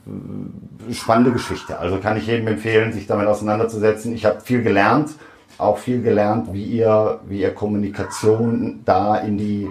spannende 0.92 1.32
Geschichte. 1.32 1.78
Also 1.78 1.98
kann 1.98 2.18
ich 2.18 2.26
jedem 2.26 2.46
empfehlen, 2.48 2.92
sich 2.92 3.06
damit 3.06 3.26
auseinanderzusetzen. 3.26 4.14
Ich 4.14 4.26
habe 4.26 4.42
viel 4.42 4.62
gelernt, 4.62 5.10
auch 5.56 5.78
viel 5.78 6.02
gelernt, 6.02 6.52
wie 6.52 6.64
ihr, 6.64 7.20
wie 7.26 7.40
ihr 7.40 7.54
Kommunikation 7.54 8.82
da 8.84 9.16
in 9.16 9.38
die, 9.38 9.70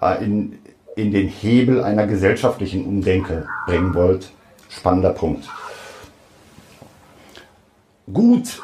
äh, 0.00 0.24
in, 0.24 0.58
in 0.96 1.12
den 1.12 1.28
Hebel 1.28 1.84
einer 1.84 2.08
gesellschaftlichen 2.08 2.84
Umdenke 2.86 3.46
bringen 3.66 3.94
wollt. 3.94 4.32
Spannender 4.68 5.10
Punkt. 5.10 5.48
Gut, 8.12 8.60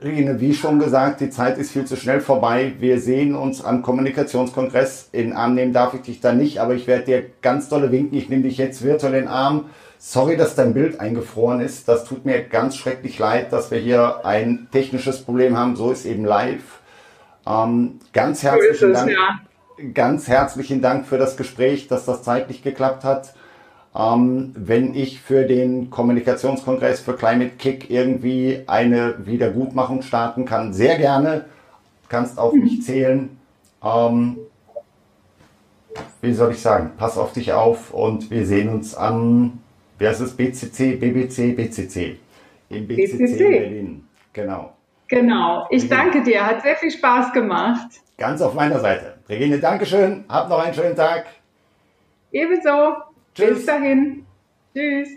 Regine, 0.00 0.40
wie 0.40 0.52
schon 0.52 0.78
gesagt, 0.78 1.20
die 1.20 1.30
Zeit 1.30 1.56
ist 1.56 1.70
viel 1.70 1.86
zu 1.86 1.96
schnell 1.96 2.20
vorbei. 2.20 2.74
Wir 2.78 3.00
sehen 3.00 3.34
uns 3.34 3.64
am 3.64 3.80
Kommunikationskongress. 3.80 5.08
In 5.12 5.32
Arm 5.32 5.54
nehmen 5.54 5.72
darf 5.72 5.94
ich 5.94 6.02
dich 6.02 6.20
da 6.20 6.34
nicht, 6.34 6.58
aber 6.58 6.74
ich 6.74 6.86
werde 6.86 7.04
dir 7.04 7.24
ganz 7.40 7.70
dolle 7.70 7.90
winken. 7.90 8.18
Ich 8.18 8.28
nehme 8.28 8.42
dich 8.42 8.58
jetzt 8.58 8.82
virtuell 8.82 9.14
in 9.14 9.20
den 9.20 9.28
Arm. 9.28 9.70
Sorry, 9.98 10.36
dass 10.36 10.54
dein 10.54 10.74
Bild 10.74 11.00
eingefroren 11.00 11.60
ist. 11.60 11.88
Das 11.88 12.04
tut 12.04 12.26
mir 12.26 12.42
ganz 12.42 12.76
schrecklich 12.76 13.18
leid, 13.18 13.54
dass 13.54 13.70
wir 13.70 13.78
hier 13.78 14.26
ein 14.26 14.68
technisches 14.70 15.22
Problem 15.22 15.56
haben. 15.56 15.76
So 15.76 15.90
ist 15.90 16.04
eben 16.04 16.26
live. 16.26 16.80
Ähm, 17.46 17.98
ganz 18.12 18.42
herzlichen 18.42 18.90
es, 18.90 18.98
Dank. 18.98 19.10
Ja. 19.10 19.40
Ganz 19.94 20.28
herzlichen 20.28 20.82
Dank 20.82 21.06
für 21.06 21.16
das 21.16 21.38
Gespräch, 21.38 21.88
dass 21.88 22.04
das 22.04 22.22
zeitlich 22.22 22.62
geklappt 22.62 23.02
hat. 23.02 23.34
Ähm, 23.96 24.52
wenn 24.54 24.94
ich 24.94 25.20
für 25.20 25.44
den 25.44 25.90
Kommunikationskongress 25.90 27.00
für 27.00 27.14
Climate 27.14 27.52
Kick 27.58 27.90
irgendwie 27.90 28.62
eine 28.66 29.26
Wiedergutmachung 29.26 30.02
starten 30.02 30.44
kann, 30.44 30.72
sehr 30.74 30.98
gerne. 30.98 31.46
Kannst 32.08 32.38
auf 32.38 32.52
mich 32.52 32.82
zählen. 32.82 33.38
Ähm, 33.82 34.36
wie 36.20 36.32
soll 36.34 36.52
ich 36.52 36.60
sagen? 36.60 36.92
Pass 36.98 37.16
auf 37.16 37.32
dich 37.32 37.52
auf 37.52 37.94
und 37.94 38.30
wir 38.30 38.44
sehen 38.44 38.68
uns 38.68 38.94
am, 38.94 39.60
wer 39.98 40.10
ist 40.10 40.20
es? 40.20 40.36
BCC, 40.36 40.96
BBC, 40.96 41.56
BCC. 41.56 42.18
Im 42.68 42.86
BCC, 42.86 43.18
BCC. 43.18 43.38
Berlin. 43.38 44.04
Genau. 44.32 44.72
Genau. 45.08 45.66
Ich 45.70 45.88
danke 45.88 46.22
dir. 46.22 46.44
Hat 46.44 46.62
sehr 46.62 46.76
viel 46.76 46.90
Spaß 46.90 47.32
gemacht. 47.32 47.88
Ganz 48.18 48.42
auf 48.42 48.54
meiner 48.54 48.80
Seite. 48.80 49.14
Regine, 49.28 49.58
Dankeschön. 49.58 50.24
Hab 50.28 50.48
noch 50.48 50.58
einen 50.58 50.74
schönen 50.74 50.96
Tag. 50.96 51.26
Ebenso. 52.32 53.05
Tschüss. 53.36 53.56
Bis 53.58 53.66
dahin. 53.66 54.24
Tschüss. 54.74 55.08